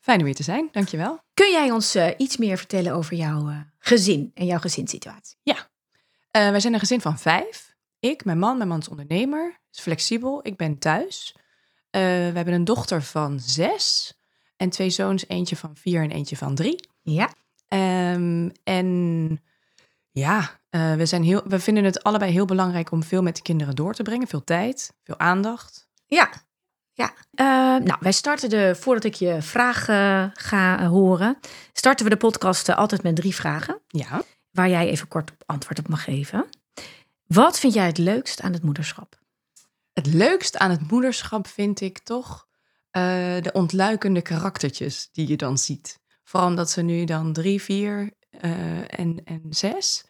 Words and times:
Fijn 0.00 0.20
om 0.20 0.26
hier 0.26 0.34
te 0.34 0.42
zijn, 0.42 0.68
dankjewel. 0.72 1.20
Kun 1.34 1.50
jij 1.50 1.70
ons 1.70 1.96
uh, 1.96 2.08
iets 2.16 2.36
meer 2.36 2.56
vertellen 2.56 2.92
over 2.92 3.16
jouw 3.16 3.48
uh, 3.48 3.60
gezin 3.78 4.30
en 4.34 4.46
jouw 4.46 4.58
gezinssituatie? 4.58 5.36
Ja, 5.42 5.54
uh, 5.56 6.50
wij 6.50 6.60
zijn 6.60 6.72
een 6.72 6.80
gezin 6.80 7.00
van 7.00 7.18
vijf. 7.18 7.74
Ik, 7.98 8.24
mijn 8.24 8.38
man, 8.38 8.56
mijn 8.56 8.68
man 8.68 8.78
is 8.78 8.88
ondernemer, 8.88 9.60
is 9.72 9.80
flexibel. 9.80 10.40
Ik 10.42 10.56
ben 10.56 10.78
thuis. 10.78 11.36
we 11.90 11.98
hebben 12.34 12.54
een 12.54 12.64
dochter 12.64 13.02
van 13.02 13.40
zes 13.40 14.14
en 14.56 14.70
twee 14.70 14.90
zoons, 14.90 15.28
eentje 15.28 15.56
van 15.56 15.76
vier 15.76 16.02
en 16.02 16.10
eentje 16.10 16.36
van 16.36 16.54
drie. 16.54 16.88
Ja. 17.02 17.32
Um, 18.12 18.52
en 18.64 19.40
ja, 20.10 20.60
we, 20.70 21.06
zijn 21.06 21.22
heel, 21.22 21.42
we 21.44 21.60
vinden 21.60 21.84
het 21.84 22.02
allebei 22.02 22.32
heel 22.32 22.44
belangrijk 22.44 22.90
om 22.90 23.02
veel 23.02 23.22
met 23.22 23.36
de 23.36 23.42
kinderen 23.42 23.74
door 23.74 23.94
te 23.94 24.02
brengen. 24.02 24.26
Veel 24.26 24.44
tijd, 24.44 24.92
veel 25.02 25.18
aandacht. 25.18 25.88
Ja, 26.06 26.30
ja. 26.92 27.12
Uh, 27.34 27.84
nou, 27.84 27.96
wij 28.00 28.12
starten 28.12 28.50
de, 28.50 28.76
voordat 28.80 29.04
ik 29.04 29.14
je 29.14 29.42
vragen 29.42 30.30
ga 30.34 30.86
horen, 30.86 31.38
starten 31.72 32.04
we 32.04 32.10
de 32.10 32.16
podcast 32.16 32.68
uh, 32.68 32.76
altijd 32.76 33.02
met 33.02 33.16
drie 33.16 33.34
vragen. 33.34 33.80
Ja. 33.86 34.22
Waar 34.50 34.68
jij 34.68 34.88
even 34.88 35.08
kort 35.08 35.32
antwoord 35.46 35.78
op 35.78 35.88
mag 35.88 36.04
geven. 36.04 36.48
Wat 37.26 37.58
vind 37.58 37.74
jij 37.74 37.86
het 37.86 37.98
leukst 37.98 38.40
aan 38.40 38.52
het 38.52 38.62
moederschap? 38.62 39.18
Het 39.92 40.06
leukst 40.06 40.56
aan 40.56 40.70
het 40.70 40.90
moederschap 40.90 41.46
vind 41.46 41.80
ik 41.80 41.98
toch 41.98 42.48
de 42.90 43.50
ontluikende 43.52 44.22
karaktertjes 44.22 45.08
die 45.12 45.28
je 45.28 45.36
dan 45.36 45.58
ziet. 45.58 46.00
Vooral 46.24 46.48
omdat 46.48 46.70
ze 46.70 46.82
nu 46.82 47.04
dan 47.04 47.32
drie, 47.32 47.62
vier 47.62 48.10
en, 48.86 49.24
en 49.24 49.42
zes 49.48 50.04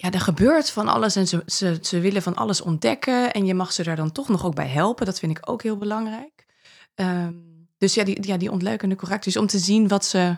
ja, 0.00 0.10
er 0.10 0.20
gebeurt 0.20 0.70
van 0.70 0.88
alles 0.88 1.16
en 1.16 1.28
ze, 1.28 1.42
ze, 1.46 1.78
ze 1.80 2.00
willen 2.00 2.22
van 2.22 2.34
alles 2.34 2.60
ontdekken. 2.60 3.32
En 3.32 3.46
je 3.46 3.54
mag 3.54 3.72
ze 3.72 3.82
daar 3.82 3.96
dan 3.96 4.12
toch 4.12 4.28
nog 4.28 4.44
ook 4.44 4.54
bij 4.54 4.68
helpen. 4.68 5.06
Dat 5.06 5.18
vind 5.18 5.38
ik 5.38 5.50
ook 5.50 5.62
heel 5.62 5.76
belangrijk. 5.76 6.44
Um, 6.94 7.68
dus 7.78 7.94
ja 7.94 8.04
die, 8.04 8.26
ja, 8.26 8.36
die 8.36 8.50
ontluikende 8.50 8.96
correcties. 8.96 9.36
Om 9.36 9.46
te 9.46 9.58
zien 9.58 9.88
wat 9.88 10.04
ze, 10.04 10.36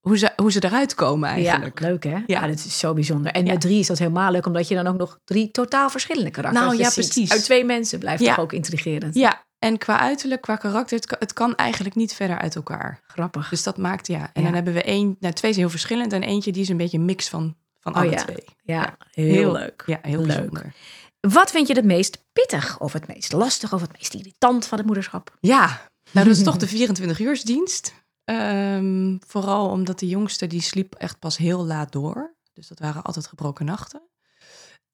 hoe, 0.00 0.18
ze, 0.18 0.32
hoe 0.36 0.52
ze 0.52 0.64
eruit 0.64 0.94
komen 0.94 1.28
eigenlijk. 1.28 1.80
Ja, 1.80 1.86
leuk 1.88 2.04
hè? 2.04 2.10
Ja, 2.10 2.22
ja 2.26 2.46
dat 2.46 2.56
is 2.56 2.78
zo 2.78 2.94
bijzonder. 2.94 3.32
En 3.32 3.46
ja. 3.46 3.52
met 3.52 3.60
drie 3.60 3.78
is 3.78 3.86
dat 3.86 3.98
helemaal 3.98 4.30
leuk. 4.30 4.46
Omdat 4.46 4.68
je 4.68 4.74
dan 4.74 4.86
ook 4.86 4.98
nog 4.98 5.18
drie 5.24 5.50
totaal 5.50 5.90
verschillende 5.90 6.30
karakters 6.30 6.64
nou, 6.64 6.76
ja, 6.76 6.90
ziet. 6.90 7.04
precies. 7.04 7.32
Uit 7.32 7.44
twee 7.44 7.64
mensen 7.64 7.98
blijft 7.98 8.24
toch 8.24 8.38
ook 8.38 8.52
intrigerend. 8.52 9.14
Ja, 9.14 9.46
en 9.58 9.78
qua 9.78 9.98
uiterlijk, 9.98 10.40
qua 10.40 10.56
karakter, 10.56 10.96
het 10.96 11.06
kan, 11.06 11.18
het 11.20 11.32
kan, 11.32 11.54
eigenlijk 11.54 11.94
niet 11.94 12.14
verder 12.14 12.38
uit 12.38 12.54
elkaar. 12.54 13.00
Grappig. 13.06 13.48
Dus 13.48 13.62
dat 13.62 13.76
maakt, 13.76 14.06
ja. 14.06 14.30
En 14.32 14.42
dan 14.42 14.54
hebben 14.54 14.72
we 14.72 14.82
één, 14.82 15.16
nou, 15.20 15.34
twee 15.34 15.52
zijn 15.52 15.64
heel 15.64 15.74
verschillend. 15.74 16.12
En 16.12 16.22
eentje 16.22 16.52
die 16.52 16.62
is 16.62 16.68
een 16.68 16.76
beetje 16.76 16.98
een 16.98 17.04
mix 17.04 17.28
van 17.28 17.56
van 17.86 18.02
alle 18.02 18.06
oh, 18.06 18.12
ja. 18.12 18.24
twee. 18.24 18.44
Ja, 18.62 18.96
heel, 19.10 19.32
heel, 19.32 19.52
leuk. 19.52 19.82
Ja, 19.86 19.98
heel 20.02 20.18
leuk. 20.18 20.26
bijzonder. 20.26 20.74
Wat 21.20 21.50
vind 21.50 21.68
je 21.68 21.74
het 21.74 21.84
meest 21.84 22.24
pittig 22.32 22.80
of 22.80 22.92
het 22.92 23.06
meest 23.06 23.32
lastig 23.32 23.72
of 23.72 23.80
het 23.80 23.92
meest 23.92 24.14
irritant 24.14 24.66
van 24.66 24.78
het 24.78 24.86
moederschap? 24.86 25.36
Ja, 25.40 25.66
nou 26.12 26.26
dat 26.26 26.36
is 26.36 26.42
toch 26.42 26.56
de 26.56 26.66
24 26.66 27.20
uursdienst. 27.20 27.94
Um, 28.24 29.18
vooral 29.26 29.68
omdat 29.68 29.98
de 29.98 30.08
jongste 30.08 30.46
die 30.46 30.60
sliep 30.60 30.94
echt 30.94 31.18
pas 31.18 31.36
heel 31.36 31.66
laat 31.66 31.92
door. 31.92 32.34
Dus 32.52 32.68
dat 32.68 32.78
waren 32.78 33.02
altijd 33.02 33.26
gebroken 33.26 33.64
nachten. 33.64 34.02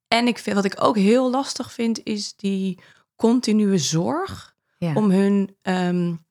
En 0.08 0.26
ik 0.26 0.38
vind, 0.38 0.56
wat 0.56 0.64
ik 0.64 0.82
ook 0.84 0.96
heel 0.96 1.30
lastig 1.30 1.72
vind, 1.72 2.04
is 2.04 2.36
die 2.36 2.78
continue 3.16 3.78
zorg 3.78 4.54
ja. 4.78 4.94
om, 4.94 5.10
hun, 5.10 5.56
um, 5.62 6.24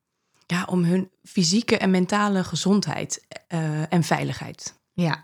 ja, 0.45 0.65
om 0.69 0.83
hun 0.83 1.11
fysieke 1.23 1.77
en 1.77 1.91
mentale 1.91 2.43
gezondheid 2.43 3.25
uh, 3.53 3.93
en 3.93 4.03
veiligheid. 4.03 4.79
Ja. 4.93 5.21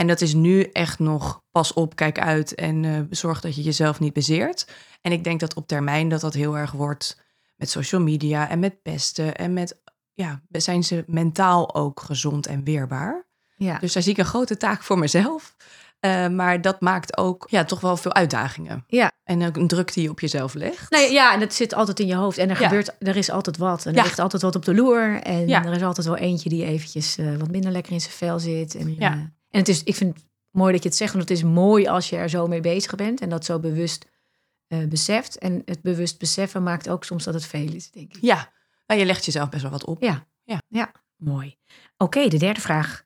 En 0.00 0.06
dat 0.06 0.20
is 0.20 0.34
nu 0.34 0.62
echt 0.62 0.98
nog 0.98 1.42
pas 1.50 1.72
op, 1.72 1.96
kijk 1.96 2.18
uit 2.18 2.54
en 2.54 2.82
uh, 2.82 3.00
zorg 3.10 3.40
dat 3.40 3.54
je 3.54 3.62
jezelf 3.62 4.00
niet 4.00 4.12
bezeert. 4.12 4.66
En 5.00 5.12
ik 5.12 5.24
denk 5.24 5.40
dat 5.40 5.54
op 5.54 5.66
termijn 5.66 6.08
dat 6.08 6.20
dat 6.20 6.34
heel 6.34 6.56
erg 6.56 6.72
wordt 6.72 7.20
met 7.56 7.70
social 7.70 8.00
media 8.00 8.48
en 8.48 8.58
met 8.58 8.82
pesten 8.82 9.36
en 9.36 9.52
met, 9.52 9.80
ja, 10.14 10.42
zijn 10.50 10.84
ze 10.84 11.04
mentaal 11.06 11.74
ook 11.74 12.00
gezond 12.00 12.46
en 12.46 12.64
weerbaar. 12.64 13.26
Ja. 13.56 13.78
Dus 13.78 13.92
daar 13.92 14.02
zie 14.02 14.12
ik 14.12 14.18
een 14.18 14.24
grote 14.24 14.56
taak 14.56 14.82
voor 14.82 14.98
mezelf. 14.98 15.56
Uh, 16.00 16.28
maar 16.28 16.60
dat 16.60 16.80
maakt 16.80 17.16
ook 17.16 17.46
ja, 17.50 17.64
toch 17.64 17.80
wel 17.80 17.96
veel 17.96 18.14
uitdagingen. 18.14 18.84
Ja. 18.86 19.12
En 19.24 19.46
ook 19.46 19.56
een 19.56 19.66
druk 19.68 19.92
die 19.92 20.02
je 20.02 20.10
op 20.10 20.20
jezelf 20.20 20.54
legt. 20.54 20.90
Nee, 20.90 21.12
ja, 21.12 21.34
en 21.34 21.40
het 21.40 21.54
zit 21.54 21.74
altijd 21.74 22.00
in 22.00 22.06
je 22.06 22.14
hoofd. 22.14 22.38
En 22.38 22.50
er, 22.50 22.60
Ja. 22.60 22.68
gebeurt, 22.68 22.96
er 22.98 23.16
is 23.16 23.30
altijd 23.30 23.56
wat. 23.56 23.84
En 23.86 23.90
er 23.90 23.96
Ja. 23.98 24.02
ligt 24.02 24.18
altijd 24.18 24.42
wat 24.42 24.56
op 24.56 24.64
de 24.64 24.74
loer. 24.74 25.22
En 25.22 25.48
Ja. 25.48 25.64
er 25.64 25.72
is 25.76 25.82
altijd 25.82 26.06
wel 26.06 26.16
eentje 26.16 26.48
die 26.48 26.64
eventjes 26.64 27.18
eh, 27.18 27.36
wat 27.36 27.50
minder 27.50 27.72
lekker 27.72 27.92
in 27.92 28.00
zijn 28.00 28.12
vel 28.12 28.38
zit. 28.38 28.74
En, 28.74 28.94
Ja. 28.98 29.32
En 29.50 29.58
het 29.58 29.68
is, 29.68 29.82
ik 29.82 29.94
vind 29.94 30.14
het 30.14 30.26
mooi 30.50 30.72
dat 30.72 30.82
je 30.82 30.88
het 30.88 30.98
zegt. 30.98 31.12
Want 31.12 31.28
het 31.28 31.38
is 31.38 31.44
mooi 31.44 31.86
als 31.86 32.08
je 32.08 32.16
er 32.16 32.28
zo 32.28 32.46
mee 32.46 32.60
bezig 32.60 32.94
bent. 32.94 33.20
En 33.20 33.28
dat 33.28 33.44
zo 33.44 33.58
bewust 33.58 34.06
eh, 34.66 34.84
beseft. 34.88 35.38
En 35.38 35.62
het 35.64 35.82
bewust 35.82 36.18
beseffen 36.18 36.62
maakt 36.62 36.88
ook 36.88 37.04
soms 37.04 37.24
dat 37.24 37.34
het 37.34 37.46
veel 37.46 37.72
is, 37.72 37.90
denk 37.90 38.14
ik. 38.14 38.22
Ja, 38.22 38.52
nou, 38.86 39.00
je 39.00 39.06
legt 39.06 39.24
jezelf 39.24 39.48
best 39.48 39.62
wel 39.62 39.70
wat 39.70 39.84
op. 39.84 40.02
Ja. 40.02 40.26
Ja. 40.44 40.58
ja. 40.68 40.92
Mooi. 41.16 41.56
Oké, 41.96 42.28
de 42.28 42.38
derde 42.38 42.60
vraag. 42.60 43.04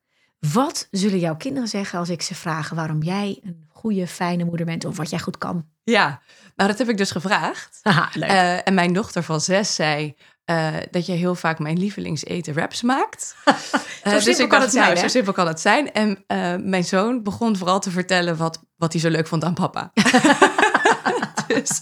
Wat 0.53 0.88
zullen 0.91 1.19
jouw 1.19 1.37
kinderen 1.37 1.69
zeggen 1.69 1.99
als 1.99 2.09
ik 2.09 2.22
ze 2.22 2.34
vraag 2.34 2.71
waarom 2.71 3.03
jij 3.03 3.41
een 3.43 3.65
goede, 3.69 4.06
fijne 4.06 4.44
moeder 4.44 4.66
bent 4.66 4.84
of 4.84 4.97
wat 4.97 5.11
jij 5.11 5.19
goed 5.19 5.38
kan? 5.38 5.66
Ja, 5.84 6.22
nou 6.56 6.71
dat 6.71 6.78
heb 6.78 6.88
ik 6.88 6.97
dus 6.97 7.11
gevraagd. 7.11 7.81
Leuk. 8.12 8.31
Eh, 8.31 8.66
en 8.66 8.75
mijn 8.75 8.93
dochter 8.93 9.22
van 9.22 9.41
zes 9.41 9.75
zei 9.75 10.16
eh, 10.44 10.75
dat 10.91 11.06
je 11.06 11.12
heel 11.12 11.34
vaak 11.34 11.59
mijn 11.59 11.78
lievelingseten 11.78 12.55
raps 12.55 12.82
maakt. 12.82 13.34
Eh, 14.05 14.25
dus 14.25 14.38
ik 14.38 14.49
kan 14.49 14.60
het 14.60 14.71
zijn, 14.71 14.87
nou? 14.87 14.99
Zo 14.99 15.09
simpel 15.09 15.32
kan 15.32 15.47
het 15.47 15.60
zijn. 15.60 15.93
En 15.93 16.25
eh, 16.27 16.55
mijn 16.56 16.84
zoon 16.84 17.22
begon 17.22 17.56
vooral 17.56 17.81
te 17.81 17.91
vertellen 17.91 18.37
wat, 18.37 18.62
wat 18.77 18.93
hij 18.93 19.00
zo 19.00 19.09
leuk 19.09 19.27
vond 19.27 19.44
aan 19.44 19.55
papa. 19.55 19.93
dus 21.47 21.81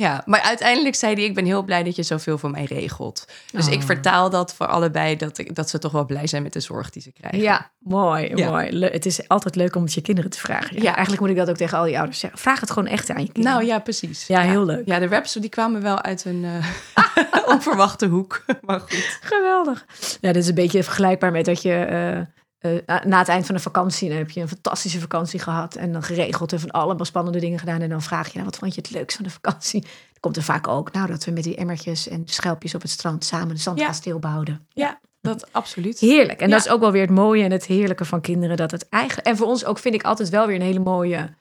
ja, 0.00 0.22
maar 0.26 0.40
uiteindelijk 0.40 0.94
zei 0.94 1.14
hij: 1.14 1.24
Ik 1.24 1.34
ben 1.34 1.44
heel 1.44 1.62
blij 1.62 1.82
dat 1.82 1.96
je 1.96 2.02
zoveel 2.02 2.38
voor 2.38 2.50
mij 2.50 2.64
regelt. 2.64 3.24
Dus 3.52 3.68
ik 3.68 3.78
Oh. 3.80 3.84
vertaal 3.86 4.30
dat 4.30 4.54
voor 4.54 4.66
allebei, 4.66 5.16
dat, 5.16 5.38
ik, 5.38 5.54
dat 5.54 5.70
ze 5.70 5.78
toch 5.78 5.92
wel 5.92 6.04
blij 6.04 6.26
zijn 6.26 6.42
met 6.42 6.52
de 6.52 6.60
zorg 6.60 6.90
die 6.90 7.02
ze 7.02 7.12
krijgen. 7.12 7.40
Ja, 7.40 7.70
mooi, 7.78 8.32
Ja. 8.36 8.50
mooi. 8.50 8.72
Le- 8.72 8.86
het 8.90 9.06
is 9.06 9.28
altijd 9.28 9.56
leuk 9.56 9.74
om 9.76 9.82
het 9.82 9.92
je 9.94 10.00
kinderen 10.00 10.30
te 10.30 10.38
vragen. 10.38 10.76
Ja, 10.76 10.82
Ja. 10.82 10.90
Eigenlijk 10.92 11.20
moet 11.20 11.30
ik 11.30 11.36
dat 11.36 11.48
ook 11.50 11.56
tegen 11.56 11.78
al 11.78 11.84
die 11.84 11.96
ouders 11.98 12.18
zeggen. 12.18 12.38
Vraag 12.40 12.60
het 12.60 12.70
gewoon 12.70 12.88
echt 12.88 13.10
aan 13.10 13.20
je 13.22 13.32
kinderen. 13.32 13.56
Nou 13.56 13.66
ja, 13.68 13.78
precies. 13.78 14.26
Ja, 14.26 14.40
heel 14.40 14.64
leuk. 14.64 14.86
Ja, 14.86 14.98
de 14.98 15.06
raps 15.06 15.32
die 15.32 15.48
kwamen 15.50 15.82
wel 15.82 16.02
uit 16.02 16.24
een 16.24 16.44
eh, 16.44 17.46
onverwachte 17.54 18.06
hoek. 18.06 18.44
Maar 18.66 18.80
goed. 18.80 19.18
Geweldig. 19.22 19.84
Ja, 20.20 20.32
dit 20.32 20.42
is 20.42 20.48
een 20.48 20.54
beetje 20.54 20.82
vergelijkbaar 20.82 21.32
met 21.32 21.44
dat 21.44 21.62
je 21.62 21.74
eh, 21.74 22.20
eh, 22.60 23.04
na 23.04 23.18
het 23.18 23.28
eind 23.28 23.46
van 23.46 23.54
de 23.54 23.60
vakantie... 23.60 24.08
dan 24.08 24.18
heb 24.18 24.30
je 24.30 24.40
een 24.40 24.48
fantastische 24.48 25.00
vakantie 25.00 25.40
gehad... 25.40 25.74
en 25.74 25.92
dan 25.92 26.02
geregeld 26.02 26.52
en 26.52 26.60
van 26.60 26.70
alle 26.70 27.04
spannende 27.04 27.40
dingen 27.40 27.58
gedaan... 27.58 27.80
en 27.80 27.88
dan 27.88 28.02
vraag 28.02 28.26
je, 28.26 28.32
nou, 28.32 28.44
wat 28.44 28.56
vond 28.56 28.74
je 28.74 28.80
het 28.80 28.90
leukst 28.90 29.16
van 29.16 29.24
de 29.24 29.30
vakantie? 29.30 29.84
Komt 30.20 30.36
er 30.36 30.42
vaak 30.42 30.68
ook, 30.68 30.92
nou, 30.92 31.06
dat 31.06 31.24
we 31.24 31.30
met 31.30 31.44
die 31.44 31.56
emmertjes 31.56 32.08
en 32.08 32.22
schelpjes 32.24 32.74
op 32.74 32.82
het 32.82 32.90
strand... 32.90 33.24
samen 33.24 33.54
de 33.54 33.60
zandkasteel 33.60 34.18
bouwden. 34.18 34.66
Ja, 34.68 35.00
dat 35.20 35.52
absoluut. 35.52 35.98
Heerlijk. 35.98 36.40
En 36.40 36.48
Ja. 36.48 36.54
dat 36.56 36.64
is 36.66 36.72
ook 36.72 36.80
wel 36.80 36.92
weer 36.92 37.02
het 37.02 37.10
mooie 37.10 37.44
en 37.44 37.50
het 37.50 37.66
heerlijke 37.66 38.04
van 38.04 38.20
kinderen. 38.20 38.56
Dat 38.56 38.70
het 38.70 38.88
eigenlijk... 38.88 39.26
En 39.28 39.36
voor 39.36 39.46
ons 39.46 39.64
ook 39.64 39.78
vind 39.78 39.94
ik 39.94 40.02
altijd 40.02 40.28
wel 40.28 40.46
weer 40.46 40.56
een 40.56 40.62
hele 40.62 40.78
mooie... 40.78 41.34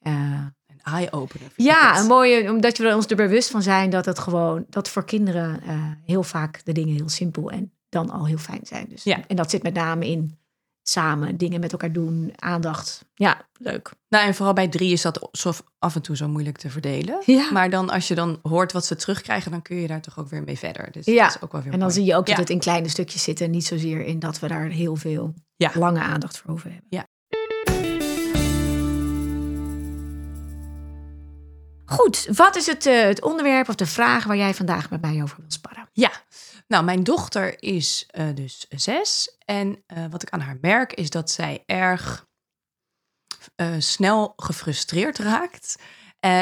eh, 0.00 0.12
Een 0.66 0.80
eye-opener. 0.92 1.48
ja, 1.56 1.98
een 2.00 2.06
mooie, 2.06 2.50
omdat 2.50 2.78
we 2.78 2.88
er 2.88 2.94
ons 2.94 3.06
er 3.06 3.16
bewust 3.16 3.50
van 3.50 3.62
zijn 3.62 3.90
dat 3.90 4.04
het 4.04 4.18
gewoon, 4.18 4.64
dat 4.70 4.88
voor 4.88 5.04
kinderen 5.04 5.60
eh, 5.66 5.74
heel 6.04 6.22
vaak 6.22 6.60
de 6.64 6.72
dingen 6.72 6.94
heel 6.94 7.08
simpel 7.08 7.50
en 7.50 7.72
dan 7.88 8.10
al 8.10 8.26
heel 8.26 8.38
fijn 8.38 8.60
zijn. 8.62 8.86
Dus, 8.88 9.02
Ja. 9.04 9.18
En 9.26 9.36
dat 9.36 9.50
zit 9.50 9.62
met 9.62 9.74
name 9.74 10.06
in 10.10 10.38
samen 10.88 11.36
dingen 11.36 11.60
met 11.60 11.72
elkaar 11.72 11.92
doen, 11.92 12.32
aandacht. 12.36 13.04
Ja, 13.14 13.46
leuk. 13.58 13.90
Nou, 14.08 14.26
en 14.26 14.34
vooral 14.34 14.54
bij 14.54 14.68
drie 14.68 14.92
is 14.92 15.02
dat 15.02 15.28
zo 15.32 15.52
af 15.78 15.94
en 15.94 16.02
toe 16.02 16.16
zo 16.16 16.28
moeilijk 16.28 16.58
te 16.58 16.70
verdelen. 16.70 17.22
Ja. 17.26 17.50
Maar 17.52 17.70
dan 17.70 17.90
als 17.90 18.08
je 18.08 18.14
dan 18.14 18.38
hoort 18.42 18.72
wat 18.72 18.86
ze 18.86 18.96
terugkrijgen, 18.96 19.50
dan 19.50 19.62
kun 19.62 19.76
je 19.76 19.86
daar 19.86 20.00
toch 20.00 20.18
ook 20.18 20.28
weer 20.28 20.42
mee 20.42 20.58
verder. 20.58 20.92
Dus 20.92 21.04
Ja. 21.04 21.24
dat 21.26 21.34
is 21.36 21.42
ook 21.42 21.52
wel 21.52 21.62
weer 21.62 21.72
En 21.72 21.78
dan 21.78 21.88
mooi. 21.88 22.00
zie 22.00 22.08
je 22.10 22.16
ook 22.16 22.26
dat 22.26 22.34
Ja. 22.34 22.40
het 22.40 22.50
in 22.50 22.58
kleine 22.58 22.88
stukjes 22.88 23.22
zit 23.22 23.40
en 23.40 23.50
niet 23.50 23.66
zozeer 23.66 24.00
in 24.04 24.18
dat 24.18 24.38
we 24.38 24.48
daar 24.48 24.64
heel 24.68 24.96
veel 24.96 25.34
Ja. 25.56 25.70
lange 25.74 26.00
aandacht 26.00 26.38
voor 26.38 26.50
over 26.50 26.70
hebben. 26.70 26.86
Ja. 26.88 27.06
Goed, 31.86 32.28
wat 32.36 32.56
is 32.56 32.66
het, 32.66 32.86
eh, 32.86 33.02
het 33.02 33.22
onderwerp 33.22 33.68
of 33.68 33.74
de 33.74 33.86
vraag 33.86 34.24
waar 34.24 34.36
jij 34.36 34.54
vandaag 34.54 34.90
met 34.90 35.00
mij 35.00 35.22
over 35.22 35.36
wil 35.36 35.50
sparren? 35.50 35.88
Ja, 35.92 36.10
nou, 36.66 36.84
mijn 36.84 37.02
dochter 37.02 37.62
is 37.62 38.06
eh, 38.10 38.28
dus 38.34 38.66
zes. 38.68 39.36
En 39.44 39.82
eh, 39.86 40.04
wat 40.10 40.22
ik 40.22 40.30
aan 40.30 40.40
haar 40.40 40.58
merk 40.60 40.92
is 40.92 41.10
dat 41.10 41.30
zij 41.30 41.62
erg 41.66 42.26
eh, 43.54 43.74
snel 43.78 44.32
gefrustreerd 44.36 45.18
raakt. 45.18 45.76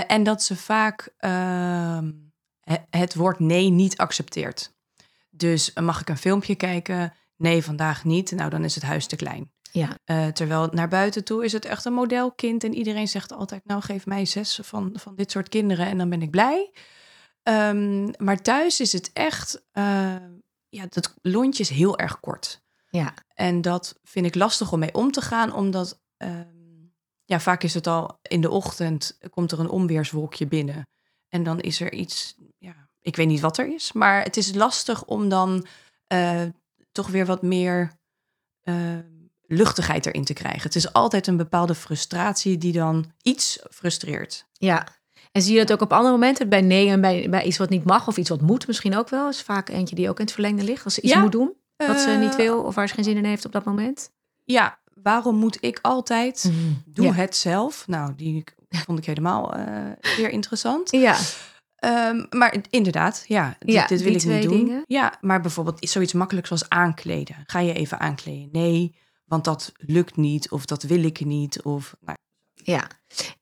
En 0.06 0.22
dat 0.22 0.42
ze 0.42 0.56
vaak 0.56 1.08
ehm, 1.16 2.12
he- 2.60 2.84
het 2.90 3.14
woord 3.14 3.38
nee 3.38 3.68
niet 3.68 3.96
accepteert. 3.96 4.74
Dus 5.30 5.72
mag 5.74 6.00
ik 6.00 6.08
een 6.08 6.16
filmpje 6.16 6.54
kijken? 6.54 7.12
nee, 7.42 7.64
vandaag 7.64 8.04
niet. 8.04 8.30
Nou, 8.30 8.50
dan 8.50 8.64
is 8.64 8.74
het 8.74 8.84
huis 8.84 9.06
te 9.06 9.16
klein. 9.16 9.52
Ja. 9.72 9.98
Uh, 10.06 10.26
terwijl 10.26 10.68
naar 10.72 10.88
buiten 10.88 11.24
toe 11.24 11.44
is 11.44 11.52
het 11.52 11.64
echt 11.64 11.84
een 11.84 11.92
modelkind. 11.92 12.64
En 12.64 12.74
iedereen 12.74 13.08
zegt 13.08 13.32
altijd, 13.32 13.64
nou 13.64 13.82
geef 13.82 14.06
mij 14.06 14.24
zes 14.24 14.60
van, 14.62 14.90
van 14.94 15.14
dit 15.16 15.30
soort 15.30 15.48
kinderen 15.48 15.86
en 15.86 15.98
dan 15.98 16.10
ben 16.10 16.22
ik 16.22 16.30
blij. 16.30 16.72
Um, 17.42 18.10
maar 18.16 18.42
thuis 18.42 18.80
is 18.80 18.92
het 18.92 19.10
echt, 19.12 19.62
uh, 19.72 20.16
ja, 20.68 20.86
dat 20.88 21.14
lontje 21.22 21.62
is 21.62 21.68
heel 21.68 21.98
erg 21.98 22.20
kort. 22.20 22.62
Ja. 22.88 23.14
En 23.34 23.60
dat 23.60 23.98
vind 24.02 24.26
ik 24.26 24.34
lastig 24.34 24.72
om 24.72 24.78
mee 24.78 24.94
om 24.94 25.10
te 25.10 25.20
gaan, 25.20 25.54
omdat 25.54 26.00
um, 26.16 26.94
ja, 27.24 27.40
vaak 27.40 27.62
is 27.62 27.74
het 27.74 27.86
al 27.86 28.18
in 28.22 28.40
de 28.40 28.50
ochtend, 28.50 29.18
komt 29.30 29.52
er 29.52 29.60
een 29.60 29.68
onweerswolkje 29.68 30.46
binnen. 30.46 30.86
En 31.28 31.42
dan 31.42 31.60
is 31.60 31.80
er 31.80 31.92
iets, 31.92 32.34
ja, 32.58 32.88
ik 33.00 33.16
weet 33.16 33.26
niet 33.26 33.40
wat 33.40 33.58
er 33.58 33.74
is, 33.74 33.92
maar 33.92 34.22
het 34.22 34.36
is 34.36 34.54
lastig 34.54 35.04
om 35.04 35.28
dan 35.28 35.66
uh, 36.12 36.42
toch 36.92 37.08
weer 37.08 37.26
wat 37.26 37.42
meer 37.42 37.92
uh, 38.62 38.98
luchtigheid 39.42 40.06
erin 40.06 40.24
te 40.24 40.32
krijgen. 40.32 40.62
Het 40.62 40.74
is 40.74 40.92
altijd 40.92 41.26
een 41.26 41.36
bepaalde 41.36 41.74
frustratie 41.74 42.58
die 42.58 42.72
dan 42.72 43.12
iets 43.22 43.58
frustreert. 43.70 44.46
Ja, 44.52 45.01
en 45.32 45.42
zie 45.42 45.52
je 45.54 45.58
dat 45.64 45.72
ook 45.72 45.80
op 45.80 45.92
andere 45.92 46.12
momenten? 46.12 46.48
Bij 46.48 46.60
nee 46.60 46.88
en 46.88 47.00
bij, 47.00 47.26
bij 47.30 47.44
iets 47.44 47.58
wat 47.58 47.68
niet 47.70 47.84
mag 47.84 48.08
of 48.08 48.16
iets 48.16 48.28
wat 48.28 48.40
moet 48.40 48.66
misschien 48.66 48.96
ook 48.96 49.08
wel. 49.08 49.28
is 49.28 49.42
vaak 49.42 49.68
eentje 49.68 49.94
die 49.94 50.08
ook 50.08 50.18
in 50.18 50.24
het 50.24 50.32
verlengde 50.34 50.64
ligt. 50.64 50.84
Als 50.84 50.94
ze 50.94 51.00
iets 51.00 51.12
Ja. 51.12 51.20
moet 51.20 51.32
doen 51.32 51.52
wat 51.76 52.00
ze 52.00 52.10
Eh, 52.10 52.18
niet 52.18 52.36
wil 52.36 52.62
of 52.62 52.74
waar 52.74 52.88
ze 52.88 52.94
geen 52.94 53.04
zin 53.04 53.16
in 53.16 53.24
heeft 53.24 53.44
op 53.44 53.52
dat 53.52 53.64
moment. 53.64 54.10
Ja, 54.44 54.78
waarom 54.94 55.36
moet 55.36 55.58
ik 55.60 55.78
altijd? 55.82 56.52
Doe 56.86 57.04
Ja. 57.06 57.12
het 57.12 57.36
zelf. 57.36 57.84
Nou, 57.88 58.12
die 58.16 58.44
vond 58.68 58.98
ik 58.98 59.04
helemaal 59.06 59.54
eh 59.54 60.16
weer 60.16 60.30
interessant. 60.30 60.90
Ja, 60.90 61.16
Ehm, 61.76 62.24
maar 62.30 62.56
inderdaad, 62.70 63.24
ja, 63.26 63.56
dit, 63.58 63.74
Ja, 63.74 63.86
dit 63.86 64.02
wil 64.02 64.14
ik 64.14 64.24
niet 64.24 64.42
doen. 64.42 64.64
dingen. 64.64 64.82
Ja, 64.86 65.18
maar 65.20 65.40
bijvoorbeeld 65.40 65.88
zoiets 65.90 66.12
makkelijks 66.12 66.50
als 66.50 66.68
aankleden. 66.68 67.36
Ga 67.46 67.58
je 67.58 67.72
even 67.72 67.98
aankleden? 68.00 68.48
Nee, 68.52 68.94
want 69.24 69.44
dat 69.44 69.72
lukt 69.76 70.16
niet 70.16 70.50
of 70.50 70.64
dat 70.64 70.82
wil 70.82 71.02
ik 71.04 71.24
niet. 71.24 71.62
Of, 71.62 71.94
nou, 72.00 72.16
ja. 72.62 72.90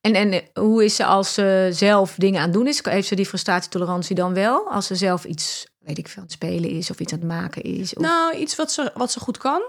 En, 0.00 0.14
en 0.14 0.32
eh, 0.32 0.62
hoe 0.62 0.84
is 0.84 0.96
ze 0.96 1.04
als 1.04 1.34
ze 1.34 1.68
zelf 1.72 2.14
dingen 2.14 2.40
aan 2.40 2.50
doen 2.50 2.66
is? 2.66 2.84
Heeft 2.84 3.08
ze 3.08 3.14
die 3.14 3.26
frustratietolerantie 3.26 4.14
dan 4.14 4.34
wel? 4.34 4.70
Als 4.70 4.86
ze 4.86 4.94
zelf 4.94 5.24
iets, 5.24 5.66
weet 5.78 5.98
ik 5.98 6.08
veel, 6.08 6.16
aan 6.16 6.28
het 6.28 6.32
spelen 6.32 6.70
is 6.70 6.90
of 6.90 7.00
iets 7.00 7.12
aan 7.12 7.18
het 7.18 7.28
maken 7.28 7.62
is? 7.62 7.94
Of... 7.94 8.02
nou, 8.02 8.36
iets 8.36 8.56
wat 8.56 8.72
ze, 8.72 8.90
wat 8.94 9.12
ze 9.12 9.20
goed 9.20 9.38
kan, 9.38 9.62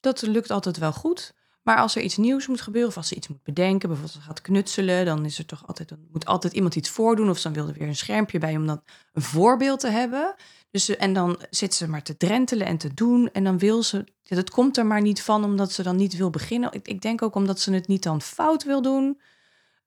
dat 0.00 0.22
lukt 0.22 0.50
altijd 0.50 0.76
wel 0.78 0.92
goed. 0.92 1.34
Maar 1.62 1.76
als 1.76 1.96
er 1.96 2.02
iets 2.02 2.16
nieuws 2.16 2.46
moet 2.46 2.60
gebeuren, 2.60 2.90
of 2.90 2.96
als 2.96 3.08
ze 3.08 3.14
iets 3.14 3.28
moet 3.28 3.42
bedenken, 3.42 3.88
bijvoorbeeld 3.88 4.16
ze 4.16 4.20
gaat 4.20 4.40
knutselen, 4.40 5.04
dan 5.04 5.24
is 5.24 5.38
er 5.38 5.46
toch 5.46 5.66
altijd, 5.66 5.88
dan 5.88 5.98
moet 6.12 6.26
altijd 6.26 6.52
iemand 6.52 6.74
iets 6.74 6.90
voordoen. 6.90 7.30
Of 7.30 7.40
dan 7.40 7.52
wil 7.52 7.68
er 7.68 7.74
weer 7.74 7.88
een 7.88 7.96
schermpje 7.96 8.38
bij 8.38 8.56
om 8.56 8.66
dat 8.66 8.82
een 9.12 9.22
voorbeeld 9.22 9.80
te 9.80 9.88
hebben. 9.88 10.34
Dus, 10.76 10.84
ze- 10.84 10.96
en 10.96 11.12
dan 11.12 11.38
zit 11.50 11.74
ze 11.74 11.88
maar 11.88 12.02
te 12.02 12.16
drentelen 12.16 12.66
en 12.66 12.76
te 12.78 12.94
doen. 12.94 13.30
En 13.32 13.44
dan 13.44 13.58
wil 13.58 13.82
ze, 13.82 14.04
dat 14.22 14.50
komt 14.50 14.76
er 14.76 14.86
maar 14.86 15.00
niet 15.00 15.22
van, 15.22 15.44
omdat 15.44 15.72
ze 15.72 15.82
dan 15.82 15.96
niet 15.96 16.16
wil 16.16 16.30
beginnen. 16.30 16.72
Ik, 16.72 16.88
ik 16.88 17.00
denk 17.02 17.22
ook 17.22 17.34
omdat 17.34 17.60
ze 17.60 17.72
het 17.72 17.86
niet 17.88 18.02
dan 18.02 18.22
fout 18.22 18.64
wil 18.64 18.82
doen. 18.82 19.20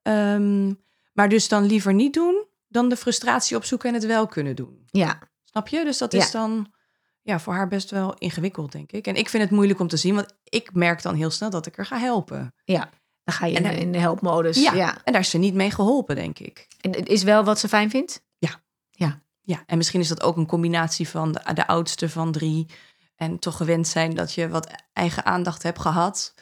Ehm, 0.02 0.74
maar 1.14 1.30
dus 1.30 1.48
dan 1.48 1.66
liever 1.66 1.94
niet 1.94 2.14
doen, 2.14 2.46
dan 2.68 2.90
de 2.90 2.96
frustratie 2.98 3.58
opzoeken 3.58 3.88
en 3.90 3.96
het 3.96 4.06
wel 4.06 4.28
kunnen 4.28 4.56
doen. 4.56 4.84
Ja, 4.86 5.20
Snap 5.44 5.68
je? 5.68 5.84
Dus 5.84 5.98
dat 5.98 6.12
Ja. 6.12 6.20
is 6.20 6.32
dan 6.32 6.72
ja, 7.22 7.40
voor 7.40 7.54
haar 7.54 7.68
best 7.68 7.92
wel 7.92 8.14
ingewikkeld, 8.18 8.72
denk 8.72 8.92
ik. 8.92 9.08
En 9.08 9.16
ik 9.16 9.30
vind 9.30 9.44
het 9.44 9.52
moeilijk 9.52 9.80
om 9.80 9.88
te 9.88 9.98
zien, 9.98 10.16
want 10.16 10.34
ik 10.44 10.74
merk 10.74 11.02
dan 11.02 11.16
heel 11.16 11.30
snel 11.30 11.50
dat 11.50 11.66
ik 11.66 11.78
er 11.78 11.86
ga 11.86 11.98
helpen. 11.98 12.54
ja. 12.64 12.90
Dan 13.24 13.38
ga 13.38 13.46
je 13.46 13.58
En 13.58 13.78
in, 13.78 13.92
de 13.92 13.98
helpmodus. 13.98 14.62
Ja. 14.62 14.74
ja. 14.74 14.98
En 15.04 15.12
daar 15.14 15.22
is 15.22 15.30
ze 15.30 15.38
niet 15.38 15.54
mee 15.54 15.72
geholpen, 15.72 16.16
denk 16.16 16.40
ik. 16.40 16.68
En 16.82 16.92
het 16.96 17.08
is 17.10 17.24
wel 17.24 17.44
wat 17.44 17.60
ze 17.60 17.68
fijn 17.68 17.90
vindt? 17.90 18.22
Ja, 19.50 19.64
en 19.66 19.78
misschien 19.78 20.00
is 20.00 20.08
dat 20.08 20.24
ook 20.24 20.38
een 20.38 20.46
combinatie 20.46 21.10
van 21.10 21.32
de, 21.32 21.54
de 21.54 21.68
oudste 21.68 22.10
van 22.10 22.32
drie 22.32 22.66
en 23.16 23.40
toch 23.40 23.58
gewend 23.58 23.88
zijn 23.88 24.14
dat 24.16 24.34
je 24.34 24.50
wat 24.50 24.72
eigen 24.94 25.26
aandacht 25.26 25.64
hebt 25.64 25.80
gehad. 25.80 26.34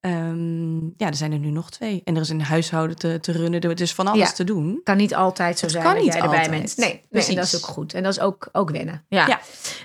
Ehm, 0.00 0.76
ja, 0.84 1.06
er 1.06 1.14
zijn 1.14 1.32
er 1.32 1.38
nu 1.38 1.50
nog 1.50 1.70
twee. 1.70 2.00
En 2.04 2.14
er 2.14 2.20
is 2.20 2.28
een 2.28 2.42
huishouden 2.42 2.96
te, 2.96 3.18
te 3.20 3.32
runnen. 3.32 3.60
Er 3.60 3.80
is 3.80 3.94
van 3.94 4.06
alles 4.06 4.28
Ja. 4.28 4.34
te 4.34 4.44
doen. 4.44 4.80
kan 4.84 4.96
niet 4.96 5.14
altijd 5.14 5.58
zo 5.58 5.68
zijn 5.68 5.82
kan 5.84 5.94
dat 5.94 6.02
niet 6.02 6.12
jij 6.12 6.22
erbij 6.22 6.50
bent. 6.50 6.76
Nee, 6.76 7.02
nee 7.10 7.26
en 7.26 7.34
dat 7.34 7.44
is 7.44 7.56
ook 7.56 7.66
goed. 7.70 7.94
En 7.94 8.02
dat 8.02 8.12
is 8.12 8.20
ook, 8.20 8.48
ook 8.52 8.70
wennen. 8.70 9.04
Ja. 9.08 9.26
Ja. 9.26 9.40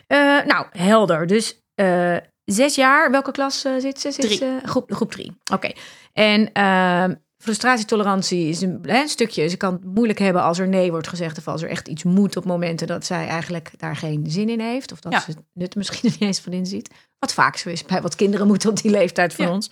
Eh, 0.08 0.46
nou, 0.46 0.66
helder. 0.72 1.28
Dus 1.28 1.62
eh, 1.76 2.18
zes 2.44 2.76
jaar. 2.76 3.12
Welke 3.12 3.32
klas 3.32 3.64
eh, 3.66 3.72
zit 3.80 4.00
ze? 4.00 4.12
Zit 4.12 4.26
Drie. 4.26 4.38
ze- 4.38 4.60
groep, 4.64 4.92
groep 4.94 5.12
drie. 5.12 5.38
Oké. 5.54 5.72
En 6.14 6.52
ehm, 6.54 7.16
frustratietolerantie 7.38 8.48
is 8.50 8.62
een, 8.62 8.80
hè, 8.82 9.08
stukje. 9.08 9.48
Ze 9.50 9.58
kan 9.58 9.74
het 9.74 9.84
moeilijk 9.84 10.20
hebben 10.20 10.42
als 10.42 10.60
er 10.60 10.68
nee 10.68 10.92
wordt 10.92 11.08
gezegd. 11.08 11.38
Of 11.38 11.48
als 11.48 11.62
er 11.62 11.70
echt 11.70 11.88
iets 11.88 12.04
moet 12.04 12.38
op 12.38 12.46
momenten 12.46 12.88
dat 12.88 13.06
zij 13.06 13.28
eigenlijk 13.28 13.72
daar 13.78 13.96
geen 13.96 14.24
zin 14.32 14.50
in 14.50 14.60
heeft. 14.60 14.92
Of 14.92 15.00
dat 15.00 15.12
Ja. 15.12 15.20
ze 15.20 15.32
het 15.32 15.40
nut 15.54 15.76
misschien 15.76 16.10
er 16.10 16.16
niet 16.20 16.28
eens 16.28 16.40
van 16.40 16.54
inziet. 16.54 16.90
Wat 17.20 17.34
vaak 17.34 17.58
zo 17.58 17.70
is 17.70 17.84
bij 17.84 18.02
wat 18.02 18.16
kinderen 18.16 18.48
moeten 18.48 18.70
op 18.70 18.82
die 18.82 18.92
leeftijd 18.92 19.34
van 19.34 19.46
Ja. 19.46 19.52
ons. 19.52 19.72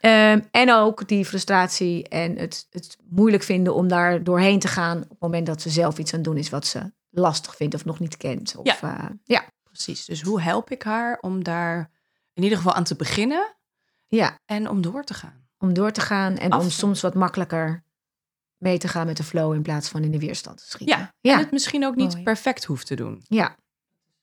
Ehm, 0.00 0.40
en 0.50 0.72
ook 0.72 1.08
die 1.08 1.24
frustratie 1.24 2.08
en 2.08 2.36
het, 2.36 2.66
het 2.70 2.96
moeilijk 3.08 3.42
vinden 3.42 3.74
om 3.74 3.88
daar 3.88 4.24
doorheen 4.24 4.58
te 4.58 4.68
gaan. 4.68 4.96
op 5.02 5.08
het 5.10 5.20
moment 5.20 5.46
dat 5.46 5.62
ze 5.62 5.70
zelf 5.70 5.98
iets 5.98 6.12
aan 6.12 6.18
het 6.20 6.28
doen 6.28 6.36
is 6.38 6.50
wat 6.50 6.66
ze 6.66 6.92
lastig 7.10 7.56
vindt 7.56 7.74
of 7.74 7.84
nog 7.84 7.98
niet 7.98 8.16
kent. 8.16 8.56
Of, 8.56 8.66
Ja. 8.80 8.98
eh, 8.98 9.04
ja, 9.24 9.44
Precies. 9.62 10.04
Dus 10.04 10.22
hoe 10.22 10.40
help 10.40 10.70
ik 10.70 10.82
haar 10.82 11.18
om 11.20 11.44
daar 11.44 11.90
in 12.32 12.42
ieder 12.42 12.58
geval 12.58 12.74
aan 12.74 12.84
te 12.84 12.96
beginnen 12.96 13.56
ja, 14.06 14.38
en 14.44 14.68
om 14.68 14.80
door 14.82 15.04
te 15.04 15.14
gaan? 15.14 15.39
Om 15.60 15.72
door 15.74 15.90
te 15.90 16.00
gaan 16.00 16.36
en 16.36 16.50
Af- 16.50 16.62
om 16.62 16.70
soms 16.70 17.00
wat 17.00 17.14
makkelijker 17.14 17.82
mee 18.56 18.78
te 18.78 18.88
gaan 18.88 19.06
met 19.06 19.16
de 19.16 19.22
flow 19.22 19.54
in 19.54 19.62
plaats 19.62 19.88
van 19.88 20.02
in 20.02 20.10
de 20.10 20.18
weerstand 20.18 20.56
te 20.58 20.64
schieten. 20.70 20.98
Ja, 20.98 21.12
ja, 21.20 21.32
en 21.32 21.38
het 21.38 21.50
misschien 21.52 21.84
ook 21.86 21.94
niet 21.96 22.12
Mooi. 22.12 22.22
perfect 22.24 22.64
hoeft 22.64 22.86
te 22.86 22.94
doen. 22.94 23.22
ja. 23.28 23.56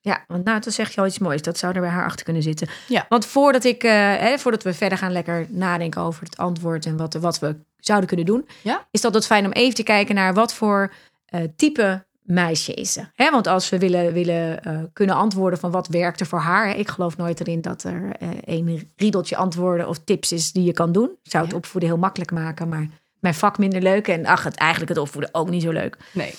Ja, 0.02 0.24
want 0.28 0.44
nou, 0.44 0.60
dan 0.60 0.72
zeg 0.72 0.92
je 0.94 1.02
al 1.02 1.08
iets 1.08 1.20
moois. 1.20 1.42
Dat 1.42 1.58
zou 1.58 1.74
er 1.76 1.82
bij 1.82 1.90
haar 1.90 2.06
achter 2.06 2.26
kunnen 2.26 2.44
zitten. 2.44 2.68
Ja. 2.88 3.06
Want 3.10 3.26
voordat, 3.26 3.64
ik, 3.64 3.84
eh, 3.84 3.92
hè, 4.16 4.38
voordat 4.40 4.64
we 4.64 4.74
verder 4.74 4.98
gaan 4.98 5.12
lekker 5.12 5.46
nadenken 5.50 6.02
over 6.02 6.24
het 6.24 6.38
antwoord 6.38 6.86
en 6.86 6.98
wat, 6.98 7.14
wat 7.14 7.40
we 7.40 7.56
zouden 7.78 8.08
kunnen 8.08 8.26
doen, 8.26 8.48
Ja. 8.64 8.88
is 8.92 9.02
dat 9.02 9.14
het 9.14 9.26
fijn 9.26 9.46
om 9.46 9.52
even 9.52 9.76
te 9.76 9.84
kijken 9.84 10.16
naar 10.16 10.34
wat 10.34 10.54
voor 10.54 10.94
eh, 11.26 11.42
type 11.56 12.06
meisje 12.28 12.74
is 12.74 12.94
ze. 12.94 13.06
Hè, 13.16 13.32
want 13.32 13.48
als 13.48 13.70
we 13.70 13.78
willen, 13.78 14.14
willen 14.14 14.64
eh, 14.64 14.80
kunnen 14.94 15.16
antwoorden 15.16 15.60
van 15.60 15.72
wat 15.72 15.88
werkte 15.88 16.26
voor 16.26 16.40
haar. 16.40 16.68
Hè, 16.68 16.74
ik 16.74 16.88
geloof 16.90 17.18
nooit 17.18 17.40
erin 17.40 17.62
dat 17.62 17.84
er 17.84 18.12
eh 18.20 18.30
een 18.42 18.92
riedeltje 18.96 19.36
antwoorden 19.36 19.88
of 19.88 19.98
tips 20.04 20.32
is 20.32 20.52
die 20.52 20.64
je 20.64 20.74
kan 20.74 20.92
doen. 20.92 21.10
Zou 21.24 21.44
het 21.44 21.52
Ja. 21.52 21.58
opvoeden 21.58 21.90
heel 21.90 22.00
makkelijk 22.00 22.32
maken, 22.32 22.70
maar 22.70 22.88
mijn 23.20 23.34
vak 23.34 23.58
minder 23.58 23.82
leuk. 23.82 24.08
En 24.08 24.26
ach, 24.26 24.44
het, 24.44 24.56
eigenlijk 24.56 24.90
het 24.92 25.00
opvoeden 25.00 25.34
ook 25.34 25.50
niet 25.50 25.62
zo 25.64 25.72
leuk. 25.72 25.98
Nee. 26.14 26.34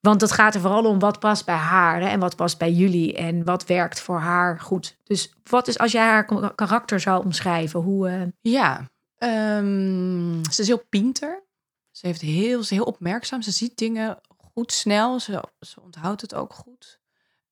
Want 0.00 0.20
het 0.20 0.32
gaat 0.32 0.54
er 0.54 0.60
vooral 0.60 0.84
om 0.84 0.98
wat 0.98 1.18
past 1.20 1.44
bij 1.44 1.54
haar 1.54 2.00
hè, 2.00 2.06
en 2.08 2.20
wat 2.20 2.36
past 2.36 2.58
bij 2.58 2.72
jullie 2.72 3.14
en 3.16 3.44
wat 3.44 3.66
werkt 3.66 4.00
voor 4.00 4.18
haar 4.18 4.60
goed. 4.60 4.96
Dus 5.04 5.32
wat 5.50 5.68
is 5.68 5.78
als 5.78 5.92
jij 5.92 6.04
haar 6.06 6.24
ka- 6.24 6.52
karakter 6.54 7.00
zou 7.00 7.24
omschrijven? 7.24 7.80
Hoe, 7.80 8.08
eh, 8.08 8.20
Ja, 8.40 8.84
ehm, 9.18 10.44
ze 10.50 10.60
is 10.60 10.66
heel 10.66 10.84
pinter. 10.88 11.42
Ze, 11.90 12.06
heeft 12.06 12.20
heel, 12.20 12.56
ze 12.56 12.60
is 12.62 12.70
heel 12.70 12.84
opmerkzaam. 12.84 13.42
Ze 13.42 13.50
ziet 13.50 13.78
dingen 13.78 14.18
goed 14.52 14.72
snel. 14.72 15.20
Ze, 15.20 15.44
ze 15.60 15.80
onthoudt 15.80 16.20
het 16.20 16.34
ook 16.34 16.52
goed. 16.52 17.00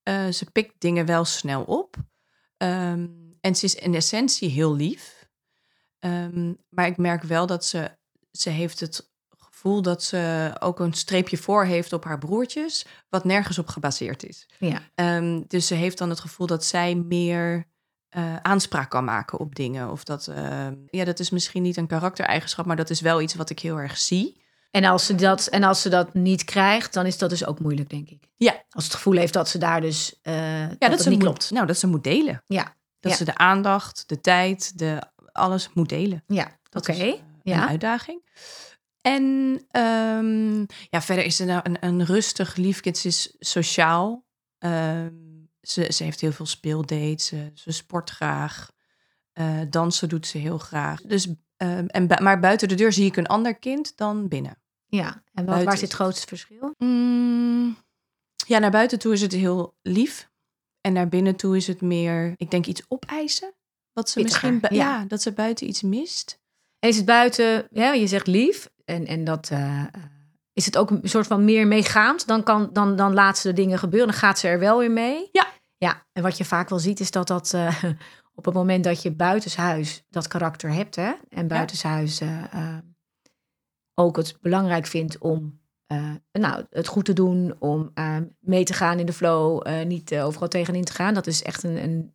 Eh, 0.03 0.29
ze 0.29 0.51
pikt 0.51 0.75
dingen 0.79 1.07
wel 1.07 1.25
snel 1.25 1.63
op. 1.63 1.97
Ehm, 2.57 3.07
en 3.41 3.57
ze 3.57 3.65
is 3.65 3.75
in 3.75 3.95
essentie 3.95 4.49
heel 4.49 4.75
lief. 4.75 5.29
Ehm, 5.99 6.53
maar 6.69 6.87
ik 6.87 6.97
merk 6.97 7.23
wel 7.23 7.47
dat 7.47 7.65
ze, 7.65 7.97
ze 8.31 8.51
heeft 8.51 8.81
het 8.81 9.11
gevoel 9.37 9.83
dat 9.83 10.03
ze 10.03 10.53
ook 10.59 10.81
een 10.81 10.93
streepje 10.93 11.37
voor 11.37 11.65
heeft 11.65 11.93
op 11.93 12.05
haar 12.05 12.19
broertjes, 12.19 12.87
wat 13.09 13.25
nergens 13.25 13.59
op 13.59 13.69
gebaseerd 13.69 14.25
is. 14.25 14.49
ja. 14.59 14.81
Ehm, 14.95 15.43
dus 15.47 15.67
ze 15.67 15.75
heeft 15.75 15.99
dan 15.99 16.11
het 16.11 16.21
gevoel 16.21 16.47
dat 16.47 16.65
zij 16.65 16.95
meer 16.95 17.67
eh, 18.09 18.37
aanspraak 18.37 18.91
kan 18.91 19.05
maken 19.05 19.39
op 19.39 19.55
dingen. 19.55 19.91
Of 19.91 20.05
dat, 20.05 20.31
ja, 20.87 21.05
dat 21.05 21.19
is 21.19 21.31
misschien 21.31 21.63
niet 21.63 21.77
een 21.77 21.87
karaktereigenschap, 21.87 22.67
maar 22.67 22.77
dat 22.77 22.91
is 22.91 23.01
wel 23.01 23.21
iets 23.21 23.35
wat 23.35 23.51
ik 23.51 23.61
heel 23.61 23.81
erg 23.81 23.99
zie. 23.99 24.47
En, 24.71 24.85
als 24.85 25.07
ze 25.07 25.15
dat, 25.15 25.47
en 25.47 25.63
als 25.63 25.83
ze 25.83 25.89
dat 25.89 26.15
niet 26.15 26.45
krijgt, 26.45 26.93
dan 26.93 27.07
is 27.07 27.19
dat 27.19 27.31
dus 27.31 27.47
ook 27.47 27.61
moeilijk, 27.61 27.91
denk 27.91 28.09
ik. 28.09 28.29
Ja. 28.37 28.65
Als 28.71 28.85
het 28.85 28.95
gevoel 28.95 29.17
heeft 29.17 29.33
dat 29.33 29.49
ze 29.49 29.59
daar 29.59 29.81
dus 29.81 30.19
eh, 30.23 30.61
Ja, 30.61 30.69
dat, 30.69 30.81
dat, 30.81 30.91
het 30.91 31.03
ze 31.03 31.09
niet 31.09 31.19
moet, 31.19 31.27
klopt. 31.29 31.51
Nou, 31.51 31.67
dat 31.67 31.79
ze 31.79 31.87
moet 31.87 32.05
delen. 32.05 32.43
Ja, 32.47 32.75
Dat 33.01 33.11
Ja. 33.13 33.19
ze 33.19 33.25
de 33.25 33.37
aandacht, 33.37 34.05
de 34.09 34.21
tijd, 34.21 34.79
de, 34.79 35.03
alles 35.33 35.71
moet 35.75 35.89
delen. 35.89 36.25
ja. 36.27 36.57
Oké. 36.73 36.93
eh, 36.93 37.15
ja. 37.43 37.63
een 37.63 37.69
uitdaging. 37.69 38.23
En 39.01 39.23
ehm, 39.71 40.59
ja, 40.91 41.01
verder 41.03 41.25
is 41.25 41.37
ze 41.37 41.45
nou 41.45 41.61
een, 41.63 41.77
een 41.81 42.05
rustig 42.05 42.57
lief 42.57 42.81
kind. 42.81 42.99
Ze 42.99 43.09
is 43.09 43.37
sociaal. 43.39 44.25
Ehm, 44.59 45.13
ze, 45.61 45.93
ze 45.93 46.05
heeft 46.05 46.21
heel 46.21 46.33
veel 46.33 46.47
speeldates. 46.47 47.27
Ze, 47.27 47.51
ze 47.55 47.73
sport 47.73 48.11
graag. 48.11 48.71
Eh, 49.33 49.61
dansen 49.71 50.09
doet 50.09 50.27
ze 50.27 50.39
heel 50.39 50.59
graag. 50.59 51.01
Dus, 51.01 51.29
ehm, 51.59 51.87
en, 51.87 52.07
bu- 52.07 52.23
maar 52.23 52.41
buiten 52.41 52.69
de 52.69 52.75
deur 52.75 52.93
zie 52.93 53.07
ik 53.07 53.17
een 53.17 53.27
ander 53.27 53.55
kind 53.59 53.97
dan 53.97 54.29
binnen. 54.29 54.59
ja. 54.87 55.23
En 55.35 55.45
wat, 55.45 55.63
waar 55.63 55.73
zit 55.77 55.81
het 55.89 55.93
grootste 55.93 56.27
verschil? 56.27 56.75
Mm, 56.79 57.77
ja, 58.47 58.59
naar 58.59 58.71
buiten 58.71 58.99
toe 58.99 59.13
is 59.13 59.21
het 59.21 59.33
heel 59.33 59.77
lief. 59.83 60.29
En 60.81 60.93
naar 60.93 61.09
binnen 61.09 61.37
toe 61.37 61.57
is 61.57 61.67
het 61.67 61.81
meer, 61.81 62.33
ik 62.37 62.51
denk, 62.51 62.67
iets 62.67 62.83
opeisen. 62.89 63.55
Wat 63.93 64.09
ze 64.11 64.21
Pittiger, 64.21 64.53
misschien, 64.53 64.77
ja, 64.77 65.05
dat 65.05 65.23
ze 65.23 65.33
buiten 65.33 65.69
iets 65.69 65.83
mist. 65.83 66.39
En 66.79 66.89
is 66.89 66.97
het 66.97 67.05
buiten, 67.05 67.69
ja, 67.71 67.93
je 67.93 68.07
zegt 68.07 68.27
lief, 68.27 68.69
en, 68.85 69.07
en 69.07 69.25
dat 69.25 69.49
eh, 69.51 69.81
eh, 69.81 69.87
is 70.53 70.65
het 70.67 70.77
ook 70.77 70.91
een 70.91 71.01
soort 71.09 71.27
van 71.27 71.45
meer 71.45 71.67
meegaand. 71.67 72.27
Dan, 72.27 72.43
kan, 72.43 72.71
dan, 72.73 72.97
dan 72.97 73.15
laat 73.15 73.39
ze 73.39 73.49
de 73.49 73.55
dingen 73.55 73.79
gebeuren, 73.79 74.09
dan 74.09 74.19
gaat 74.19 74.39
ze 74.39 74.49
er 74.49 74.59
wel 74.59 74.79
weer 74.79 74.91
mee. 74.91 75.29
Ja. 75.33 75.47
Ja, 75.77 76.07
en 76.13 76.23
wat 76.23 76.37
je 76.39 76.45
vaak 76.45 76.69
wel 76.69 76.79
ziet 76.79 77.01
is 77.01 77.11
dat 77.11 77.27
dat 77.27 77.55
eh, 77.55 77.85
op 78.39 78.45
het 78.45 78.55
moment 78.55 78.85
dat 78.85 79.03
je 79.03 79.11
buitenshuis 79.11 80.05
dat 80.11 80.29
karakter 80.29 80.73
hebt, 80.73 80.97
hè, 80.97 81.13
en 81.29 81.49
buitenshuis 81.49 82.21
eh, 82.21 82.53
eh, 82.53 82.79
ook 83.95 84.17
het 84.17 84.37
belangrijk 84.41 84.87
vindt 84.87 85.19
om 85.19 85.61
eh, 85.87 86.11
nou, 86.33 86.65
het 86.71 86.87
goed 86.87 87.05
te 87.05 87.13
doen, 87.13 87.55
om 87.59 87.93
mee 88.41 88.65
te 88.65 88.73
gaan 88.73 88.99
in 88.99 89.07
de 89.07 89.13
flow, 89.13 89.67
niet 89.85 90.15
overal 90.15 90.49
tegenin 90.49 90.85
te 90.85 90.93
gaan. 90.93 91.15
Dat 91.15 91.27
is 91.27 91.43
echt 91.43 91.63
een, 91.63 91.83
een, 91.83 92.15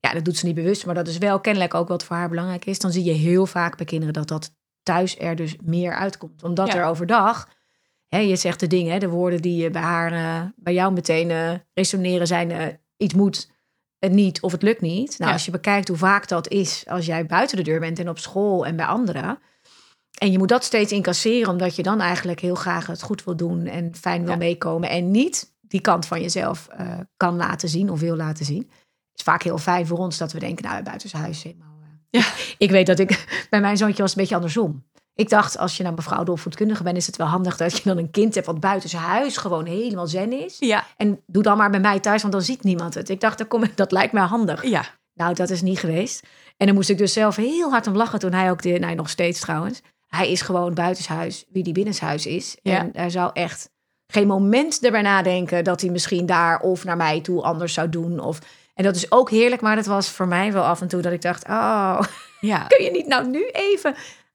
ja, 0.00 0.12
dat 0.12 0.24
doet 0.24 0.36
ze 0.36 0.46
niet 0.46 0.54
bewust, 0.54 0.86
maar 0.86 0.94
dat 0.94 1.08
is 1.08 1.18
wel 1.18 1.40
kennelijk 1.40 1.74
ook 1.74 1.88
wat 1.88 2.04
voor 2.04 2.16
haar 2.16 2.28
belangrijk 2.28 2.64
is. 2.64 2.78
Dan 2.78 2.92
zie 2.92 3.04
je 3.04 3.12
heel 3.12 3.46
vaak 3.46 3.76
bij 3.76 3.86
kinderen 3.86 4.14
dat 4.14 4.28
dat 4.28 4.54
thuis 4.82 5.18
er 5.18 5.36
dus 5.36 5.56
meer 5.62 5.94
uitkomt. 5.94 6.42
Omdat 6.42 6.66
Ja. 6.66 6.74
er 6.74 6.84
overdag, 6.84 7.48
hè, 8.08 8.18
je 8.18 8.36
zegt 8.36 8.60
de 8.60 8.66
dingen, 8.66 8.92
hè, 8.92 8.98
de 8.98 9.08
woorden 9.08 9.42
die 9.42 9.70
bij 9.70 9.82
haar, 9.82 10.52
bij 10.56 10.74
jou 10.74 10.92
meteen 10.92 11.60
resoneren 11.74 12.26
zijn, 12.26 12.80
iets 12.96 13.14
moet, 13.14 13.52
het 14.04 14.12
niet 14.12 14.40
of 14.40 14.52
het 14.52 14.62
lukt 14.62 14.80
niet. 14.80 15.08
Nou, 15.18 15.30
Ja. 15.30 15.32
als 15.36 15.44
je 15.44 15.50
bekijkt 15.50 15.88
hoe 15.88 15.96
vaak 15.96 16.28
dat 16.28 16.48
is 16.48 16.84
als 16.88 17.06
jij 17.06 17.26
buiten 17.26 17.56
de 17.56 17.62
deur 17.62 17.80
bent 17.80 17.98
en 17.98 18.08
op 18.08 18.18
school 18.18 18.66
en 18.66 18.76
bij 18.76 18.86
anderen. 18.86 19.38
En 20.14 20.32
je 20.32 20.38
moet 20.38 20.48
dat 20.48 20.64
steeds 20.64 20.92
incasseren, 20.92 21.48
omdat 21.50 21.76
je 21.76 21.82
dan 21.82 22.00
eigenlijk 22.00 22.40
heel 22.40 22.54
graag 22.54 22.86
het 22.86 23.02
goed 23.02 23.24
wil 23.24 23.36
doen 23.36 23.66
en 23.66 23.94
fijn 23.94 24.22
wil 24.22 24.30
Ja. 24.30 24.36
meekomen. 24.36 24.88
En 24.88 25.10
niet 25.10 25.52
die 25.60 25.80
kant 25.80 26.06
van 26.06 26.20
jezelf 26.20 26.68
eh, 26.70 26.98
kan 27.16 27.36
laten 27.36 27.68
zien 27.68 27.90
of 27.90 28.00
wil 28.00 28.16
laten 28.16 28.44
zien. 28.44 28.62
Het 28.70 29.22
is 29.22 29.22
vaak 29.24 29.42
heel 29.42 29.58
fijn 29.58 29.86
voor 29.86 29.98
ons 29.98 30.18
dat 30.18 30.32
we 30.32 30.38
denken, 30.38 30.64
nou, 30.64 30.82
buitenshuis 30.82 31.42
helemaal. 31.42 31.78
eh. 31.82 32.20
Ja. 32.20 32.26
Ik 32.58 32.70
weet 32.70 32.86
dat 32.86 32.98
ik, 32.98 33.24
bij 33.50 33.60
mijn 33.60 33.76
zoontje 33.76 34.02
was 34.02 34.10
het 34.10 34.18
een 34.18 34.26
beetje 34.26 34.34
andersom. 34.34 34.84
Ik 35.14 35.28
dacht, 35.28 35.58
als 35.58 35.76
je 35.76 35.82
nou 35.82 35.94
mevrouw 35.94 36.24
de 36.24 36.30
opvoedkundige 36.30 36.82
bent, 36.82 36.96
is 36.96 37.06
het 37.06 37.16
wel 37.16 37.26
handig 37.26 37.56
dat 37.56 37.76
je 37.76 37.82
dan 37.84 37.98
een 37.98 38.10
kind 38.10 38.34
hebt 38.34 38.46
wat 38.46 38.60
buiten 38.60 38.88
zijn 38.88 39.02
huis 39.02 39.36
gewoon 39.36 39.66
helemaal 39.66 40.06
zen 40.06 40.32
is. 40.44 40.56
Ja, 40.58 40.84
En 40.96 41.20
doe 41.26 41.42
dan 41.42 41.56
maar 41.56 41.70
bij 41.70 41.80
mij 41.80 42.00
thuis, 42.00 42.20
want 42.20 42.34
dan 42.34 42.42
ziet 42.42 42.62
niemand 42.62 42.94
het. 42.94 43.08
Ik 43.08 43.20
dacht, 43.20 43.38
dat, 43.38 43.48
kom, 43.48 43.64
dat 43.74 43.92
lijkt 43.92 44.12
mij 44.12 44.22
handig. 44.22 44.66
ja. 44.66 44.84
Nou, 45.14 45.34
dat 45.34 45.50
is 45.50 45.62
niet 45.62 45.78
geweest. 45.78 46.26
En 46.56 46.66
dan 46.66 46.74
moest 46.74 46.90
ik 46.90 46.98
dus 46.98 47.12
zelf 47.12 47.36
heel 47.36 47.70
hard 47.70 47.86
om 47.86 47.96
lachen 47.96 48.18
toen 48.18 48.32
hij 48.32 48.50
ook, 48.50 48.62
de, 48.62 48.78
nou 48.78 48.94
nog 48.94 49.08
steeds 49.08 49.40
trouwens. 49.40 49.80
Hij 50.06 50.30
is 50.30 50.40
gewoon 50.40 50.74
buitenshuis 50.74 51.44
wie 51.52 51.62
die 51.62 51.72
binnenshuis 51.72 52.26
is. 52.26 52.56
Ja. 52.62 52.78
En 52.78 52.90
hij 52.92 53.10
zou 53.10 53.30
echt 53.32 53.70
geen 54.06 54.26
moment 54.26 54.84
erbij 54.84 55.02
nadenken 55.02 55.64
dat 55.64 55.80
hij 55.80 55.90
misschien 55.90 56.26
daar 56.26 56.60
of 56.60 56.84
naar 56.84 56.96
mij 56.96 57.20
toe 57.20 57.42
anders 57.42 57.72
zou 57.74 57.88
doen. 57.88 58.20
Of, 58.20 58.38
en 58.74 58.84
dat 58.84 58.96
is 58.96 59.12
ook 59.12 59.30
heerlijk, 59.30 59.62
maar 59.62 59.76
dat 59.76 59.86
was 59.86 60.08
voor 60.08 60.28
mij 60.28 60.52
wel 60.52 60.64
af 60.64 60.80
en 60.80 60.88
toe 60.88 61.02
dat 61.02 61.12
ik 61.12 61.22
dacht, 61.22 61.44
oh, 61.48 62.00
ja. 62.40 62.66
kun 62.76 62.84
je 62.84 62.90
niet 62.90 63.06
nou 63.06 63.28
nu 63.28 63.48
even 63.52 63.94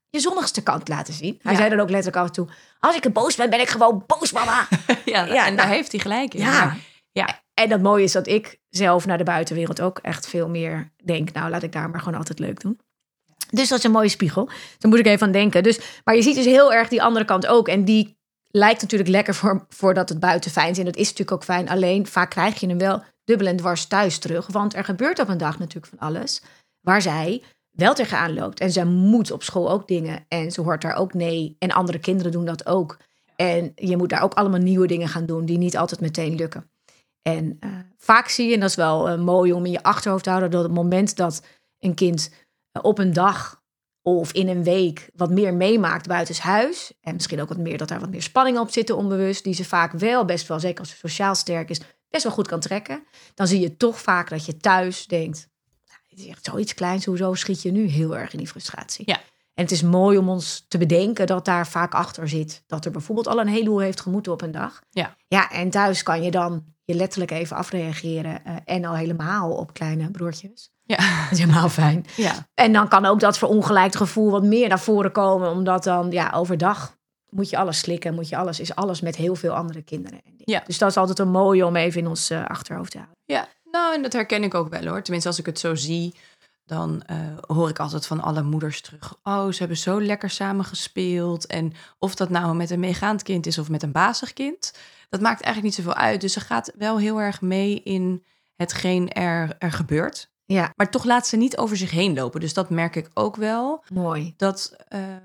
je 0.10 0.20
zonnigste 0.20 0.64
kant 0.64 0.88
laten 0.88 1.14
zien? 1.14 1.40
Hij 1.42 1.52
Ja. 1.52 1.58
zei 1.58 1.70
dan 1.70 1.80
ook 1.80 1.90
letterlijk 1.90 2.18
af 2.24 2.28
en 2.28 2.34
toe, 2.34 2.48
als 2.80 2.96
ik 2.96 3.14
boos 3.14 3.36
ben, 3.36 3.50
ben 3.50 3.60
ik 3.60 3.70
gewoon 3.70 4.04
boos, 4.08 4.32
mama. 4.32 4.68
ja, 5.06 5.26
Ja, 5.26 5.46
en 5.46 5.56
daar 5.56 5.66
nou, 5.66 5.78
heeft 5.78 5.92
hij 5.92 6.02
gelijk 6.02 6.34
in. 6.34 6.40
Ja. 6.40 6.76
Ja. 7.12 7.42
En 7.54 7.70
dat 7.70 7.82
mooie 7.82 8.04
is 8.04 8.12
dat 8.12 8.28
ik 8.28 8.60
zelf 8.70 9.06
naar 9.06 9.18
de 9.18 9.24
buitenwereld 9.24 9.82
ook 9.82 10.00
echt 10.00 10.28
veel 10.28 10.50
meer 10.50 10.92
denk. 11.04 11.32
Nou, 11.32 11.50
laat 11.50 11.64
ik 11.64 11.72
daar 11.72 11.90
maar 11.90 12.00
gewoon 12.00 12.18
altijd 12.18 12.40
leuk 12.40 12.60
doen. 12.62 12.80
Dus 13.50 13.68
dat 13.68 13.78
is 13.78 13.84
een 13.84 13.92
mooie 13.92 14.10
spiegel. 14.10 14.46
Daar 14.78 14.90
moet 14.92 15.00
ik 15.00 15.06
even 15.06 15.26
aan 15.28 15.34
denken. 15.34 15.64
Dus, 15.64 15.80
maar 16.04 16.16
je 16.16 16.22
ziet 16.22 16.36
dus 16.36 16.46
heel 16.46 16.74
erg 16.74 16.88
die 16.88 17.04
andere 17.04 17.26
kant 17.26 17.48
ook. 17.48 17.68
En 17.68 17.86
die 17.86 18.18
lijkt 18.48 18.82
natuurlijk 18.82 19.10
lekker 19.10 19.36
voor, 19.36 19.66
voordat 19.70 20.10
het 20.10 20.20
buiten 20.20 20.52
fijn 20.52 20.70
is. 20.70 20.78
En 20.78 20.86
dat 20.86 20.96
is 20.96 21.02
natuurlijk 21.10 21.32
ook 21.32 21.44
fijn. 21.44 21.70
Alleen 21.70 22.08
vaak 22.08 22.30
krijg 22.30 22.60
je 22.60 22.68
hem 22.68 22.78
wel 22.78 23.04
dubbel 23.24 23.48
en 23.48 23.58
dwars 23.58 23.86
thuis 23.86 24.18
terug. 24.18 24.48
Want 24.48 24.76
er 24.76 24.84
gebeurt 24.84 25.20
op 25.20 25.28
een 25.28 25.38
dag 25.38 25.60
natuurlijk 25.60 25.94
van 25.98 26.08
alles. 26.08 26.42
Waar 26.82 27.02
zij 27.02 27.44
wel 27.72 27.94
tegenaan 27.94 28.34
loopt. 28.34 28.60
En 28.60 28.72
zij 28.72 28.86
moet 28.86 29.32
op 29.32 29.44
school 29.44 29.72
ook 29.72 29.88
dingen. 29.88 30.26
En 30.28 30.52
ze 30.52 30.62
hoort 30.62 30.82
daar 30.82 30.96
ook 30.96 31.14
nee. 31.14 31.56
En 31.60 31.72
andere 31.72 32.00
kinderen 32.00 32.32
doen 32.32 32.46
dat 32.46 32.66
ook. 32.66 32.98
En 33.36 33.72
je 33.76 33.98
moet 33.98 34.10
daar 34.10 34.24
ook 34.24 34.34
allemaal 34.34 34.60
nieuwe 34.60 34.88
dingen 34.88 35.08
gaan 35.08 35.26
doen. 35.26 35.46
Die 35.46 35.58
niet 35.58 35.78
altijd 35.78 36.02
meteen 36.02 36.36
lukken. 36.36 36.72
En 37.22 37.58
eh, 37.60 37.70
vaak 37.98 38.28
zie 38.28 38.48
je, 38.48 38.54
en 38.54 38.60
dat 38.60 38.70
is 38.70 38.76
wel 38.76 39.10
eh, 39.10 39.20
mooi 39.20 39.54
om 39.54 39.66
in 39.66 39.72
je 39.72 39.84
achterhoofd 39.84 40.24
te 40.24 40.30
houden, 40.30 40.52
dat 40.52 40.64
het 40.64 40.74
moment 40.74 41.16
dat 41.16 41.42
een 41.80 41.94
kind 41.94 42.32
eh, 42.72 42.84
op 42.84 43.00
een 43.00 43.14
dag 43.14 43.64
of 44.02 44.34
in 44.34 44.48
een 44.48 44.64
week 44.64 45.10
wat 45.16 45.30
meer 45.30 45.54
meemaakt 45.54 46.08
buitenshuis, 46.08 46.94
en 47.02 47.14
misschien 47.14 47.42
ook 47.42 47.50
wat 47.50 47.58
meer 47.58 47.78
dat 47.78 47.88
daar 47.88 48.00
wat 48.00 48.10
meer 48.10 48.22
spanning 48.22 48.60
op 48.60 48.70
zitten 48.70 48.98
onbewust, 48.98 49.44
die 49.44 49.54
ze 49.54 49.66
vaak 49.66 49.92
wel 49.92 50.26
best 50.26 50.48
wel, 50.48 50.60
zeker 50.60 50.80
als 50.80 50.90
ze 50.90 50.96
sociaal 50.96 51.36
sterk 51.36 51.70
is, 51.70 51.82
best 52.10 52.24
wel 52.24 52.32
goed 52.32 52.48
kan 52.48 52.60
trekken, 52.60 53.04
dan 53.34 53.48
zie 53.48 53.60
je 53.60 53.78
toch 53.78 54.00
vaak 54.00 54.30
dat 54.30 54.46
je 54.46 54.58
thuis 54.58 55.08
denkt, 55.08 55.48
is 56.20 56.28
echt 56.28 56.46
zoiets 56.46 56.74
kleins, 56.74 57.06
hoezo 57.06 57.34
schiet 57.34 57.62
je 57.62 57.72
nu 57.72 57.86
heel 57.86 58.18
erg 58.18 58.32
in 58.32 58.38
die 58.38 58.48
frustratie? 58.48 59.04
Ja. 59.08 59.20
En 59.54 59.66
het 59.66 59.72
is 59.74 59.82
mooi 59.82 60.18
om 60.18 60.30
ons 60.30 60.66
te 60.68 60.78
bedenken 60.78 61.28
dat 61.28 61.46
daar 61.46 61.68
vaak 61.68 61.94
achter 61.94 62.30
zit. 62.30 62.64
Dat 62.68 62.86
er 62.86 62.92
bijvoorbeeld 62.92 63.28
al 63.28 63.40
een 63.40 63.48
heleboel 63.48 63.80
heeft 63.80 64.02
gemoeten 64.02 64.32
op 64.32 64.42
een 64.42 64.52
dag. 64.52 64.80
Ja. 64.90 65.16
Ja, 65.28 65.52
en 65.52 65.70
thuis 65.70 66.04
kan 66.04 66.24
je 66.24 66.32
dan 66.32 66.64
je 66.84 66.94
letterlijk 66.94 67.32
even 67.32 67.56
afreageren. 67.56 68.46
eh, 68.46 68.56
en 68.66 68.86
al 68.86 68.96
helemaal 68.96 69.52
op 69.52 69.74
kleine 69.74 70.12
broertjes. 70.12 70.70
Ja. 70.84 70.96
Dat 70.98 71.32
is 71.32 71.40
helemaal 71.40 71.70
fijn. 71.70 72.06
Ja. 72.16 72.48
En 72.54 72.74
dan 72.74 72.88
kan 72.88 73.06
ook 73.06 73.20
dat 73.20 73.38
verongelijkte 73.38 73.98
gevoel 73.98 74.32
wat 74.32 74.44
meer 74.44 74.68
naar 74.70 74.80
voren 74.80 75.12
komen. 75.12 75.52
Omdat 75.52 75.84
dan, 75.84 76.12
ja, 76.12 76.32
overdag 76.36 76.98
moet 77.30 77.50
je 77.50 77.58
alles 77.58 77.80
slikken. 77.80 78.14
Moet 78.14 78.30
je 78.30 78.38
alles, 78.38 78.60
is 78.60 78.76
alles 78.76 79.02
met 79.02 79.16
heel 79.16 79.36
veel 79.36 79.54
andere 79.54 79.82
kinderen. 79.82 80.22
Ja. 80.38 80.64
Dus 80.66 80.78
dat 80.78 80.90
is 80.90 80.98
altijd 80.98 81.20
een 81.20 81.32
mooie 81.32 81.66
om 81.66 81.76
even 81.76 82.02
in 82.02 82.08
ons 82.08 82.30
eh, 82.30 82.46
achterhoofd 82.46 82.92
te 82.92 82.98
houden. 82.98 83.18
Ja, 83.26 83.48
nou, 83.72 83.94
en 83.96 84.02
dat 84.02 84.14
herken 84.14 84.44
ik 84.44 84.54
ook 84.54 84.70
wel 84.70 84.86
hoor. 84.86 85.02
Tenminste, 85.02 85.30
als 85.30 85.40
ik 85.40 85.46
het 85.46 85.60
zo 85.60 85.76
zie, 85.76 86.16
dan 86.66 87.02
eh, 87.02 87.18
hoor 87.48 87.70
ik 87.70 87.80
altijd 87.80 88.06
van 88.06 88.22
alle 88.22 88.44
moeders 88.44 88.82
terug. 88.82 89.16
Oh, 89.24 89.52
ze 89.52 89.58
hebben 89.60 89.78
zo 89.78 90.02
lekker 90.02 90.30
samen 90.30 90.66
gespeeld. 90.66 91.46
En 91.46 91.74
of 92.00 92.16
dat 92.16 92.30
nou 92.30 92.56
met 92.56 92.70
een 92.70 92.80
meegaand 92.80 93.24
kind 93.24 93.46
is 93.46 93.58
of 93.58 93.70
met 93.70 93.84
een 93.84 93.92
bazig 93.92 94.34
kind, 94.34 94.74
dat 95.10 95.22
maakt 95.22 95.42
eigenlijk 95.42 95.76
niet 95.76 95.86
zoveel 95.86 96.02
uit. 96.02 96.22
Dus 96.22 96.34
ze 96.34 96.40
gaat 96.40 96.72
wel 96.78 96.98
heel 96.98 97.22
erg 97.22 97.42
mee 97.42 97.84
in 97.84 98.24
hetgeen 98.56 99.12
er, 99.12 99.56
er 99.58 99.72
gebeurt. 99.72 100.32
Ja, 100.46 100.74
Maar 100.76 100.92
toch 100.92 101.04
laat 101.04 101.28
ze 101.28 101.38
niet 101.38 101.58
over 101.58 101.78
zich 101.78 101.92
heen 101.92 102.14
lopen. 102.14 102.40
Dus 102.40 102.54
dat 102.54 102.70
merk 102.70 102.96
ik 102.96 103.10
ook 103.14 103.36
wel. 103.36 103.84
mooi. 103.94 104.34
Dat 104.38 104.76
ehm, 104.88 105.22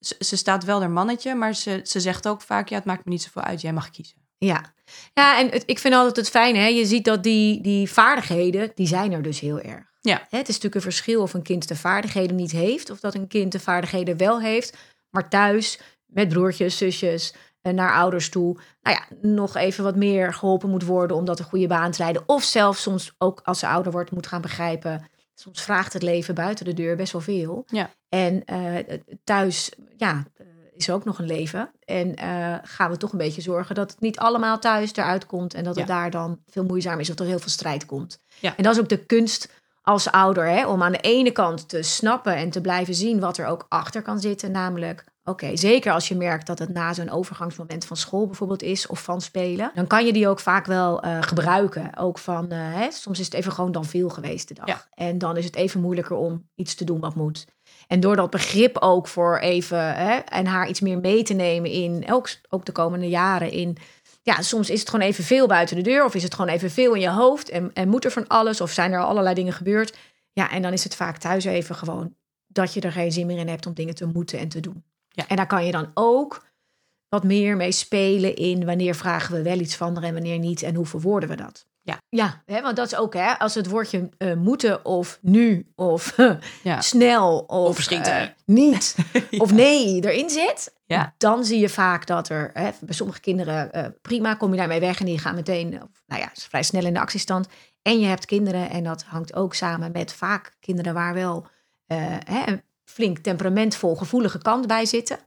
ze, 0.00 0.16
ze 0.18 0.36
staat 0.36 0.64
wel 0.64 0.80
haar 0.80 0.90
mannetje, 0.90 1.34
maar 1.34 1.54
ze, 1.54 1.80
ze 1.84 2.00
zegt 2.00 2.28
ook 2.28 2.42
vaak: 2.42 2.68
ja, 2.68 2.76
het 2.76 2.84
maakt 2.84 3.04
me 3.04 3.10
niet 3.10 3.22
zoveel 3.22 3.42
uit. 3.42 3.60
Jij 3.60 3.72
mag 3.72 3.90
kiezen. 3.90 4.19
Ja, 4.48 4.74
ja 5.14 5.38
en 5.38 5.48
het, 5.48 5.62
ik 5.66 5.78
vind 5.78 5.94
altijd 5.94 6.16
het 6.16 6.30
fijne. 6.30 6.58
Hè? 6.58 6.66
Je 6.66 6.86
ziet 6.86 7.04
dat 7.04 7.22
die, 7.22 7.62
die 7.62 7.90
vaardigheden, 7.90 8.72
die 8.74 8.86
zijn 8.86 9.12
er 9.12 9.22
dus 9.22 9.40
heel 9.40 9.60
erg. 9.60 9.84
Ja. 10.00 10.26
Hè, 10.28 10.38
Het 10.38 10.48
is 10.48 10.54
natuurlijk 10.54 10.74
een 10.74 10.92
verschil 10.92 11.22
of 11.22 11.34
een 11.34 11.42
kind 11.42 11.68
de 11.68 11.76
vaardigheden 11.76 12.36
niet 12.36 12.50
heeft... 12.50 12.90
of 12.90 13.00
dat 13.00 13.14
een 13.14 13.26
kind 13.26 13.52
de 13.52 13.60
vaardigheden 13.60 14.16
wel 14.16 14.40
heeft... 14.40 14.76
maar 15.10 15.28
thuis 15.28 15.80
met 16.06 16.28
broertjes, 16.28 16.76
zusjes, 16.76 17.34
eh, 17.60 17.72
naar 17.72 17.94
ouders 17.94 18.28
toe... 18.28 18.58
nou 18.82 18.96
ja, 18.96 19.16
nog 19.28 19.56
even 19.56 19.84
wat 19.84 19.96
meer 19.96 20.34
geholpen 20.34 20.70
moet 20.70 20.84
worden... 20.84 21.16
om 21.16 21.24
dat 21.24 21.38
een 21.38 21.44
goede 21.44 21.66
baan 21.66 21.90
te 21.90 22.02
leiden. 22.02 22.22
Of 22.26 22.42
zelfs 22.42 22.82
soms 22.82 23.14
ook 23.18 23.40
als 23.44 23.58
ze 23.58 23.66
ouder 23.66 23.92
wordt 23.92 24.10
moet 24.10 24.26
gaan 24.26 24.40
begrijpen... 24.40 25.08
soms 25.34 25.62
vraagt 25.62 25.92
het 25.92 26.02
leven 26.02 26.34
buiten 26.34 26.64
de 26.64 26.74
deur 26.74 26.96
best 26.96 27.12
wel 27.12 27.20
veel. 27.20 27.64
Ja. 27.66 27.90
En 28.08 28.44
eh, 28.44 28.98
thuis, 29.24 29.70
ja, 29.96 30.24
is 30.80 30.90
ook 30.90 31.04
nog 31.04 31.18
een 31.18 31.26
leven. 31.26 31.70
En 31.84 32.14
eh, 32.16 32.54
gaan 32.62 32.90
we 32.90 32.96
toch 32.96 33.12
een 33.12 33.18
beetje 33.18 33.40
zorgen 33.42 33.74
dat 33.74 33.90
het 33.90 34.00
niet 34.00 34.18
allemaal 34.18 34.58
thuis 34.58 34.92
eruit 34.96 35.26
komt. 35.26 35.54
En 35.54 35.64
dat 35.64 35.76
het 35.76 35.88
Ja. 35.88 35.94
daar 35.94 36.10
dan 36.10 36.38
veel 36.46 36.64
moeizaam 36.64 37.00
is 37.00 37.10
of 37.10 37.18
er 37.18 37.26
heel 37.26 37.38
veel 37.38 37.48
strijd 37.50 37.86
komt. 37.86 38.18
Ja. 38.38 38.56
En 38.56 38.62
dat 38.62 38.74
is 38.74 38.80
ook 38.80 38.88
de 38.88 39.04
kunst 39.06 39.52
als 39.82 40.10
ouder. 40.10 40.48
Hè, 40.48 40.66
om 40.66 40.82
aan 40.82 40.92
de 40.92 40.98
ene 41.00 41.30
kant 41.30 41.68
te 41.68 41.82
snappen 41.82 42.34
en 42.36 42.50
te 42.50 42.60
blijven 42.60 42.94
zien 42.94 43.20
wat 43.20 43.38
er 43.38 43.46
ook 43.46 43.66
achter 43.68 44.02
kan 44.02 44.20
zitten. 44.20 44.50
Namelijk, 44.50 45.04
oké, 45.24 45.56
zeker 45.56 45.92
als 45.92 46.08
je 46.08 46.14
merkt 46.16 46.46
dat 46.46 46.58
het 46.58 46.68
na 46.72 46.92
zo'n 46.94 47.10
overgangsmoment 47.10 47.84
van 47.84 47.96
school 47.96 48.26
bijvoorbeeld 48.26 48.62
is 48.62 48.86
of 48.86 49.02
van 49.02 49.20
spelen. 49.20 49.70
Dan 49.74 49.86
kan 49.86 50.06
je 50.06 50.12
die 50.12 50.28
ook 50.28 50.40
vaak 50.40 50.66
wel 50.66 51.02
eh, 51.02 51.22
gebruiken. 51.22 51.96
Ook 51.96 52.18
van, 52.18 52.50
eh, 52.50 52.58
hè, 52.60 52.90
soms 52.90 53.18
is 53.18 53.24
het 53.24 53.34
even 53.34 53.52
gewoon 53.52 53.72
dan 53.72 53.84
veel 53.84 54.08
geweest 54.08 54.48
de 54.48 54.54
dag. 54.54 54.66
Ja. 54.66 54.84
En 54.94 55.18
dan 55.18 55.36
is 55.36 55.44
het 55.44 55.56
even 55.56 55.80
moeilijker 55.80 56.16
om 56.16 56.48
iets 56.54 56.74
te 56.74 56.84
doen 56.84 57.00
wat 57.00 57.14
moet. 57.14 57.46
En 57.90 58.00
door 58.00 58.16
dat 58.16 58.30
begrip 58.30 58.78
ook 58.78 59.08
voor 59.08 59.38
even 59.38 59.94
hè, 59.94 60.16
en 60.16 60.46
haar 60.46 60.68
iets 60.68 60.80
meer 60.80 60.98
mee 60.98 61.22
te 61.22 61.34
nemen 61.34 61.70
in 61.70 62.04
ook, 62.12 62.28
ook 62.48 62.64
de 62.64 62.72
komende 62.72 63.08
jaren 63.08 63.50
in. 63.50 63.76
Ja, 64.22 64.42
soms 64.42 64.70
is 64.70 64.80
het 64.80 64.88
gewoon 64.88 65.06
even 65.06 65.24
veel 65.24 65.46
buiten 65.46 65.76
de 65.76 65.82
deur 65.82 66.04
of 66.04 66.14
is 66.14 66.22
het 66.22 66.34
gewoon 66.34 66.50
even 66.50 66.70
veel 66.70 66.94
in 66.94 67.00
je 67.00 67.10
hoofd 67.10 67.48
en, 67.48 67.70
en 67.74 67.88
moet 67.88 68.04
er 68.04 68.10
van 68.10 68.26
alles 68.26 68.60
of 68.60 68.70
zijn 68.70 68.92
er 68.92 69.00
allerlei 69.00 69.34
dingen 69.34 69.52
gebeurd. 69.52 69.96
Ja, 70.32 70.50
en 70.50 70.62
dan 70.62 70.72
is 70.72 70.84
het 70.84 70.94
vaak 70.94 71.16
thuis 71.16 71.44
even 71.44 71.74
gewoon 71.74 72.14
dat 72.46 72.74
je 72.74 72.80
er 72.80 72.92
geen 72.92 73.12
zin 73.12 73.26
meer 73.26 73.38
in 73.38 73.48
hebt 73.48 73.66
om 73.66 73.74
dingen 73.74 73.94
te 73.94 74.06
moeten 74.06 74.38
en 74.38 74.48
te 74.48 74.60
doen. 74.60 74.84
Ja. 75.08 75.28
En 75.28 75.36
daar 75.36 75.46
kan 75.46 75.66
je 75.66 75.72
dan 75.72 75.90
ook 75.94 76.46
wat 77.08 77.24
meer 77.24 77.56
mee 77.56 77.72
spelen 77.72 78.36
in 78.36 78.64
wanneer 78.64 78.94
vragen 78.94 79.34
we 79.34 79.42
wel 79.42 79.58
iets 79.58 79.76
van 79.76 79.96
er 79.96 80.02
en 80.02 80.14
wanneer 80.14 80.38
niet 80.38 80.62
en 80.62 80.74
hoe 80.74 80.86
verwoorden 80.86 81.28
we 81.28 81.36
dat. 81.36 81.66
Ja. 81.82 81.98
Ja, 82.08 82.42
hè, 82.46 82.62
want 82.62 82.76
dat 82.76 82.86
is 82.86 82.96
ook 82.96 83.14
hè, 83.14 83.38
als 83.38 83.54
het 83.54 83.68
woordje 83.68 84.08
eh, 84.18 84.34
moeten 84.34 84.84
of 84.84 85.18
nu 85.22 85.72
of 85.74 86.16
Ja. 86.62 86.80
snel 86.80 87.38
of, 87.38 87.90
eh, 87.90 88.26
niet 88.44 88.94
of 89.38 89.52
nee 89.52 90.04
erin 90.04 90.30
zit, 90.30 90.74
Ja. 90.86 91.14
dan 91.18 91.44
zie 91.44 91.58
je 91.60 91.68
vaak 91.68 92.06
dat 92.06 92.28
er 92.28 92.50
hè, 92.54 92.70
bij 92.80 92.94
sommige 92.94 93.20
kinderen 93.20 93.72
eh, 93.72 93.84
prima 94.02 94.34
kom 94.34 94.50
je 94.50 94.56
daarmee 94.56 94.80
weg 94.80 94.98
en 95.00 95.06
die 95.06 95.18
gaan 95.18 95.34
meteen, 95.34 95.82
of, 95.82 96.02
nou 96.06 96.20
ja, 96.22 96.30
vrij 96.34 96.62
snel 96.62 96.84
in 96.84 96.94
de 96.94 97.00
actiestand. 97.00 97.48
En 97.82 98.00
je 98.00 98.06
hebt 98.06 98.24
kinderen 98.24 98.70
en 98.70 98.84
dat 98.84 99.02
hangt 99.02 99.34
ook 99.34 99.54
samen 99.54 99.92
met 99.92 100.12
vaak 100.12 100.56
kinderen 100.60 100.94
waar 100.94 101.14
wel 101.14 101.46
hè, 101.86 102.42
een 102.46 102.62
flink 102.84 103.18
temperamentvol, 103.18 103.96
gevoelige 103.96 104.38
kant 104.38 104.66
bij 104.66 104.86
zitten. 104.86 105.18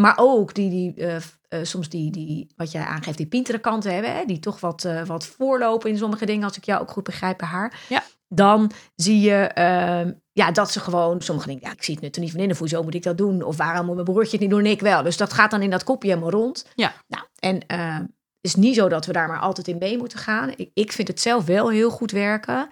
Maar 0.00 0.14
ook 0.16 0.54
die, 0.54 0.70
die 0.70 0.94
eh, 0.94 1.16
eh, 1.48 1.64
soms 1.64 1.88
die, 1.88 2.10
die, 2.10 2.52
wat 2.56 2.72
jij 2.72 2.84
aangeeft, 2.84 3.16
die 3.16 3.26
pintere 3.26 3.58
kanten 3.58 3.92
hebben, 3.92 4.14
hè, 4.14 4.24
die 4.24 4.38
toch 4.38 4.60
wat, 4.60 4.84
eh, 4.84 5.04
wat 5.04 5.26
voorlopen 5.26 5.90
in 5.90 5.98
sommige 5.98 6.26
dingen, 6.26 6.44
als 6.44 6.56
ik 6.56 6.64
jou 6.64 6.80
ook 6.80 6.90
goed 6.90 7.04
begrijp 7.04 7.38
bij 7.38 7.48
haar. 7.48 7.80
Ja. 7.88 8.02
Dan 8.28 8.70
zie 8.94 9.20
je 9.20 9.36
ehm, 9.36 10.12
ja, 10.32 10.50
dat 10.50 10.70
ze 10.70 10.80
gewoon, 10.80 11.20
sommige 11.20 11.48
dingen, 11.48 11.62
ja, 11.62 11.72
ik 11.72 11.82
zie 11.82 11.94
het 11.94 12.02
nut 12.02 12.16
er 12.16 12.22
niet 12.22 12.30
van 12.30 12.40
in, 12.40 12.54
hoezo 12.54 12.82
moet 12.82 12.94
ik 12.94 13.02
dat 13.02 13.18
doen? 13.18 13.42
Of 13.42 13.56
waarom 13.56 13.86
moet 13.86 13.94
mijn 13.94 14.06
broertje 14.06 14.30
het 14.30 14.40
niet 14.40 14.50
doen 14.50 14.58
en 14.64 14.70
ik 14.70 14.80
wel? 14.80 15.02
Dus 15.02 15.16
dat 15.16 15.32
gaat 15.32 15.50
dan 15.50 15.62
in 15.62 15.70
dat 15.70 15.84
kopje 15.84 16.08
helemaal 16.08 16.30
rond. 16.30 16.66
Ja. 16.74 16.92
Nou, 17.06 17.24
en 17.38 17.66
ehm, 17.66 18.00
het 18.00 18.10
is 18.40 18.54
niet 18.54 18.74
zo 18.74 18.88
dat 18.88 19.06
we 19.06 19.12
daar 19.12 19.28
maar 19.28 19.40
altijd 19.40 19.68
in 19.68 19.78
mee 19.78 19.98
moeten 19.98 20.18
gaan. 20.18 20.52
Ik, 20.56 20.70
ik 20.74 20.92
vind 20.92 21.08
het 21.08 21.20
zelf 21.20 21.44
wel 21.44 21.70
heel 21.70 21.90
goed 21.90 22.10
werken. 22.10 22.70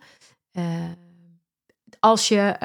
Ehm, 0.53 0.93
als 2.01 2.29
je 2.29 2.57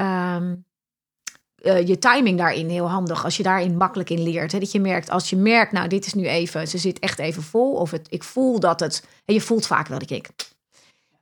eh, 1.64 1.88
je 1.88 1.98
timing 1.98 2.38
daarin 2.38 2.70
heel 2.70 2.90
handig, 2.90 3.24
als 3.24 3.38
je 3.38 3.44
daarin 3.44 3.78
makkelijk 3.78 4.10
in 4.10 4.24
leert. 4.24 4.52
Hè, 4.52 4.60
dat 4.60 4.72
je 4.72 4.80
merkt, 4.80 5.10
als 5.10 5.30
je 5.30 5.36
merkt, 5.36 5.72
nou, 5.72 5.88
dit 5.88 6.06
is 6.06 6.14
nu 6.14 6.28
even, 6.28 6.68
ze 6.68 6.78
zit 6.78 7.00
echt 7.00 7.20
even 7.20 7.44
vol. 7.44 7.74
Of 7.74 7.92
het, 7.92 8.08
ik 8.10 8.24
voel 8.24 8.60
dat 8.60 8.80
het, 8.80 9.08
en 9.26 9.34
je 9.34 9.42
voelt 9.42 9.68
vaak 9.68 9.88
wel 9.88 10.00
dat 10.00 10.12
ik, 10.12 10.30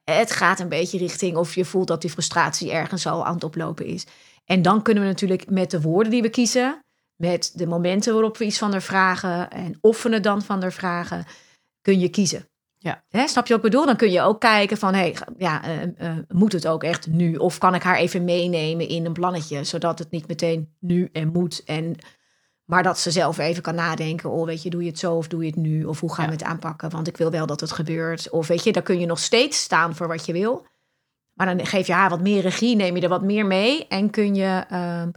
het 0.03 0.31
gaat 0.31 0.59
een 0.59 0.69
beetje 0.69 0.97
richting, 0.97 1.37
of 1.37 1.55
je 1.55 1.65
voelt 1.65 1.87
dat 1.87 2.01
die 2.01 2.09
frustratie 2.09 2.71
ergens 2.71 3.05
al 3.05 3.25
aan 3.25 3.33
het 3.33 3.43
oplopen 3.43 3.85
is. 3.85 4.05
En 4.45 4.61
dan 4.61 4.81
kunnen 4.81 5.03
we 5.03 5.09
natuurlijk 5.09 5.49
met 5.49 5.71
de 5.71 5.81
woorden 5.81 6.11
die 6.11 6.21
we 6.21 6.29
kiezen, 6.29 6.79
met 7.15 7.51
de 7.55 7.67
momenten 7.67 8.13
waarop 8.13 8.37
we 8.37 8.45
iets 8.45 8.57
van 8.57 8.71
haar 8.71 8.81
vragen 8.81 9.49
en 9.49 9.77
of 9.81 10.03
we 10.03 10.13
het 10.13 10.23
dan 10.23 10.41
van 10.41 10.61
haar 10.61 10.73
vragen, 10.73 11.25
kun 11.81 11.99
je 11.99 12.09
kiezen. 12.09 12.45
Ja. 12.83 13.03
Hè, 13.09 13.27
snap 13.27 13.47
je 13.47 13.53
wat 13.53 13.63
ik 13.63 13.69
bedoel? 13.69 13.85
Dan 13.85 13.95
kun 13.95 14.11
je 14.11 14.21
ook 14.21 14.39
kijken 14.39 14.77
van, 14.77 14.93
hey, 14.93 15.17
ja, 15.37 15.63
eh, 15.63 15.81
eh, 15.81 16.17
moet 16.27 16.51
het 16.51 16.67
ook 16.67 16.83
echt 16.83 17.07
nu? 17.07 17.35
Of 17.35 17.57
kan 17.57 17.75
ik 17.75 17.83
haar 17.83 17.95
even 17.95 18.23
meenemen 18.23 18.87
in 18.87 19.05
een 19.05 19.13
plannetje, 19.13 19.63
zodat 19.63 19.99
het 19.99 20.11
niet 20.11 20.27
meteen 20.27 20.75
nu 20.79 21.09
en 21.11 21.27
moet 21.27 21.63
en 21.63 21.95
maar 22.71 22.83
dat 22.83 22.99
ze 22.99 23.11
zelf 23.11 23.37
even 23.37 23.63
kan 23.63 23.75
nadenken. 23.75 24.29
Oh, 24.29 24.45
weet 24.45 24.63
je, 24.63 24.69
doe 24.69 24.83
je 24.83 24.89
het 24.89 24.99
zo 24.99 25.15
of 25.15 25.27
doe 25.27 25.41
je 25.41 25.49
het 25.49 25.55
nu? 25.55 25.85
Of 25.85 25.99
hoe 25.99 26.13
gaan 26.13 26.25
we 26.25 26.31
het 26.31 26.43
aanpakken? 26.43 26.89
Want 26.89 27.07
ik 27.07 27.17
wil 27.17 27.31
wel 27.31 27.45
dat 27.45 27.59
het 27.59 27.71
gebeurt. 27.71 28.29
Of 28.29 28.47
weet 28.47 28.63
je, 28.63 28.71
dan 28.71 28.83
kun 28.83 28.99
je 28.99 29.05
nog 29.05 29.19
steeds 29.19 29.59
staan 29.61 29.95
voor 29.95 30.07
wat 30.07 30.25
je 30.25 30.33
wil. 30.33 30.65
Maar 31.33 31.55
dan 31.55 31.65
geef 31.65 31.87
je 31.87 31.93
haar 31.93 32.09
wat 32.09 32.21
meer 32.21 32.41
regie, 32.41 32.75
neem 32.75 32.95
je 32.95 33.01
er 33.01 33.09
wat 33.09 33.21
meer 33.21 33.45
mee. 33.45 33.87
En 33.87 34.09
kun 34.09 34.35
je, 34.35 34.63
ehm, 34.69 35.11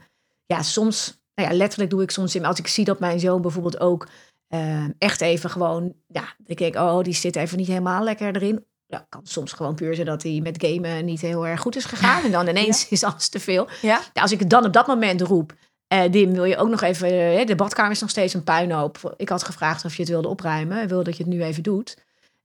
ja, 0.47 0.63
soms, 0.63 1.23
nou 1.35 1.51
ja, 1.51 1.57
letterlijk 1.57 1.91
doe 1.91 2.03
ik 2.03 2.11
soms 2.11 2.35
in. 2.35 2.45
Als 2.45 2.59
ik 2.59 2.67
zie 2.67 2.85
dat 2.85 3.01
mijn 3.01 3.21
zoon 3.21 3.43
bijvoorbeeld 3.43 3.81
ook 3.81 4.09
ehm, 4.49 4.91
echt 4.99 5.21
even 5.21 5.51
gewoon, 5.51 5.95
ja, 6.07 6.25
ik 6.47 6.59
denk, 6.59 6.75
oh, 6.77 7.03
die 7.03 7.15
zit 7.15 7.37
even 7.37 7.59
niet 7.59 7.67
helemaal 7.67 8.05
lekker 8.05 8.37
erin. 8.37 8.65
Ja, 8.87 9.07
kan 9.09 9.21
soms 9.25 9.53
gewoon 9.53 9.75
puur 9.75 9.95
zijn 9.95 10.07
dat 10.07 10.23
hij 10.23 10.41
met 10.43 10.65
gamen 10.67 11.05
niet 11.05 11.21
heel 11.21 11.47
erg 11.47 11.61
goed 11.61 11.77
is 11.77 11.85
gegaan. 11.85 12.25
En 12.25 12.33
dan 12.33 12.49
ineens 12.49 12.89
is 12.89 13.05
alles 13.05 13.29
te 13.29 13.41
veel. 13.41 13.69
Ja. 13.83 14.01
Ja, 14.13 14.23
als 14.23 14.33
ik 14.33 14.39
het 14.39 14.51
dan 14.51 14.65
op 14.65 14.73
dat 14.73 14.87
moment 14.87 15.21
roep, 15.21 15.55
eh 15.87 16.13
Dim, 16.13 16.33
wil 16.33 16.45
je 16.45 16.57
ook 16.57 16.69
nog 16.69 16.83
even, 16.83 17.09
de 17.47 17.55
badkamer 17.57 17.93
is 17.93 18.01
nog 18.01 18.11
steeds 18.11 18.35
een 18.35 18.45
puinhoop. 18.45 19.15
Ik 19.17 19.29
had 19.29 19.43
gevraagd 19.43 19.85
of 19.85 19.95
je 19.95 20.01
het 20.03 20.11
wilde 20.11 20.29
opruimen 20.29 20.81
en 20.81 20.89
wilde 20.89 21.05
dat 21.05 21.17
je 21.17 21.23
het 21.23 21.33
nu 21.33 21.43
even 21.43 21.63
doet. 21.63 21.97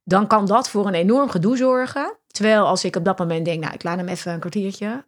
Dan 0.04 0.26
kan 0.26 0.46
dat 0.46 0.68
voor 0.68 0.86
een 0.86 0.94
enorm 0.94 1.30
gedoe 1.30 1.56
zorgen. 1.56 2.16
Terwijl 2.26 2.66
als 2.66 2.84
ik 2.84 2.96
op 2.96 3.04
dat 3.04 3.18
moment 3.18 3.44
denk, 3.44 3.60
nou, 3.62 3.74
ik 3.74 3.82
laat 3.82 3.96
hem 3.96 4.08
even 4.08 4.32
een 4.32 4.40
kwartiertje. 4.40 5.04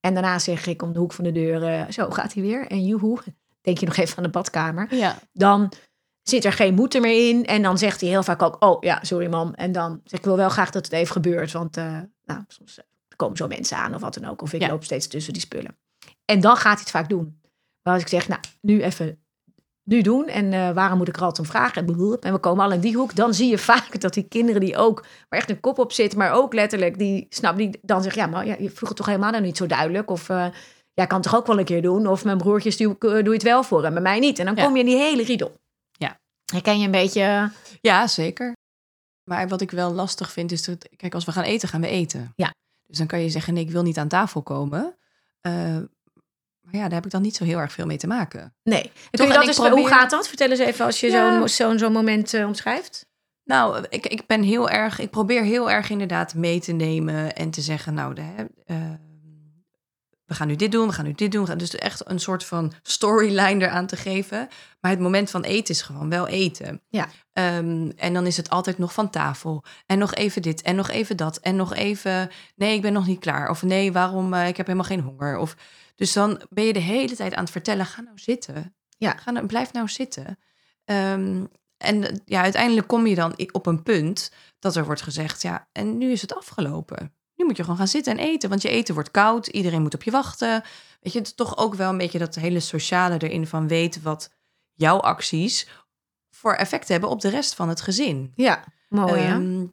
En 0.00 0.14
daarna 0.14 0.38
zeg 0.38 0.66
ik 0.66 0.82
om 0.82 0.92
de 0.92 0.98
hoek 0.98 1.12
van 1.12 1.24
de 1.24 1.32
deur, 1.32 1.86
zo 1.92 2.10
gaat 2.10 2.34
hij 2.34 2.42
weer. 2.42 2.66
En 2.66 2.86
joehoe, 2.86 3.18
denk 3.60 3.78
je 3.78 3.86
nog 3.86 3.96
even 3.96 4.16
aan 4.16 4.22
de 4.22 4.28
badkamer. 4.28 4.94
Ja. 4.94 5.18
Dan 5.32 5.72
zit 6.22 6.44
er 6.44 6.52
geen 6.52 6.74
moed 6.74 7.00
meer 7.00 7.28
in. 7.28 7.46
En 7.46 7.62
dan 7.62 7.78
zegt 7.78 8.00
hij 8.00 8.10
heel 8.10 8.22
vaak 8.22 8.42
ook, 8.42 8.56
oh 8.64 8.82
ja, 8.82 8.98
sorry 9.02 9.26
mam. 9.28 9.52
En 9.54 9.72
dan 9.72 10.00
zeg 10.04 10.18
ik, 10.18 10.24
wil 10.24 10.36
wel 10.36 10.48
graag 10.48 10.70
dat 10.70 10.84
het 10.84 10.94
even 10.94 11.12
gebeurt. 11.12 11.52
Want 11.52 11.76
eh, 11.76 11.98
nou, 12.24 12.40
soms 12.48 12.78
eh, 12.78 12.84
komen 13.16 13.36
zo 13.36 13.46
mensen 13.46 13.76
aan 13.76 13.94
of 13.94 14.00
wat 14.00 14.14
dan 14.14 14.30
ook. 14.30 14.42
Of 14.42 14.52
ik 14.52 14.60
Ja. 14.60 14.68
loop 14.68 14.84
steeds 14.84 15.06
tussen 15.06 15.32
die 15.32 15.42
spullen. 15.42 15.76
En 16.24 16.40
dan 16.40 16.56
gaat 16.56 16.72
hij 16.72 16.80
het 16.80 16.90
vaak 16.90 17.08
doen. 17.08 17.40
Maar 17.82 17.94
als 17.94 18.02
ik 18.02 18.08
zeg, 18.08 18.28
nou, 18.28 18.40
nu 18.60 18.82
even 18.82 19.18
nu 19.84 20.02
doen. 20.02 20.26
En 20.26 20.52
eh, 20.52 20.70
waarom 20.70 20.98
moet 20.98 21.08
ik 21.08 21.16
er 21.16 21.22
altijd 21.22 21.46
om 21.46 21.52
vragen? 21.52 21.86
En 22.20 22.32
we 22.32 22.38
komen 22.38 22.64
al 22.64 22.72
in 22.72 22.80
die 22.80 22.96
hoek. 22.96 23.14
Dan 23.14 23.34
zie 23.34 23.48
je 23.50 23.58
vaak 23.58 24.00
dat 24.00 24.14
die 24.14 24.28
kinderen 24.28 24.60
die 24.60 24.76
ook, 24.76 25.00
waar 25.28 25.38
echt 25.38 25.50
een 25.50 25.60
kop 25.60 25.78
op 25.78 25.92
zit, 25.92 26.16
maar 26.16 26.32
ook 26.32 26.54
letterlijk, 26.54 26.98
die 26.98 27.26
snap 27.28 27.56
die 27.56 27.78
dan 27.82 28.02
zeggen, 28.02 28.22
ja, 28.22 28.28
maar 28.28 28.46
ja, 28.46 28.56
je 28.58 28.70
vroeg 28.70 28.88
het 28.88 28.96
toch 28.98 29.06
helemaal 29.06 29.30
nou 29.30 29.42
niet 29.42 29.56
zo 29.56 29.66
duidelijk. 29.66 30.10
Of 30.10 30.28
eh 30.28 30.46
ja, 30.94 31.06
kan 31.06 31.20
het 31.20 31.28
toch 31.30 31.36
ook 31.40 31.46
wel 31.46 31.58
een 31.58 31.64
keer 31.64 31.82
doen. 31.82 32.06
Of 32.06 32.24
mijn 32.24 32.38
broertjes, 32.38 32.76
doe, 32.76 32.96
doe 32.98 33.22
je 33.22 33.30
het 33.30 33.42
wel 33.42 33.62
voor 33.62 33.84
en 33.84 33.92
bij 33.92 34.02
mij 34.02 34.18
niet. 34.18 34.38
En 34.38 34.44
dan 34.46 34.54
Ja. 34.56 34.64
kom 34.64 34.74
je 34.74 34.80
in 34.80 34.86
die 34.86 34.96
hele 34.98 35.22
riedel. 35.22 35.52
Ja. 36.50 36.56
Herken 36.56 36.78
je 36.78 36.84
een 36.84 36.90
beetje... 36.90 37.50
Ja, 37.80 38.06
zeker. 38.06 38.52
Maar 39.24 39.48
wat 39.48 39.60
ik 39.60 39.70
wel 39.70 39.92
lastig 39.92 40.32
vind 40.32 40.52
is 40.52 40.64
dat, 40.64 40.88
kijk, 40.96 41.14
als 41.14 41.24
we 41.24 41.32
gaan 41.32 41.44
eten, 41.44 41.68
gaan 41.68 41.80
we 41.80 41.86
eten. 41.88 42.32
Ja. 42.36 42.54
Dus 42.86 42.98
dan 42.98 43.06
kan 43.06 43.20
je 43.20 43.30
zeggen, 43.30 43.54
nee, 43.54 43.64
ik 43.64 43.70
wil 43.70 43.82
niet 43.82 43.98
aan 43.98 44.08
tafel 44.08 44.42
komen. 44.42 44.96
Eh, 45.40 45.52
maar 46.60 46.74
ja, 46.74 46.82
daar 46.82 46.92
heb 46.92 47.04
ik 47.04 47.10
dan 47.10 47.22
niet 47.22 47.36
zo 47.36 47.44
heel 47.44 47.58
erg 47.58 47.72
veel 47.72 47.86
mee 47.86 47.96
te 47.96 48.06
maken. 48.06 48.54
Nee. 48.62 48.92
Toch, 49.10 49.32
dat 49.32 49.46
eens, 49.46 49.56
probeer- 49.56 49.72
Hoe 49.78 49.88
gaat 49.88 50.10
dat? 50.10 50.28
Vertel 50.28 50.50
eens 50.50 50.58
even 50.58 50.84
als 50.84 51.00
je 51.00 51.10
Ja. 51.10 51.38
zo'n 51.38 51.48
zo'n 51.48 51.78
zo'n 51.78 51.92
moment 51.92 52.34
eh, 52.34 52.46
omschrijft. 52.46 53.06
Nou, 53.44 53.84
ik, 53.88 54.06
ik 54.06 54.26
ben 54.26 54.42
heel 54.42 54.70
erg, 54.70 54.98
ik 54.98 55.10
probeer 55.10 55.42
heel 55.42 55.70
erg 55.70 55.90
inderdaad 55.90 56.34
mee 56.34 56.60
te 56.60 56.72
nemen 56.72 57.34
en 57.36 57.50
te 57.50 57.60
zeggen, 57.60 57.94
nou, 57.94 58.14
de, 58.14 58.50
eh, 58.64 58.76
we 60.30 60.36
gaan 60.36 60.46
nu 60.46 60.56
dit 60.56 60.72
doen, 60.72 60.86
we 60.86 60.92
gaan 60.92 61.04
nu 61.04 61.12
dit 61.12 61.32
doen. 61.32 61.44
Dus 61.56 61.74
echt 61.74 62.10
een 62.10 62.20
soort 62.20 62.44
van 62.44 62.72
storyline 62.82 63.64
eraan 63.64 63.86
te 63.86 63.96
geven. 63.96 64.48
Maar 64.80 64.90
het 64.90 65.00
moment 65.00 65.30
van 65.30 65.42
eten 65.42 65.74
is 65.74 65.82
gewoon 65.82 66.08
wel 66.08 66.26
eten. 66.26 66.82
Ja. 66.88 67.08
Ehm, 67.32 67.90
en 67.96 68.14
dan 68.14 68.26
is 68.26 68.36
het 68.36 68.50
altijd 68.50 68.78
nog 68.78 68.92
van 68.92 69.10
tafel. 69.10 69.64
En 69.86 69.98
nog 69.98 70.14
even 70.14 70.42
dit 70.42 70.62
en 70.62 70.76
nog 70.76 70.90
even 70.90 71.16
dat. 71.16 71.36
En 71.36 71.56
nog 71.56 71.74
even, 71.74 72.30
nee, 72.56 72.74
ik 72.74 72.82
ben 72.82 72.92
nog 72.92 73.06
niet 73.06 73.20
klaar. 73.20 73.50
Of 73.50 73.62
nee, 73.62 73.92
waarom, 73.92 74.34
eh, 74.34 74.48
ik 74.48 74.56
heb 74.56 74.66
helemaal 74.66 74.88
geen 74.88 75.00
honger. 75.00 75.36
Of, 75.36 75.56
dus 75.94 76.12
dan 76.12 76.42
ben 76.50 76.64
je 76.64 76.72
de 76.72 76.78
hele 76.78 77.16
tijd 77.16 77.34
aan 77.34 77.42
het 77.42 77.52
vertellen, 77.52 77.86
ga 77.86 78.00
nou 78.00 78.18
zitten. 78.18 78.74
Ja. 78.98 79.16
Ga 79.16 79.30
nou, 79.30 79.46
blijf 79.46 79.72
nou 79.72 79.88
zitten. 79.88 80.38
Ehm, 80.84 81.44
en 81.76 82.22
ja, 82.24 82.42
uiteindelijk 82.42 82.86
kom 82.86 83.06
je 83.06 83.14
dan 83.14 83.34
op 83.52 83.66
een 83.66 83.82
punt 83.82 84.32
dat 84.58 84.76
er 84.76 84.84
wordt 84.84 85.02
gezegd, 85.02 85.42
ja, 85.42 85.68
en 85.72 85.98
nu 85.98 86.10
is 86.10 86.20
het 86.20 86.34
afgelopen. 86.34 87.14
Nu 87.40 87.46
moet 87.46 87.56
je 87.56 87.62
gewoon 87.62 87.78
gaan 87.78 87.88
zitten 87.88 88.18
en 88.18 88.24
eten, 88.24 88.48
want 88.48 88.62
je 88.62 88.68
eten 88.68 88.94
wordt 88.94 89.10
koud, 89.10 89.46
iedereen 89.46 89.82
moet 89.82 89.94
op 89.94 90.02
je 90.02 90.10
wachten. 90.10 90.62
Weet 91.00 91.12
je, 91.12 91.18
het 91.18 91.26
is 91.26 91.34
toch 91.34 91.56
ook 91.56 91.74
wel 91.74 91.90
een 91.90 91.98
beetje 91.98 92.18
dat 92.18 92.34
hele 92.34 92.60
sociale 92.60 93.18
erin 93.18 93.46
van 93.46 93.68
weten 93.68 94.02
wat 94.02 94.30
jouw 94.72 94.98
acties 94.98 95.68
voor 96.30 96.54
effect 96.54 96.88
hebben 96.88 97.08
op 97.08 97.20
de 97.20 97.28
rest 97.28 97.54
van 97.54 97.68
het 97.68 97.80
gezin. 97.80 98.32
Ja, 98.36 98.64
mooi 98.88 99.20
hè? 99.20 99.32
Ehm, 99.34 99.66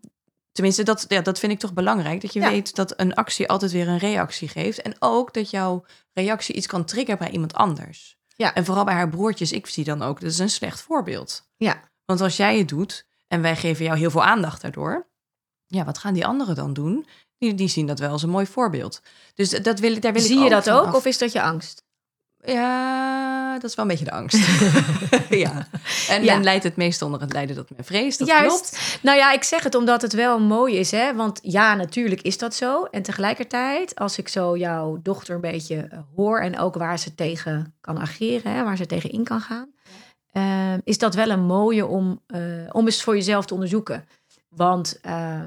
tenminste, 0.51 0.83
dat, 0.83 1.05
ja, 1.07 1.21
dat 1.21 1.39
vind 1.39 1.51
ik 1.51 1.59
toch 1.59 1.73
belangrijk. 1.73 2.21
Dat 2.21 2.33
je 2.33 2.39
Ja. 2.39 2.49
weet 2.49 2.75
dat 2.75 2.99
een 2.99 3.13
actie 3.13 3.49
altijd 3.49 3.71
weer 3.71 3.87
een 3.87 3.97
reactie 3.97 4.47
geeft. 4.47 4.81
En 4.81 4.95
ook 4.99 5.33
dat 5.33 5.49
jouw 5.49 5.85
reactie 6.13 6.55
iets 6.55 6.67
kan 6.67 6.85
triggeren 6.85 7.19
bij 7.19 7.29
iemand 7.31 7.53
anders. 7.53 8.17
Ja. 8.35 8.53
En 8.53 8.65
vooral 8.65 8.83
bij 8.83 8.93
haar 8.93 9.09
broertjes, 9.09 9.51
ik 9.51 9.67
zie 9.67 9.83
dan 9.83 10.01
ook, 10.01 10.19
dat 10.21 10.31
is 10.31 10.39
een 10.39 10.49
slecht 10.49 10.81
voorbeeld. 10.81 11.49
Ja. 11.57 11.79
Want 12.05 12.21
als 12.21 12.37
jij 12.37 12.57
het 12.57 12.67
doet 12.67 13.05
en 13.27 13.41
wij 13.41 13.55
geven 13.55 13.85
jou 13.85 13.97
heel 13.97 14.11
veel 14.11 14.23
aandacht 14.23 14.61
daardoor, 14.61 15.07
ja, 15.65 15.85
wat 15.85 15.97
gaan 15.97 16.13
die 16.13 16.25
anderen 16.25 16.55
dan 16.55 16.73
doen? 16.73 17.07
Die, 17.37 17.53
die 17.55 17.67
zien 17.67 17.85
dat 17.87 17.99
wel 17.99 18.09
als 18.11 18.23
een 18.23 18.29
mooi 18.29 18.45
voorbeeld. 18.45 19.01
Dus 19.35 19.49
dat 19.49 19.79
wil, 19.79 19.91
ik- 19.91 20.01
daar 20.01 20.13
wil 20.13 20.21
ik 20.21 20.27
Zie 20.27 20.37
je 20.37 20.43
ook 20.43 20.49
dat 20.49 20.69
ook 20.69 20.85
af. 20.85 20.93
of 20.95 21.05
is 21.05 21.17
dat 21.17 21.31
je 21.31 21.41
angst? 21.41 21.85
Ja, 22.43 23.53
dat 23.53 23.69
is 23.69 23.75
wel 23.75 23.85
een 23.85 23.91
beetje 23.91 24.05
de 24.05 24.11
angst. 24.11 24.37
ja. 25.29 25.67
En 26.09 26.23
Ja. 26.23 26.33
men 26.33 26.43
leidt 26.43 26.63
het 26.63 26.75
meest 26.75 27.01
onder 27.01 27.21
het 27.21 27.33
lijden 27.33 27.55
dat 27.55 27.69
men 27.75 27.85
vreest. 27.85 28.19
Dat 28.19 28.27
Juist. 28.27 28.69
klopt. 28.69 28.99
Nou 29.01 29.17
ja, 29.17 29.31
ik 29.33 29.43
zeg 29.43 29.63
het 29.63 29.75
omdat 29.75 30.01
het 30.01 30.13
wel 30.13 30.39
mooi 30.39 30.75
is, 30.77 30.91
hè? 30.91 31.15
Want 31.15 31.39
ja, 31.41 31.73
natuurlijk 31.75 32.21
is 32.21 32.37
dat 32.37 32.55
zo. 32.55 32.83
En 32.83 33.01
tegelijkertijd, 33.01 33.95
als 33.95 34.17
ik 34.17 34.27
zo 34.27 34.57
jouw 34.57 34.99
dochter 35.01 35.35
een 35.35 35.41
beetje 35.41 35.75
eh, 35.89 35.99
hoor 36.15 36.39
en 36.39 36.59
ook 36.59 36.75
waar 36.75 36.99
ze 36.99 37.15
tegen 37.15 37.75
kan 37.81 37.99
ageren, 37.99 38.51
hè, 38.51 38.63
waar 38.63 38.77
ze 38.77 38.85
tegen 38.85 39.09
in 39.11 39.23
kan 39.23 39.41
gaan, 39.41 39.69
eh, 40.31 40.73
is 40.83 40.97
dat 40.97 41.15
wel 41.15 41.29
een 41.29 41.43
mooie 41.45 41.85
om, 41.85 42.21
eh, 42.27 42.39
om 42.71 42.85
eens 42.85 43.03
voor 43.03 43.15
jezelf 43.15 43.45
te 43.45 43.53
onderzoeken. 43.53 44.07
Want 44.49 44.99
eh, 45.01 45.41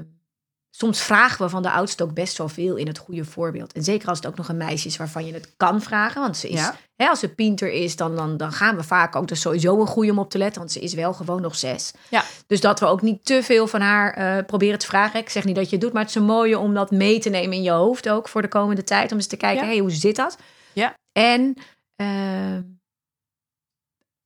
soms 0.73 1.01
vragen 1.01 1.45
we 1.45 1.49
van 1.51 1.61
de 1.61 1.71
oudste 1.71 2.03
ook 2.03 2.13
best 2.13 2.37
wel 2.37 2.49
veel 2.49 2.75
in 2.75 2.87
het 2.87 2.97
goede 2.97 3.25
voorbeeld. 3.25 3.73
En 3.73 3.83
zeker 3.83 4.07
als 4.07 4.17
het 4.17 4.27
ook 4.27 4.37
nog 4.37 4.49
een 4.49 4.57
meisje 4.57 4.87
is 4.87 4.97
waarvan 4.97 5.25
je 5.25 5.33
het 5.33 5.53
kan 5.57 5.81
vragen. 5.81 6.21
Want 6.21 6.37
ze 6.37 6.49
is, 6.49 6.59
Ja. 6.59 6.75
hè, 6.95 7.07
als 7.07 7.19
ze 7.19 7.29
pinter 7.33 7.71
is, 7.71 7.95
dan, 7.95 8.15
dan, 8.15 8.37
dan 8.37 8.51
gaan 8.51 8.75
we 8.75 8.83
vaak 8.83 9.15
ook. 9.15 9.29
Is 9.31 9.41
sowieso 9.41 9.79
een 9.81 9.87
goede 9.87 10.11
om 10.11 10.19
op 10.19 10.29
te 10.29 10.37
letten, 10.37 10.59
want 10.59 10.71
ze 10.71 10.79
is 10.79 10.93
wel 10.93 11.13
gewoon 11.13 11.41
nog 11.41 11.55
zes. 11.55 11.91
Ja. 12.09 12.23
Dus 12.47 12.61
dat 12.61 12.79
we 12.79 12.85
ook 12.85 13.01
niet 13.01 13.25
te 13.25 13.43
veel 13.43 13.67
van 13.67 13.81
haar 13.81 14.13
eh, 14.13 14.45
proberen 14.45 14.79
te 14.79 14.85
vragen. 14.85 15.19
Ik 15.19 15.29
zeg 15.29 15.43
niet 15.43 15.55
dat 15.55 15.65
je 15.65 15.71
het 15.71 15.81
doet, 15.81 15.93
maar 15.93 16.01
het 16.01 16.09
is 16.09 16.15
een 16.17 16.23
mooie 16.23 16.59
om 16.59 16.73
dat 16.73 16.91
mee 16.91 17.19
te 17.19 17.29
nemen 17.29 17.57
in 17.57 17.63
je 17.63 17.71
hoofd 17.71 18.09
ook 18.09 18.27
voor 18.27 18.41
de 18.41 18.47
komende 18.47 18.83
tijd. 18.83 19.11
Om 19.11 19.17
eens 19.17 19.27
te 19.27 19.37
kijken, 19.37 19.63
Ja. 19.65 19.69
hey, 19.71 19.79
hoe 19.79 19.91
zit 19.91 20.15
dat? 20.15 20.37
Ja. 20.73 20.93
En 21.11 21.53
eh, 21.95 22.57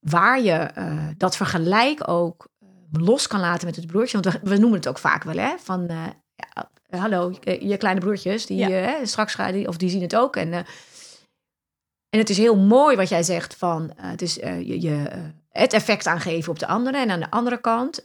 waar 0.00 0.40
je 0.42 0.52
eh, 0.52 1.08
dat 1.16 1.36
vergelijk 1.36 2.08
ook 2.08 2.46
eh, 2.58 2.68
los 2.92 3.26
kan 3.26 3.40
laten 3.40 3.66
met 3.66 3.76
het 3.76 3.86
broertje. 3.86 4.20
Want 4.20 4.34
we, 4.34 4.48
we 4.48 4.56
noemen 4.58 4.78
het 4.78 4.88
ook 4.88 4.98
vaak 4.98 5.22
wel, 5.24 5.36
hè? 5.36 5.54
Van, 5.62 5.90
ja, 6.36 6.70
hallo, 6.98 7.32
je, 7.40 7.66
je 7.66 7.76
kleine 7.76 8.00
broertjes, 8.00 8.46
die 8.46 8.56
Ja. 8.56 8.68
eh, 8.98 9.04
straks 9.06 9.34
gaan, 9.34 9.52
die, 9.52 9.68
of 9.68 9.76
die 9.76 9.88
zien 9.90 10.02
het 10.02 10.16
ook. 10.16 10.36
En, 10.36 10.52
eh, 10.52 10.58
en 12.08 12.18
het 12.18 12.30
is 12.30 12.38
heel 12.38 12.56
mooi 12.56 12.96
wat 12.96 13.08
jij 13.08 13.22
zegt 13.22 13.54
van, 13.54 13.92
eh, 13.96 14.10
het 14.10 14.22
is 14.22 14.34
je, 14.34 14.80
je, 14.80 15.22
het 15.50 15.72
effect 15.72 16.06
aangeven 16.06 16.52
op 16.52 16.58
de 16.58 16.66
andere. 16.66 16.98
En 16.98 17.10
aan 17.10 17.20
de 17.20 17.30
andere 17.30 17.60
kant, 17.60 18.04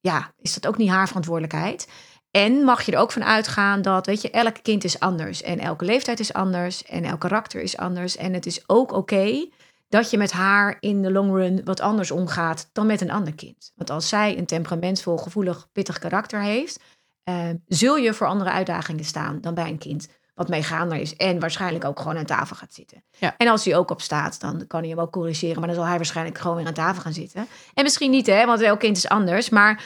ja, 0.00 0.32
is 0.40 0.54
dat 0.54 0.66
ook 0.66 0.76
niet 0.76 0.90
haar 0.90 1.06
verantwoordelijkheid. 1.06 1.88
En 2.30 2.52
mag 2.52 2.82
je 2.82 2.92
er 2.92 2.98
ook 2.98 3.12
van 3.12 3.24
uitgaan 3.24 3.82
dat, 3.82 4.06
weet 4.06 4.22
je, 4.22 4.30
elk 4.30 4.62
kind 4.62 4.84
is 4.84 5.00
anders. 5.00 5.42
En 5.42 5.58
elke 5.58 5.84
leeftijd 5.84 6.20
is 6.20 6.32
anders. 6.32 6.84
En 6.84 7.04
elk 7.04 7.20
karakter 7.20 7.60
is 7.60 7.76
anders. 7.76 8.16
En 8.16 8.32
het 8.34 8.46
is 8.46 8.68
ook 8.68 8.92
oké 8.92 9.48
dat 9.88 10.10
je 10.10 10.18
met 10.18 10.32
haar 10.32 10.76
in 10.80 11.02
de 11.02 11.12
long 11.12 11.32
run 11.34 11.64
wat 11.64 11.80
anders 11.80 12.10
omgaat 12.10 12.68
dan 12.72 12.86
met 12.86 13.00
een 13.00 13.10
ander 13.10 13.34
kind. 13.34 13.72
Want 13.74 13.90
als 13.90 14.08
zij 14.08 14.38
een 14.38 14.46
temperamentvol, 14.46 15.16
gevoelig, 15.16 15.68
pittig 15.72 15.98
karakter 15.98 16.42
heeft, 16.42 16.80
eh, 17.28 17.48
zul 17.66 17.96
je 17.96 18.14
voor 18.14 18.26
andere 18.26 18.50
uitdagingen 18.50 19.04
staan 19.04 19.40
dan 19.40 19.54
bij 19.54 19.68
een 19.68 19.78
kind 19.78 20.08
wat 20.34 20.48
meegaander 20.48 20.98
is 20.98 21.16
en 21.16 21.40
waarschijnlijk 21.40 21.84
ook 21.84 21.98
gewoon 22.00 22.16
aan 22.16 22.24
tafel 22.24 22.56
gaat 22.56 22.74
zitten. 22.74 23.02
Ja. 23.18 23.34
En 23.36 23.48
als 23.48 23.64
hij 23.64 23.76
ook 23.76 23.90
op 23.90 24.00
staat, 24.00 24.40
dan 24.40 24.66
kan 24.66 24.80
hij 24.80 24.88
hem 24.88 24.98
ook 25.00 25.12
corrigeren, 25.12 25.58
maar 25.58 25.66
dan 25.66 25.76
zal 25.76 25.86
hij 25.86 25.96
waarschijnlijk 25.96 26.38
gewoon 26.38 26.56
weer 26.56 26.66
aan 26.66 26.72
tafel 26.72 27.02
gaan 27.02 27.12
zitten. 27.12 27.46
En 27.74 27.82
misschien 27.82 28.10
niet, 28.10 28.26
hè, 28.26 28.46
want 28.46 28.60
elk 28.60 28.78
kind 28.78 28.96
is 28.96 29.08
anders, 29.08 29.48
maar 29.48 29.84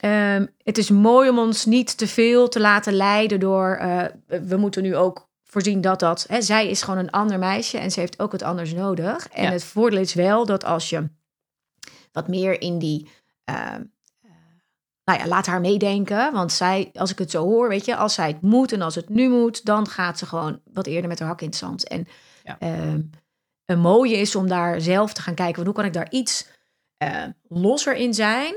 ehm, 0.00 0.46
het 0.62 0.78
is 0.78 0.90
mooi 0.90 1.28
om 1.28 1.38
ons 1.38 1.64
niet 1.64 1.96
te 1.98 2.06
veel 2.06 2.48
te 2.48 2.60
laten 2.60 2.92
leiden 2.92 3.40
door. 3.40 3.76
eh, 3.76 4.04
we 4.26 4.56
moeten 4.56 4.82
nu 4.82 4.96
ook 4.96 5.28
voorzien 5.44 5.80
dat 5.80 6.00
dat. 6.00 6.24
Hè, 6.28 6.42
zij 6.42 6.68
is 6.70 6.82
gewoon 6.82 6.98
een 7.00 7.10
ander 7.10 7.38
meisje 7.38 7.78
en 7.78 7.90
ze 7.90 8.00
heeft 8.00 8.18
ook 8.20 8.30
wat 8.32 8.42
anders 8.42 8.72
nodig. 8.72 9.28
En 9.28 9.42
Ja. 9.44 9.50
het 9.50 9.64
voordeel 9.64 10.00
is 10.00 10.14
wel 10.14 10.46
dat 10.46 10.64
als 10.64 10.90
je 10.90 11.08
wat 12.12 12.28
meer 12.28 12.60
in 12.60 12.78
die. 12.78 13.08
ehm, 13.44 13.56
eh, 13.56 13.74
nou 15.06 15.18
ja, 15.18 15.26
laat 15.26 15.46
haar 15.46 15.60
meedenken. 15.60 16.32
Want 16.32 16.52
zij, 16.52 16.90
als 16.94 17.10
ik 17.10 17.18
het 17.18 17.30
zo 17.30 17.44
hoor, 17.44 17.68
weet 17.68 17.84
je, 17.84 17.96
als 17.96 18.14
zij 18.14 18.26
het 18.28 18.40
moet 18.40 18.72
en 18.72 18.82
als 18.82 18.94
het 18.94 19.08
nu 19.08 19.28
moet, 19.28 19.64
dan 19.64 19.88
gaat 19.88 20.18
ze 20.18 20.26
gewoon 20.26 20.60
wat 20.72 20.86
eerder 20.86 21.08
met 21.08 21.18
haar 21.18 21.28
hak 21.28 21.40
in 21.40 21.46
het 21.46 21.56
zand. 21.56 21.88
En 21.88 22.08
Ja. 22.42 22.56
ehm, 22.58 23.00
een 23.64 23.78
mooie 23.80 24.16
is 24.16 24.34
om 24.36 24.48
daar 24.48 24.80
zelf 24.80 25.12
te 25.12 25.22
gaan 25.22 25.34
kijken, 25.34 25.64
hoe 25.64 25.74
kan 25.74 25.84
ik 25.84 25.92
daar 25.92 26.10
iets 26.10 26.46
eh, 26.96 27.22
losser 27.48 27.94
in 27.94 28.14
zijn. 28.14 28.54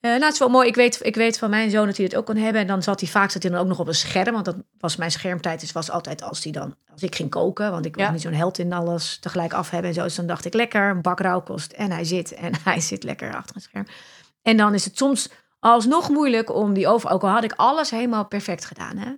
Eh, 0.00 0.10
nou, 0.10 0.22
het 0.24 0.32
is 0.32 0.38
wel 0.38 0.48
mooi. 0.48 0.68
Ik 0.68 0.74
weet, 0.74 0.98
ik 1.02 1.14
weet 1.14 1.38
van 1.38 1.50
mijn 1.50 1.70
zoon 1.70 1.86
dat 1.86 1.96
hij 1.96 2.04
het 2.06 2.16
ook 2.16 2.26
kan 2.26 2.36
hebben. 2.36 2.60
En 2.60 2.66
dan 2.66 2.82
zat 2.82 3.00
hij 3.00 3.08
vaak 3.08 3.30
zat 3.30 3.42
hij 3.42 3.50
dan 3.52 3.60
ook 3.60 3.66
nog 3.66 3.78
op 3.78 3.88
een 3.88 3.94
scherm. 3.94 4.32
Want 4.32 4.44
dat 4.44 4.56
was 4.78 4.96
mijn 4.96 5.10
schermtijd. 5.10 5.60
Dus 5.60 5.72
was 5.72 5.90
altijd 5.90 6.22
als 6.22 6.42
hij 6.42 6.52
dan, 6.52 6.76
als 6.92 7.02
ik 7.02 7.14
ging 7.14 7.30
koken. 7.30 7.70
Want 7.70 7.86
ik 7.86 7.94
was 7.96 8.04
Ja. 8.04 8.10
niet 8.12 8.20
zo'n 8.20 8.32
held 8.32 8.58
in 8.58 8.72
alles 8.72 9.18
tegelijk 9.18 9.52
af 9.52 9.70
hebben 9.70 9.88
en 9.90 9.94
zo. 9.96 10.02
Dus 10.02 10.14
dan 10.14 10.26
dacht 10.26 10.44
ik 10.44 10.54
lekker, 10.54 10.90
een 10.90 11.02
bak 11.02 11.20
rauwkost. 11.20 11.72
En 11.72 11.90
hij 11.90 12.04
zit 12.04 12.32
en 12.34 12.52
hij 12.64 12.80
zit 12.80 13.02
lekker 13.02 13.34
achter 13.34 13.56
een 13.56 13.62
scherm. 13.62 13.86
En 14.42 14.56
dan 14.56 14.74
is 14.74 14.84
het 14.84 14.96
soms 14.96 15.28
alsnog 15.72 16.08
moeilijk 16.08 16.54
om 16.54 16.74
die 16.74 16.88
over. 16.88 17.10
Ook 17.10 17.22
al 17.22 17.28
had 17.28 17.44
ik 17.44 17.52
alles 17.56 17.90
helemaal 17.90 18.26
perfect 18.26 18.64
gedaan. 18.64 18.96
Hè? 18.96 19.12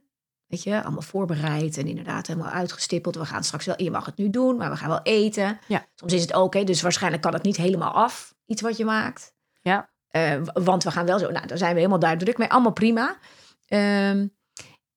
Weet 0.46 0.62
je, 0.62 0.82
allemaal 0.82 1.02
voorbereid 1.02 1.76
en 1.76 1.86
inderdaad 1.86 2.26
helemaal 2.26 2.50
uitgestippeld. 2.50 3.16
We 3.16 3.24
gaan 3.24 3.44
straks 3.44 3.66
wel, 3.66 3.82
je 3.82 3.90
mag 3.90 4.06
het 4.06 4.16
nu 4.16 4.30
doen, 4.30 4.56
maar 4.56 4.70
we 4.70 4.76
gaan 4.76 4.88
wel 4.88 5.02
eten. 5.02 5.58
Ja. 5.66 5.86
Soms 5.94 6.12
is 6.12 6.20
het 6.20 6.54
hè, 6.54 6.64
dus 6.64 6.82
waarschijnlijk 6.82 7.22
kan 7.22 7.32
het 7.32 7.42
niet 7.42 7.56
helemaal 7.56 7.92
af, 7.92 8.34
iets 8.46 8.62
wat 8.62 8.76
je 8.76 8.84
maakt. 8.84 9.34
Ja. 9.62 9.90
Eh, 10.08 10.40
want 10.54 10.84
we 10.84 10.90
gaan 10.90 11.06
wel 11.06 11.18
zo, 11.18 11.30
nou, 11.30 11.46
daar 11.46 11.58
zijn 11.58 11.72
we 11.72 11.78
helemaal 11.78 11.98
duidelijk 11.98 12.38
mee. 12.38 12.50
Allemaal 12.50 12.72
prima. 12.72 13.16
Ehm, 13.68 14.26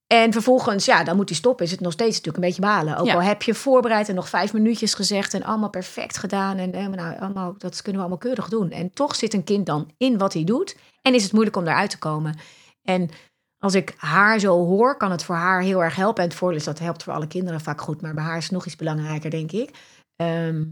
en 0.06 0.32
vervolgens, 0.32 0.84
ja, 0.84 1.04
dan 1.04 1.16
moet 1.16 1.28
hij 1.28 1.38
stoppen. 1.38 1.64
Is 1.64 1.70
het 1.70 1.80
nog 1.80 1.92
steeds 1.92 2.16
natuurlijk 2.16 2.36
een 2.44 2.48
beetje 2.48 2.62
balen. 2.62 2.96
Ook 2.96 3.06
Ja. 3.06 3.14
al 3.14 3.22
heb 3.22 3.42
je 3.42 3.54
voorbereid 3.54 4.08
en 4.08 4.14
nog 4.14 4.28
vijf 4.28 4.52
minuutjes 4.52 4.94
gezegd 4.94 5.34
en 5.34 5.42
allemaal 5.42 5.70
perfect 5.70 6.16
gedaan. 6.18 6.56
En 6.58 6.72
eh, 6.72 6.86
nou, 6.86 7.18
allemaal, 7.18 7.54
dat 7.58 7.76
kunnen 7.82 8.00
we 8.02 8.08
allemaal 8.08 8.18
keurig 8.18 8.48
doen. 8.48 8.70
En 8.70 8.92
toch 8.92 9.14
zit 9.14 9.34
een 9.34 9.44
kind 9.44 9.66
dan 9.66 9.90
in 9.96 10.18
wat 10.18 10.32
hij 10.32 10.44
doet. 10.44 10.76
En 11.02 11.14
is 11.14 11.22
het 11.22 11.32
moeilijk 11.32 11.56
om 11.56 11.64
daaruit 11.64 11.90
te 11.90 11.98
komen. 11.98 12.38
En 12.82 13.10
als 13.58 13.74
ik 13.74 13.94
haar 13.96 14.38
zo 14.38 14.66
hoor, 14.66 14.96
kan 14.96 15.10
het 15.10 15.24
voor 15.24 15.34
haar 15.34 15.62
heel 15.62 15.82
erg 15.82 15.96
helpen. 15.96 16.22
En 16.22 16.28
het 16.28 16.38
voordeel 16.38 16.58
is 16.58 16.64
dat 16.64 16.78
helpt 16.78 17.02
voor 17.02 17.12
alle 17.12 17.26
kinderen 17.26 17.60
vaak 17.60 17.80
goed. 17.80 18.00
Maar 18.00 18.14
bij 18.14 18.24
haar 18.24 18.36
is 18.36 18.42
het 18.42 18.52
nog 18.52 18.66
iets 18.66 18.76
belangrijker, 18.76 19.30
denk 19.30 19.52
ik. 19.52 19.70
Ehm, 20.16 20.64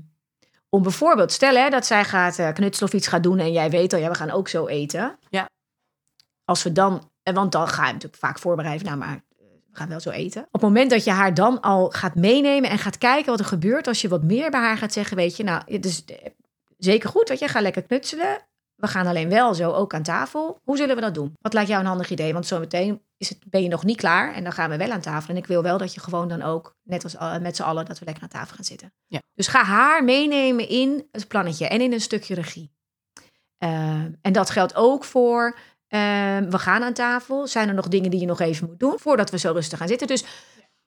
om 0.69 0.83
bijvoorbeeld, 0.83 1.33
stellen 1.33 1.63
hè, 1.63 1.71
dat 1.71 1.87
zij 1.87 2.05
gaat 2.05 2.39
eh, 2.39 2.53
knutselen 2.53 2.89
of 2.89 2.95
iets 2.95 3.07
gaat 3.07 3.23
doen. 3.23 3.39
En 3.39 3.53
jij 3.53 3.71
weet 3.71 3.93
al, 3.93 3.99
ja, 3.99 4.09
we 4.09 4.15
gaan 4.15 4.31
ook 4.31 4.49
zo 4.49 4.67
eten. 4.67 5.19
Ja. 5.29 5.49
Als 6.45 6.63
we 6.63 6.73
dan, 6.73 7.11
en 7.23 7.35
want 7.35 7.53
dan 7.53 7.69
ga 7.69 7.87
je 7.87 7.93
natuurlijk 7.93 8.23
vaak 8.23 8.39
voorbereiden. 8.39 8.87
Nou, 8.87 8.99
maar 8.99 9.15
eh, 9.39 9.45
we 9.71 9.77
gaan 9.77 9.89
wel 9.89 10.01
zo 10.01 10.11
eten. 10.11 10.43
Op 10.43 10.53
het 10.53 10.63
moment 10.63 10.91
dat 10.91 11.05
je 11.05 11.11
haar 11.11 11.35
dan 11.35 11.61
al 11.61 11.91
gaat 11.91 12.15
meenemen 12.15 12.71
en 12.71 12.79
gaat 12.79 12.99
kijken 12.99 13.31
wat 13.31 13.41
er 13.41 13.47
gebeurt. 13.47 13.87
Als 13.87 14.01
je 14.01 14.09
wat 14.09 14.23
meer 14.23 14.51
bij 14.51 14.61
haar 14.61 14.77
gaat 14.77 14.93
zeggen, 14.93 15.17
weet 15.17 15.37
je, 15.37 15.45
nou, 15.45 15.63
het 15.67 15.85
is 15.85 16.05
eh, 16.05 16.17
zeker 16.79 17.09
goed. 17.09 17.29
Dat 17.29 17.39
je 17.39 17.49
gaat 17.49 17.63
lekker 17.63 17.83
knutselen. 17.83 18.48
We 18.79 18.87
gaan 18.87 19.07
alleen 19.07 19.29
wel 19.29 19.55
zo 19.55 19.71
ook 19.73 19.95
aan 19.95 20.03
tafel. 20.03 20.61
Hoe 20.65 20.77
zullen 20.77 20.95
we 20.95 21.01
dat 21.01 21.15
doen? 21.15 21.33
Wat 21.41 21.53
lijkt 21.53 21.69
jou 21.69 21.81
een 21.81 21.87
handig 21.89 22.11
idee? 22.11 22.33
Want 22.33 22.47
zometeen 22.47 23.03
is 23.17 23.29
het, 23.29 23.39
ben 23.47 23.63
je 23.63 23.69
nog 23.69 23.85
niet 23.85 23.97
klaar 23.97 24.35
en 24.35 24.43
dan 24.43 24.53
gaan 24.53 24.71
we 24.71 24.77
wel 24.77 24.91
aan 24.91 25.01
tafel. 25.01 25.31
En 25.31 25.37
ik 25.37 25.47
wil 25.47 25.63
wel 25.63 25.79
dat 25.79 25.95
je 25.95 26.01
gewoon 26.01 26.29
dan 26.29 26.43
ook, 26.43 26.77
net 26.83 27.05
als 27.05 27.17
al- 27.17 27.41
met 27.41 27.57
z'n 27.57 27.63
allen, 27.63 27.85
dat 27.85 27.99
we 27.99 28.05
lekker 28.05 28.23
aan 28.23 28.29
tafel 28.29 28.55
gaan 28.55 28.65
zitten. 28.65 28.93
Ja. 29.07 29.21
Dus 29.35 29.47
ga 29.47 29.63
haar 29.65 30.05
meenemen 30.05 30.69
in 30.69 31.09
het 31.13 31.29
plannetje 31.29 31.69
en 31.69 31.81
in 31.81 31.93
een 31.93 32.01
stukje 32.01 32.35
regie. 32.35 32.73
Ehm, 33.59 34.13
en 34.23 34.33
dat 34.33 34.51
geldt 34.51 34.75
ook 34.75 35.05
voor, 35.05 35.59
ehm, 35.89 36.51
we 36.51 36.59
gaan 36.59 36.83
aan 36.83 36.93
tafel. 36.93 37.47
Zijn 37.47 37.69
er 37.69 37.75
nog 37.75 37.89
dingen 37.89 38.11
die 38.11 38.21
je 38.21 38.27
nog 38.27 38.41
even 38.41 38.67
moet 38.69 38.81
doen 38.81 38.99
voordat 38.99 39.31
we 39.31 39.39
zo 39.39 39.53
rustig 39.53 39.79
gaan 39.79 39.89
zitten? 39.89 40.07
Dus 40.07 40.25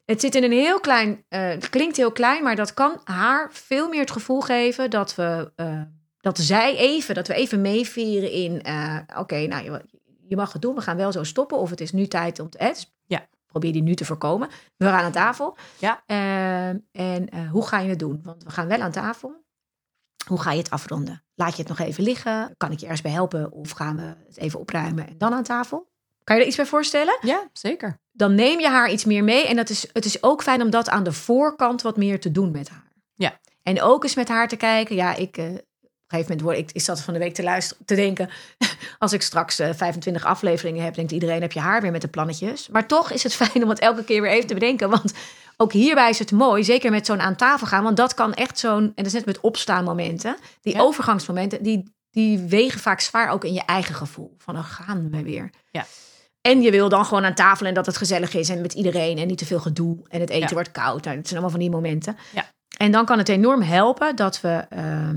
het 0.05 0.21
zit 0.21 0.35
in 0.35 0.43
een 0.43 0.51
heel 0.51 0.79
klein, 0.79 1.25
eh, 1.27 1.47
het 1.47 1.69
klinkt 1.69 1.97
heel 1.97 2.11
klein, 2.11 2.43
maar 2.43 2.55
dat 2.55 2.73
kan 2.73 3.01
haar 3.03 3.49
veel 3.51 3.89
meer 3.89 3.99
het 3.99 4.11
gevoel 4.11 4.41
geven 4.41 4.89
dat 4.89 5.15
we, 5.15 5.51
eh, 5.55 5.81
dat 6.21 6.37
zij 6.37 6.77
even, 6.77 7.15
dat 7.15 7.27
we 7.27 7.33
even 7.33 7.61
meevieren 7.61 8.31
in, 8.31 8.61
eh, 8.61 8.97
oké, 9.17 9.47
nou 9.47 9.63
je, 9.63 9.81
je 10.27 10.35
mag 10.35 10.53
het 10.53 10.61
doen, 10.61 10.75
we 10.75 10.81
gaan 10.81 10.97
wel 10.97 11.11
zo 11.11 11.23
stoppen, 11.23 11.57
of 11.57 11.69
het 11.69 11.81
is 11.81 11.91
nu 11.91 12.07
tijd 12.07 12.39
om 12.39 12.49
te, 12.49 12.57
dus 12.57 12.93
Ja. 13.05 13.27
probeer 13.45 13.71
die 13.73 13.81
nu 13.83 13.95
te 13.95 14.05
voorkomen. 14.05 14.49
We 14.77 14.85
gaan 14.85 15.03
aan 15.03 15.11
tafel. 15.11 15.57
Ja. 15.79 16.03
Ehm, 16.05 16.77
en 16.91 17.29
eh, 17.29 17.49
hoe 17.49 17.67
ga 17.67 17.79
je 17.79 17.89
het 17.89 17.99
doen? 17.99 18.19
Want 18.23 18.43
we 18.43 18.49
gaan 18.49 18.67
wel 18.67 18.81
aan 18.81 18.91
tafel. 18.91 19.39
Hoe 20.27 20.41
ga 20.41 20.51
je 20.51 20.57
het 20.57 20.69
afronden? 20.69 21.23
Laat 21.35 21.51
je 21.55 21.59
het 21.63 21.67
nog 21.67 21.79
even 21.79 22.03
liggen? 22.03 22.53
Kan 22.57 22.71
ik 22.71 22.77
je 22.77 22.83
ergens 22.83 23.01
bij 23.01 23.11
helpen? 23.11 23.51
Of 23.51 23.71
gaan 23.71 23.95
we 23.95 24.13
het 24.27 24.37
even 24.37 24.59
opruimen 24.59 25.07
en 25.07 25.17
dan 25.17 25.33
aan 25.33 25.43
tafel? 25.43 25.89
Kan 26.23 26.35
je 26.35 26.41
er 26.41 26.47
iets 26.47 26.57
bij 26.57 26.65
voorstellen? 26.65 27.17
Ja, 27.21 27.49
zeker. 27.53 27.99
dan 28.11 28.35
neem 28.35 28.59
je 28.59 28.67
haar 28.69 28.91
iets 28.91 29.05
meer 29.05 29.23
mee. 29.23 29.47
En 29.47 29.55
dat 29.55 29.69
is, 29.69 29.87
het 29.93 30.05
is 30.05 30.23
ook 30.23 30.43
fijn 30.43 30.61
om 30.61 30.69
dat 30.69 30.89
aan 30.89 31.03
de 31.03 31.11
voorkant 31.11 31.81
wat 31.81 31.97
meer 31.97 32.19
te 32.19 32.31
doen 32.31 32.51
met 32.51 32.69
haar. 32.69 32.91
Ja. 33.15 33.39
En 33.63 33.81
ook 33.81 34.03
eens 34.03 34.15
met 34.15 34.27
haar 34.27 34.47
te 34.47 34.55
kijken. 34.55 34.95
Ja, 34.95 35.15
ik, 35.15 35.37
eh, 35.37 35.45
een 36.11 36.17
gegeven 36.17 36.37
moment 36.37 36.41
word 36.41 36.69
ik, 36.69 36.75
ik 36.75 36.81
zat 36.81 37.01
van 37.01 37.13
de 37.13 37.19
week 37.19 37.33
te 37.33 37.43
luisteren, 37.43 37.85
te 37.85 37.95
denken. 37.95 38.29
Als 38.99 39.13
ik 39.13 39.21
straks 39.21 39.59
eh, 39.59 39.69
25 39.75 40.25
afleveringen 40.25 40.83
heb, 40.83 40.93
denkt 40.95 41.11
iedereen: 41.11 41.41
heb 41.41 41.51
je 41.51 41.59
haar 41.59 41.81
weer 41.81 41.91
met 41.91 42.01
de 42.01 42.07
plannetjes. 42.07 42.67
Maar 42.67 42.87
toch 42.87 43.11
is 43.11 43.23
het 43.23 43.33
fijn 43.41 43.63
om 43.63 43.69
het 43.69 43.79
elke 43.79 44.03
keer 44.03 44.21
weer 44.21 44.31
even 44.31 44.47
te 44.47 44.53
bedenken. 44.53 44.89
Want 44.89 45.13
ook 45.57 45.73
hierbij 45.73 46.09
is 46.09 46.19
het 46.19 46.31
mooi, 46.31 46.63
zeker 46.63 46.91
met 46.91 47.05
zo'n 47.05 47.21
aan 47.21 47.35
tafel 47.35 47.67
gaan. 47.67 47.83
Want 47.83 47.97
dat 47.97 48.13
kan 48.13 48.33
echt 48.33 48.59
zo'n, 48.59 48.83
en 48.83 48.91
dat 48.95 49.05
is 49.05 49.13
net 49.13 49.25
met 49.25 49.39
opstaanmomenten. 49.39 50.35
Die 50.61 50.73
Ja. 50.73 50.81
overgangsmomenten, 50.81 51.63
die, 51.63 51.93
die 52.11 52.39
wegen 52.39 52.79
vaak 52.79 52.99
zwaar 52.99 53.29
ook 53.29 53.43
in 53.45 53.53
je 53.53 53.65
eigen 53.65 53.95
gevoel. 53.95 54.35
Van 54.37 54.53
dan 54.53 54.63
gaan 54.63 55.09
we 55.11 55.23
weer. 55.23 55.49
Ja. 55.71 55.85
En 56.41 56.61
je 56.61 56.71
wil 56.71 56.89
dan 56.89 57.05
gewoon 57.05 57.25
aan 57.25 57.33
tafel 57.33 57.65
en 57.65 57.73
dat 57.73 57.85
het 57.85 57.97
gezellig 57.97 58.33
is 58.33 58.49
en 58.49 58.61
met 58.61 58.73
iedereen 58.73 59.17
en 59.17 59.27
niet 59.27 59.37
te 59.37 59.45
veel 59.45 59.59
gedoe. 59.59 59.97
En 60.07 60.19
het 60.19 60.29
eten 60.29 60.47
Ja. 60.47 60.53
wordt 60.53 60.71
koud. 60.71 61.03
Nou, 61.03 61.15
dat 61.15 61.27
zijn 61.27 61.39
allemaal 61.41 61.49
van 61.49 61.59
die 61.59 61.69
momenten. 61.69 62.17
Ja. 62.33 62.45
En 62.77 62.91
dan 62.91 63.05
kan 63.05 63.17
het 63.17 63.29
enorm 63.29 63.61
helpen 63.61 64.15
dat 64.15 64.41
we 64.41 64.65
ehm, 64.69 64.81
eh, 64.81 65.09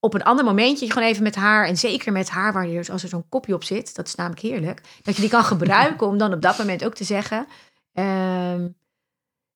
op 0.00 0.14
een 0.14 0.22
ander 0.22 0.44
momentje 0.44 0.90
gewoon 0.92 1.08
even 1.08 1.22
met 1.22 1.34
haar, 1.34 1.66
en 1.66 1.76
zeker 1.76 2.12
met 2.12 2.28
haar, 2.28 2.52
waar 2.52 2.66
je, 2.68 2.92
als 2.92 3.02
er 3.02 3.08
zo'n 3.08 3.28
kopje 3.28 3.54
op 3.54 3.64
zit, 3.64 3.94
dat 3.94 4.06
is 4.06 4.14
namelijk 4.14 4.40
heerlijk, 4.42 4.80
dat 5.02 5.14
je 5.14 5.20
die 5.20 5.30
kan 5.30 5.44
gebruiken 5.44 6.06
om 6.06 6.18
dan 6.18 6.32
op 6.32 6.42
dat 6.42 6.58
moment 6.58 6.84
ook 6.84 6.94
te 6.94 7.04
zeggen. 7.04 7.46
ehm, 7.92 8.68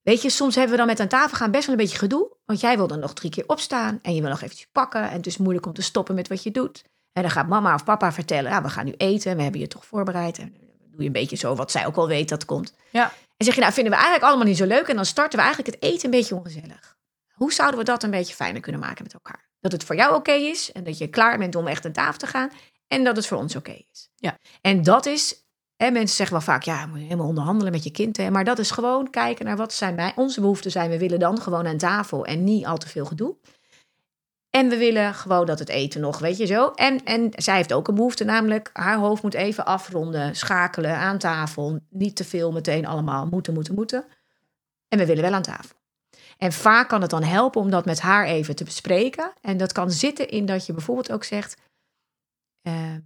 weet 0.02 0.22
je, 0.22 0.30
soms 0.30 0.54
hebben 0.54 0.72
we 0.72 0.78
dan 0.78 0.87
met 0.87 1.00
aan 1.00 1.09
tafel 1.09 1.37
gaan 1.37 1.50
best 1.50 1.66
wel 1.66 1.74
een 1.74 1.80
beetje 1.80 1.98
gedoe. 1.98 2.37
Want 2.44 2.61
jij 2.61 2.76
wil 2.76 2.87
dan 2.87 2.98
nog 2.98 3.14
drie 3.14 3.30
keer 3.30 3.44
opstaan 3.46 3.98
en 4.02 4.14
je 4.14 4.20
wil 4.20 4.30
nog 4.30 4.42
eventjes 4.42 4.68
pakken. 4.72 5.02
En 5.02 5.16
het 5.16 5.26
is 5.26 5.37
moeilijk 5.37 5.66
om 5.66 5.72
te 5.72 5.83
stoppen 5.83 6.14
met 6.14 6.28
wat 6.28 6.42
je 6.42 6.50
doet. 6.50 6.85
En 7.12 7.22
dan 7.22 7.30
gaat 7.30 7.48
mama 7.48 7.74
of 7.74 7.85
papa 7.85 8.12
vertellen, 8.12 8.50
ja, 8.50 8.62
we 8.62 8.68
gaan 8.68 8.85
nu 8.85 8.92
eten, 8.96 9.37
we 9.37 9.42
hebben 9.42 9.61
je 9.61 9.66
toch 9.68 9.87
voorbereid. 9.87 10.38
En 10.38 10.52
dan 10.52 10.90
doe 10.90 11.00
je 11.00 11.07
een 11.07 11.12
beetje 11.12 11.37
zo 11.37 11.54
wat 11.54 11.70
zij 11.70 11.87
ook 11.87 11.94
wel 11.94 12.09
weet 12.09 12.28
dat 12.28 12.44
komt. 12.44 12.74
Ja. 12.90 13.12
En 13.37 13.44
zeg 13.44 13.54
je, 13.54 13.61
nou 13.61 13.72
vinden 13.72 13.92
we 13.92 13.98
eigenlijk 13.98 14.28
allemaal 14.28 14.46
niet 14.46 14.57
zo 14.57 14.66
leuk. 14.66 14.88
En 14.88 14.96
dan 14.96 15.04
starten 15.04 15.38
we 15.38 15.44
eigenlijk 15.44 15.74
het 15.74 15.85
eten 15.85 16.04
een 16.04 16.11
beetje 16.11 16.35
ongezellig. 16.35 16.96
Hoe 17.33 17.52
zouden 17.52 17.78
we 17.78 17.85
dat 17.85 18.02
een 18.02 18.11
beetje 18.11 18.35
fijner 18.35 18.61
kunnen 18.61 18.80
maken 18.80 19.02
met 19.02 19.12
elkaar? 19.12 19.43
Dat 19.64 19.72
het 19.72 19.85
voor 19.85 19.96
jou 19.96 20.14
oké 20.14 20.33
is 20.33 20.72
en 20.72 20.85
dat 20.85 20.98
je 20.98 21.09
klaar 21.09 21.38
bent 21.38 21.55
om 21.55 21.66
echt 21.66 21.85
aan 21.85 21.92
tafel 21.92 22.18
te 22.18 22.27
gaan. 22.27 22.50
En 22.87 23.05
dat 23.05 23.16
het 23.16 23.27
voor 23.27 23.38
ons 23.38 23.57
oké 23.57 23.85
is. 23.90 24.11
Ja. 24.16 24.38
En 24.61 24.83
dat 24.83 25.07
is, 25.07 25.44
hè, 25.77 25.90
mensen 25.90 26.16
zeggen 26.16 26.37
wel 26.37 26.44
vaak, 26.44 26.62
ja, 26.62 26.87
moet 26.87 26.98
je 26.98 27.05
helemaal 27.05 27.27
onderhandelen 27.27 27.72
met 27.72 27.85
je 27.85 27.90
kind. 27.90 28.16
Hè? 28.16 28.31
Maar 28.31 28.44
dat 28.44 28.59
is 28.59 28.70
gewoon 28.70 29.11
kijken 29.11 29.44
naar 29.44 29.57
wat 29.57 29.72
zijn 29.72 29.96
wij, 29.96 30.12
onze 30.16 30.40
behoeften 30.40 30.70
zijn. 30.70 30.90
We 30.90 30.98
willen 30.98 31.18
dan 31.18 31.40
gewoon 31.40 31.66
aan 31.66 31.77
tafel 31.77 32.24
en 32.24 32.44
niet 32.44 32.66
al 32.66 32.77
te 32.77 32.88
veel 32.88 33.05
gedoe. 33.05 33.37
En 34.50 34.68
we 34.68 34.77
willen 34.77 35.14
gewoon 35.14 35.46
dat 35.46 35.59
het 35.59 35.68
eten 35.68 36.00
nog, 36.00 36.18
weet 36.18 36.37
je 36.37 36.46
zo. 36.46 36.70
En, 36.70 37.05
en 37.05 37.31
zij 37.31 37.57
heeft 37.57 37.72
ook 37.72 37.88
een 37.88 37.94
behoefte, 37.94 38.24
namelijk 38.24 38.70
haar 38.72 38.98
hoofd 38.98 39.22
moet 39.22 39.35
even 39.35 39.66
afronden, 39.66 40.37
schakelen 40.37 40.96
aan 40.96 41.18
tafel. 41.18 41.81
Niet 41.90 42.16
te 42.16 42.24
veel 42.24 42.53
meteen 42.53 42.87
allemaal 42.87 43.27
moeten, 43.27 43.55
moeten, 43.55 43.74
moeten. 43.74 44.05
En 44.88 44.98
we 44.98 45.07
willen 45.07 45.22
wel 45.22 45.33
aan 45.33 45.42
tafel. 45.42 45.77
En 46.44 46.52
vaak 46.52 46.88
kan 46.88 47.00
het 47.00 47.11
dan 47.11 47.22
helpen 47.22 47.61
om 47.61 47.70
dat 47.70 47.85
met 47.85 48.00
haar 48.00 48.26
even 48.26 48.57
te 48.57 48.64
bespreken. 48.64 49.33
En 49.40 49.57
dat 49.57 49.72
kan 49.72 49.90
zitten 49.90 50.28
in 50.28 50.46
dat 50.46 50.66
je 50.66 50.72
bijvoorbeeld 50.72 51.12
ook 51.12 51.24
zegt. 51.24 51.57
eh, 52.62 52.96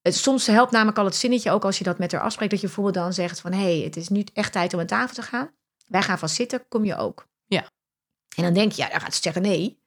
het, 0.00 0.14
soms 0.16 0.46
helpt 0.46 0.70
namelijk 0.72 0.98
al 0.98 1.04
het 1.04 1.14
zinnetje, 1.16 1.50
ook 1.50 1.64
als 1.64 1.78
je 1.78 1.84
dat 1.84 1.98
met 1.98 2.12
haar 2.12 2.20
afspreekt, 2.20 2.50
dat 2.50 2.60
je 2.60 2.66
bijvoorbeeld 2.66 2.96
dan 2.96 3.12
zegt 3.12 3.40
van 3.40 3.52
hé, 3.52 3.58
hey, 3.76 3.84
het 3.84 3.96
is 3.96 4.08
nu 4.08 4.24
echt 4.32 4.52
tijd 4.52 4.74
om 4.74 4.80
aan 4.80 4.86
tafel 4.86 5.14
te 5.14 5.22
gaan. 5.22 5.50
Wij 5.86 6.02
gaan 6.02 6.18
vast 6.18 6.34
zitten, 6.34 6.68
kom 6.68 6.84
je 6.84 6.96
ook? 6.96 7.26
Ja. 7.46 7.70
En 8.36 8.42
dan 8.42 8.54
denk 8.54 8.72
je, 8.72 8.82
ja, 8.82 8.88
dan 8.88 9.00
gaat 9.00 9.14
ze 9.14 9.20
zeggen 9.22 9.42
nee. 9.42 9.80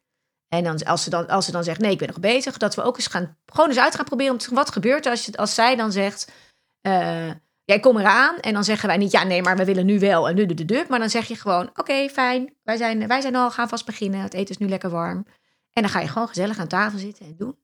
En 0.47 0.63
dan, 0.63 0.83
als, 0.83 1.03
ze 1.03 1.09
dan, 1.09 1.27
als 1.27 1.45
ze 1.45 1.51
dan 1.51 1.63
zegt 1.63 1.79
nee, 1.79 1.91
ik 1.91 1.97
ben 1.97 2.07
nog 2.07 2.19
bezig, 2.19 2.57
dat 2.57 2.75
we 2.75 2.81
ook 2.81 2.95
eens 2.97 3.07
gaan, 3.07 3.37
gewoon 3.45 3.69
eens 3.69 3.79
uit 3.79 3.95
gaan 3.95 4.05
proberen 4.05 4.31
om 4.31 4.37
te 4.37 4.53
wat 4.55 4.71
gebeurt 4.71 5.05
er 5.05 5.11
als, 5.11 5.25
je- 5.25 5.37
als 5.37 5.53
zij 5.53 5.75
dan 5.75 5.91
zegt, 5.91 6.31
eh, 6.81 7.31
Ja, 7.69 7.75
ik 7.75 7.81
kom 7.81 7.97
eraan 7.97 8.39
en 8.39 8.53
dan 8.53 8.63
zeggen 8.63 8.87
wij 8.87 8.97
niet, 8.97 9.11
ja, 9.11 9.23
nee, 9.23 9.41
maar 9.41 9.57
we 9.57 9.65
willen 9.65 9.85
nu 9.85 9.99
wel 9.99 10.29
en 10.29 10.35
nu 10.35 10.45
de 10.45 10.65
de 10.65 10.85
Maar 10.89 10.99
dan 10.99 11.09
zeg 11.09 11.27
je 11.27 11.35
gewoon, 11.35 11.69
oké, 11.73 12.09
fijn, 12.09 12.53
wij 12.63 12.77
zijn, 12.77 13.07
wij 13.07 13.21
zijn 13.21 13.35
al, 13.35 13.51
gaan 13.51 13.69
vast 13.69 13.85
beginnen. 13.85 14.19
Het 14.19 14.33
eten 14.33 14.49
is 14.49 14.57
nu 14.57 14.67
lekker 14.67 14.89
warm. 14.89 15.25
En 15.71 15.81
dan 15.81 15.89
ga 15.89 15.99
je 15.99 16.07
gewoon 16.07 16.27
gezellig 16.27 16.59
aan 16.59 16.67
tafel 16.67 16.99
zitten 16.99 17.25
en 17.25 17.35
doen. 17.37 17.59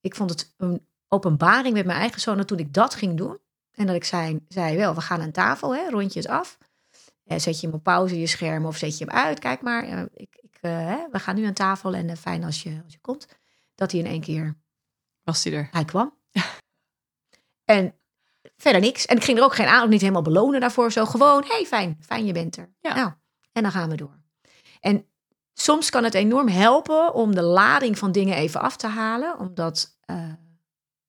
Ik 0.00 0.14
vond 0.14 0.30
het 0.30 0.54
een 0.56 0.86
openbaring 1.08 1.74
met 1.74 1.86
mijn 1.86 1.98
eigen 1.98 2.20
zoon 2.20 2.44
toen 2.44 2.58
ik 2.58 2.74
dat 2.74 2.94
ging 2.94 3.16
doen. 3.16 3.38
En 3.72 3.86
dat 3.86 3.96
ik 3.96 4.04
zei, 4.04 4.44
zei 4.48 4.76
wel, 4.76 4.94
we 4.94 5.00
gaan 5.00 5.20
aan 5.20 5.30
tafel, 5.30 5.74
hè, 5.74 5.88
rondjes 5.88 6.28
af. 6.28 6.58
En 7.24 7.40
zet 7.40 7.60
je 7.60 7.66
hem 7.66 7.76
op 7.76 7.82
pauze, 7.82 8.20
je 8.20 8.26
scherm, 8.26 8.66
of 8.66 8.76
zet 8.76 8.98
je 8.98 9.04
hem 9.04 9.14
uit. 9.14 9.38
Kijk 9.38 9.62
maar, 9.62 9.88
uh, 9.88 10.02
ik, 10.14 10.38
ik, 10.40 10.58
uh, 10.60 10.94
we 11.10 11.18
gaan 11.18 11.34
nu 11.34 11.44
aan 11.44 11.52
tafel 11.52 11.94
en 11.94 12.08
uh, 12.08 12.16
fijn 12.16 12.44
als 12.44 12.62
je, 12.62 12.80
als 12.84 12.92
je 12.92 13.00
komt. 13.00 13.26
Dat 13.74 13.90
hij 13.90 14.00
in 14.00 14.06
één 14.06 14.20
keer... 14.20 14.56
Was 15.22 15.44
hij 15.44 15.52
er? 15.52 15.68
Hij 15.70 15.84
kwam. 15.84 16.14
en 17.64 17.94
verder 18.60 18.80
niks. 18.80 19.06
En 19.06 19.16
ik 19.16 19.24
ging 19.24 19.38
er 19.38 19.44
ook 19.44 19.54
geen 19.54 19.66
aan, 19.66 19.82
ook 19.82 19.88
niet 19.88 20.00
helemaal 20.00 20.22
belonen 20.22 20.60
daarvoor. 20.60 20.92
Zo 20.92 21.04
gewoon, 21.04 21.44
hey, 21.46 21.64
fijn, 21.66 21.98
fijn 22.00 22.26
je 22.26 22.32
bent 22.32 22.56
er. 22.56 22.72
Ja. 22.80 22.94
Nou, 22.94 23.10
en 23.52 23.62
dan 23.62 23.72
gaan 23.72 23.90
we 23.90 23.96
door. 23.96 24.18
En 24.80 25.06
soms 25.54 25.90
kan 25.90 26.04
het 26.04 26.14
enorm 26.14 26.48
helpen 26.48 27.14
om 27.14 27.34
de 27.34 27.42
lading 27.42 27.98
van 27.98 28.12
dingen 28.12 28.36
even 28.36 28.60
af 28.60 28.76
te 28.76 28.86
halen. 28.86 29.38
Omdat 29.38 29.98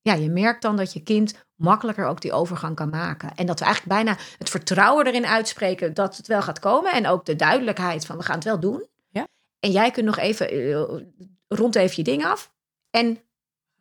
ja, 0.02 0.14
je 0.14 0.30
merkt 0.30 0.62
dan 0.62 0.76
dat 0.76 0.94
je 0.94 1.04
kind 1.04 1.46
makkelijker 1.56 2.06
ook 2.06 2.22
die 2.22 2.32
overgang 2.32 2.76
kan 2.76 2.90
maken. 2.90 3.36
En 3.36 3.46
dat 3.46 3.60
we 3.60 3.66
eigenlijk 3.66 3.96
bijna 3.96 4.18
het 4.38 4.50
vertrouwen 4.50 5.08
erin 5.08 5.26
uitspreken 5.26 5.94
dat 5.94 6.18
het 6.18 6.28
wel 6.28 6.42
gaat 6.42 6.60
komen. 6.60 6.92
En 6.92 7.08
ook 7.08 7.26
de 7.26 7.36
duidelijkheid 7.36 8.06
van 8.06 8.18
we 8.18 8.24
gaan 8.24 8.36
het 8.36 8.44
wel 8.44 8.60
doen. 8.60 8.88
Ja. 9.10 9.28
En 9.60 9.72
jij 9.72 9.92
kunt 9.92 10.06
nog 10.06 10.18
even 10.18 10.54
uh, 10.56 11.02
rond 11.48 11.76
even 11.76 11.96
je 11.96 12.04
ding 12.04 12.26
af. 12.26 12.54
En 12.90 13.20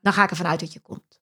dan 0.00 0.12
ga 0.12 0.22
ik 0.22 0.30
ervan 0.30 0.46
uit 0.46 0.61
dat 0.61 0.72
je 0.72 0.80
komt. 0.80 1.19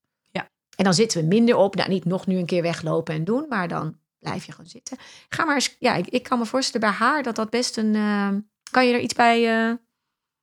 En 0.78 0.84
dan 0.84 0.94
zitten 0.94 1.20
we 1.20 1.26
minder 1.26 1.56
op. 1.56 1.74
Nou, 1.74 1.88
niet 1.88 2.04
nog 2.04 2.26
nu 2.26 2.36
een 2.36 2.46
keer 2.46 2.62
weglopen 2.62 3.14
en 3.14 3.24
doen, 3.24 3.46
maar 3.48 3.68
dan 3.68 3.96
blijf 4.18 4.44
je 4.44 4.52
gewoon 4.52 4.70
zitten. 4.70 4.96
Ga 5.28 5.44
maar 5.44 5.54
eens, 5.54 5.76
ja, 5.78 5.94
ik, 5.94 6.06
ik 6.06 6.22
kan 6.22 6.38
me 6.38 6.46
voorstellen 6.46 6.88
bij 6.88 6.98
haar 6.98 7.22
dat 7.22 7.36
dat 7.36 7.50
best 7.50 7.76
een. 7.76 7.94
Uh, 7.94 8.28
kan 8.70 8.86
je 8.86 8.92
er 8.92 9.00
iets 9.00 9.14
bij. 9.14 9.68
Uh... 9.68 9.74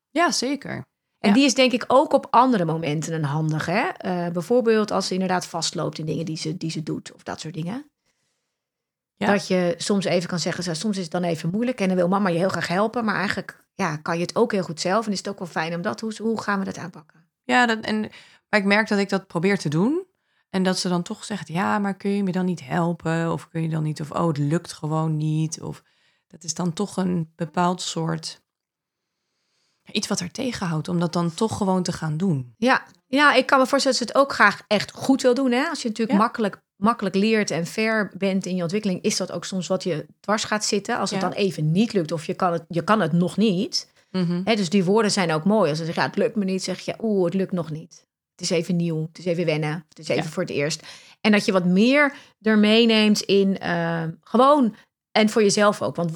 Ja, 0.10 0.32
zeker. 0.32 0.86
En 1.20 1.34
die 1.34 1.46
is 1.46 1.54
denk 1.54 1.72
ik 1.72 1.84
ook 1.88 2.14
op 2.14 2.28
andere 2.30 2.66
momenten 2.66 3.14
een 3.14 3.24
handig. 3.24 3.66
Hè? 3.66 3.84
Uh, 4.06 4.32
bijvoorbeeld 4.32 4.92
als 4.92 5.08
ze 5.08 5.14
inderdaad 5.14 5.46
vastloopt 5.46 5.98
in 5.98 6.06
dingen 6.06 6.26
die 6.26 6.38
ze, 6.38 6.58
die 6.58 6.72
ze 6.72 6.84
doet 6.84 7.14
of 7.14 7.24
dat 7.24 7.40
soort 7.40 7.54
dingen. 7.54 7.90
Ja. 9.16 9.28
Dat 9.28 9.48
je 9.48 9.74
soms 9.78 10.06
even 10.06 10.30
kan 10.30 10.40
zeggen, 10.40 10.76
soms 10.76 10.98
is 10.98 11.04
het 11.04 11.12
dan 11.12 11.24
even 11.24 11.50
moeilijk 11.50 11.80
en 11.80 11.88
dan 11.88 11.98
wil 11.98 12.08
mama 12.08 12.30
je 12.30 12.38
heel 12.38 12.50
graag 12.50 12.68
helpen. 12.68 13.06
Maar 13.06 13.16
eigenlijk 13.16 13.66
ja, 13.74 13.98
kan 13.98 14.16
je 14.16 14.22
het 14.22 14.36
ook 14.36 14.52
heel 14.52 14.64
goed 14.64 14.80
zelf. 14.80 15.06
En 15.06 15.12
is 15.12 15.18
het 15.18 15.28
ook 15.28 15.40
wel 15.40 15.48
fijn 15.48 15.76
om 15.76 15.82
dat, 15.82 16.00
hoe, 16.00 16.14
hoe 16.18 16.42
gaan 16.42 16.60
we 16.60 16.66
dat 16.66 16.78
aanpakken? 16.78 17.30
Ja, 17.44 17.66
dat, 17.66 17.80
en, 17.80 18.00
maar 18.50 18.60
ik 18.60 18.66
merk 18.66 18.88
dat 18.88 19.00
ik 19.00 19.10
dat 19.10 19.28
probeer 19.28 19.58
te 19.58 19.70
doen. 19.70 20.05
En 20.56 20.64
dat 20.64 20.80
ze 20.80 20.90
dan 20.90 21.02
toch 21.04 21.24
zegt, 21.24 21.48
ja, 21.48 21.80
maar 21.80 21.96
kun 21.96 22.12
je 22.12 22.24
me 22.24 22.32
dan 22.32 22.46
niet 22.46 22.66
helpen? 22.66 23.32
Of 23.32 23.48
kun 23.48 23.62
je 23.62 23.70
dan 23.70 23.84
niet, 23.84 24.02
of 24.02 24.12
oh, 24.12 24.28
het 24.28 24.38
lukt 24.38 24.74
gewoon 24.74 25.18
niet. 25.18 25.62
Of 25.62 25.84
dat 26.28 26.44
is 26.44 26.54
dan 26.54 26.74
toch 26.74 26.98
een 26.98 27.32
bepaald 27.36 27.82
soort 27.82 28.42
iets 29.92 30.08
wat 30.08 30.20
haar 30.20 30.32
tegenhoudt 30.32 30.88
om 30.88 31.00
dat 31.00 31.14
dan 31.14 31.34
toch 31.34 31.58
gewoon 31.58 31.84
te 31.84 31.92
gaan 31.92 32.18
doen. 32.18 32.54
Ja, 32.58 32.84
ja 33.08 33.34
ik 33.34 33.46
kan 33.46 33.60
me 33.60 33.68
voorstellen 33.68 33.98
dat 34.00 34.08
ze 34.08 34.14
het 34.14 34.24
ook 34.24 34.34
graag 34.34 34.62
echt 34.68 34.92
goed 34.92 35.22
wil 35.22 35.34
doen. 35.34 35.52
Hè? 35.52 35.68
Als 35.70 35.82
je 35.82 35.88
natuurlijk 35.88 36.18
Ja. 36.18 36.24
makkelijk, 36.24 36.62
makkelijk 36.76 37.16
leert 37.16 37.52
en 37.52 37.66
ver 37.66 38.12
bent 38.18 38.46
in 38.46 38.56
je 38.56 38.62
ontwikkeling, 38.62 39.02
is 39.02 39.18
dat 39.18 39.32
ook 39.32 39.46
soms 39.46 39.68
wat 39.68 39.84
je 39.84 40.06
dwars 40.20 40.44
gaat 40.44 40.66
zitten. 40.66 40.98
Als 40.98 41.12
het 41.12 41.22
Ja. 41.22 41.30
dan 41.30 41.38
even 41.38 41.72
niet 41.72 41.94
lukt 41.94 42.12
of 42.12 42.26
je 42.26 42.34
kan 42.34 42.54
het, 42.54 42.66
je 42.68 42.84
kan 42.84 43.02
het 43.02 43.12
nog 43.12 43.38
niet. 43.38 43.94
Hè, 44.44 44.56
dus 44.56 44.70
die 44.70 44.84
woorden 44.84 45.12
zijn 45.12 45.32
ook 45.32 45.44
mooi. 45.44 45.70
Als 45.70 45.78
ze 45.78 45.86
zeggen, 45.86 46.04
ja, 46.04 46.10
het 46.10 46.18
lukt 46.18 46.36
me 46.36 46.46
niet, 46.46 46.64
zeg 46.64 46.80
je, 46.80 46.96
oeh, 47.02 47.26
het 47.26 47.34
lukt 47.34 47.52
nog 47.52 47.72
niet. 47.72 48.05
Het 48.36 48.42
is 48.44 48.50
even 48.50 48.76
nieuw, 48.76 49.02
het 49.08 49.18
is 49.18 49.26
even 49.26 49.46
wennen, 49.46 49.86
het 49.90 50.00
is 50.00 50.08
even 50.08 50.24
Ja. 50.24 50.30
voor 50.30 50.44
het 50.44 50.52
eerst. 50.52 50.84
En 51.22 51.32
dat 51.32 51.46
je 51.46 51.52
wat 51.52 51.66
meer 51.66 52.14
er 52.42 52.58
meeneemt 52.58 53.22
in 53.22 53.60
eh, 53.60 54.04
gewoon, 54.22 54.76
en 55.12 55.30
voor 55.30 55.42
jezelf 55.44 55.82
ook. 55.82 55.96
Want 55.96 56.12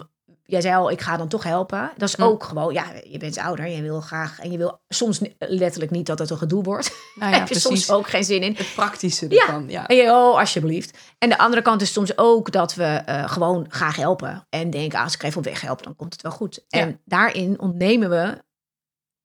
jij 0.45 0.62
zei 0.62 0.75
al, 0.75 0.91
ik 0.91 1.01
ga 1.01 1.17
dan 1.17 1.27
toch 1.27 1.43
helpen. 1.43 1.91
Dat 1.97 2.10
is 2.10 2.15
Hm. 2.15 2.21
ook 2.21 2.43
gewoon, 2.43 2.73
ja, 2.73 2.86
je 3.03 3.17
bent 3.17 3.38
ouder, 3.38 3.67
je 3.67 3.82
wil 3.82 4.01
graag, 4.01 4.39
en 4.39 4.51
je 4.51 4.58
wil 4.58 4.79
soms 4.88 5.19
letterlijk 5.38 5.91
niet 5.91 6.05
dat 6.05 6.19
het 6.19 6.29
een 6.29 6.38
gedoe 6.38 6.63
wordt. 6.63 6.91
Nou 7.15 7.32
ja, 7.34 7.39
heb 7.39 7.47
je 7.47 7.60
soms 7.60 7.91
ook 7.91 8.08
geen 8.10 8.23
zin 8.23 8.41
in. 8.41 8.55
Het 8.55 8.73
praktische 8.75 9.25
Ja. 9.29 9.41
ervan. 9.45 9.69
Ja. 9.69 9.88
En 9.88 9.95
je, 9.95 10.03
oh, 10.03 10.38
alsjeblieft. 10.39 10.97
En 11.17 11.29
de 11.29 11.38
andere 11.38 11.62
kant 11.62 11.82
is 11.82 11.93
soms 11.93 12.17
ook 12.17 12.51
dat 12.51 12.75
we 12.75 12.84
eh, 12.84 13.29
gewoon 13.29 13.65
graag 13.69 13.95
helpen. 13.95 14.45
En 14.49 14.69
denken, 14.69 14.97
ah, 14.97 15.03
als 15.03 15.13
ik 15.13 15.23
even 15.23 15.38
op 15.38 15.43
weg 15.43 15.62
help, 15.62 15.84
dan 15.84 15.95
komt 15.95 16.13
het 16.13 16.21
wel 16.21 16.32
goed. 16.32 16.63
Ja. 16.67 16.79
En 16.79 17.01
daarin 17.05 17.60
ontnemen 17.60 18.10
we 18.10 18.38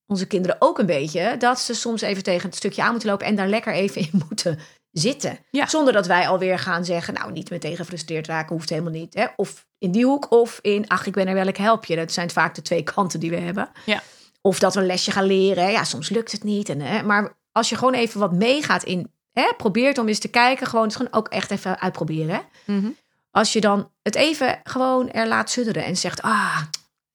onze 0.06 0.26
kinderen 0.26 0.56
ook 0.58 0.78
een 0.78 0.86
beetje... 0.86 1.36
dat 1.38 1.60
ze 1.60 1.74
soms 1.74 2.00
even 2.00 2.22
tegen 2.22 2.48
het 2.48 2.56
stukje 2.56 2.82
aan 2.82 2.90
moeten 2.90 3.08
lopen... 3.08 3.26
en 3.26 3.34
daar 3.34 3.48
lekker 3.48 3.72
even 3.72 4.00
in 4.00 4.10
moeten 4.28 4.58
zitten. 4.90 5.38
Ja. 5.50 5.66
Zonder 5.66 5.92
dat 5.92 6.06
wij 6.06 6.28
alweer 6.28 6.58
gaan 6.58 6.84
zeggen... 6.84 7.14
nou, 7.14 7.32
niet 7.32 7.50
meteen 7.50 7.76
gefrustreerd 7.76 8.26
raken, 8.26 8.56
hoeft 8.56 8.68
helemaal 8.70 8.92
niet. 8.92 9.14
Hè? 9.14 9.26
Of 9.36 9.66
in 9.78 9.92
die 9.92 10.04
hoek, 10.04 10.30
of 10.30 10.58
in, 10.62 10.88
ach, 10.88 11.06
ik 11.06 11.12
ben 11.12 11.26
er 11.26 11.34
wel, 11.34 11.46
ik 11.46 11.56
help 11.56 11.84
je. 11.84 11.96
Dat 11.96 12.12
zijn 12.12 12.30
vaak 12.30 12.54
de 12.54 12.62
twee 12.62 12.82
kanten 12.82 13.20
die 13.20 13.30
we 13.30 13.36
hebben. 13.36 13.68
Ja. 13.86 14.02
Of 14.40 14.58
dat 14.58 14.74
we 14.74 14.80
een 14.80 14.86
lesje 14.86 15.10
gaan 15.10 15.24
leren. 15.24 15.70
Ja, 15.70 15.84
soms 15.84 16.08
lukt 16.08 16.32
het 16.32 16.44
niet. 16.44 16.68
En, 16.68 16.80
hè, 16.80 17.02
maar 17.02 17.36
als 17.52 17.68
je 17.68 17.76
gewoon 17.76 17.94
even 17.94 18.20
wat 18.20 18.32
meegaat 18.32 18.82
in... 18.82 19.12
Hè, 19.32 19.52
probeert 19.56 19.98
om 19.98 20.08
eens 20.08 20.18
te 20.18 20.28
kijken, 20.28 20.66
gewoon, 20.66 20.84
het 20.84 20.96
gewoon 20.96 21.12
ook 21.12 21.28
echt 21.28 21.50
even 21.50 21.80
uitproberen. 21.80 22.42
Mhm. 22.66 22.90
Als 23.30 23.52
je 23.52 23.60
dan 23.60 23.90
het 24.02 24.14
even 24.14 24.60
gewoon 24.64 25.10
er 25.10 25.28
laat 25.28 25.50
sudderen 25.50 25.84
en 25.84 25.96
zegt, 25.96 26.22
ah, 26.22 26.56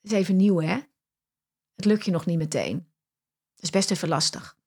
het 0.02 0.12
is 0.12 0.12
even 0.12 0.36
nieuw 0.36 0.62
hè. 0.62 0.78
Het 1.80 1.88
lukt 1.88 2.06
je 2.06 2.12
nog 2.12 2.26
niet 2.26 2.38
meteen. 2.38 2.88
Het 3.56 3.64
is 3.64 3.70
best 3.70 3.92
even 3.92 4.08
lastig. 4.08 4.58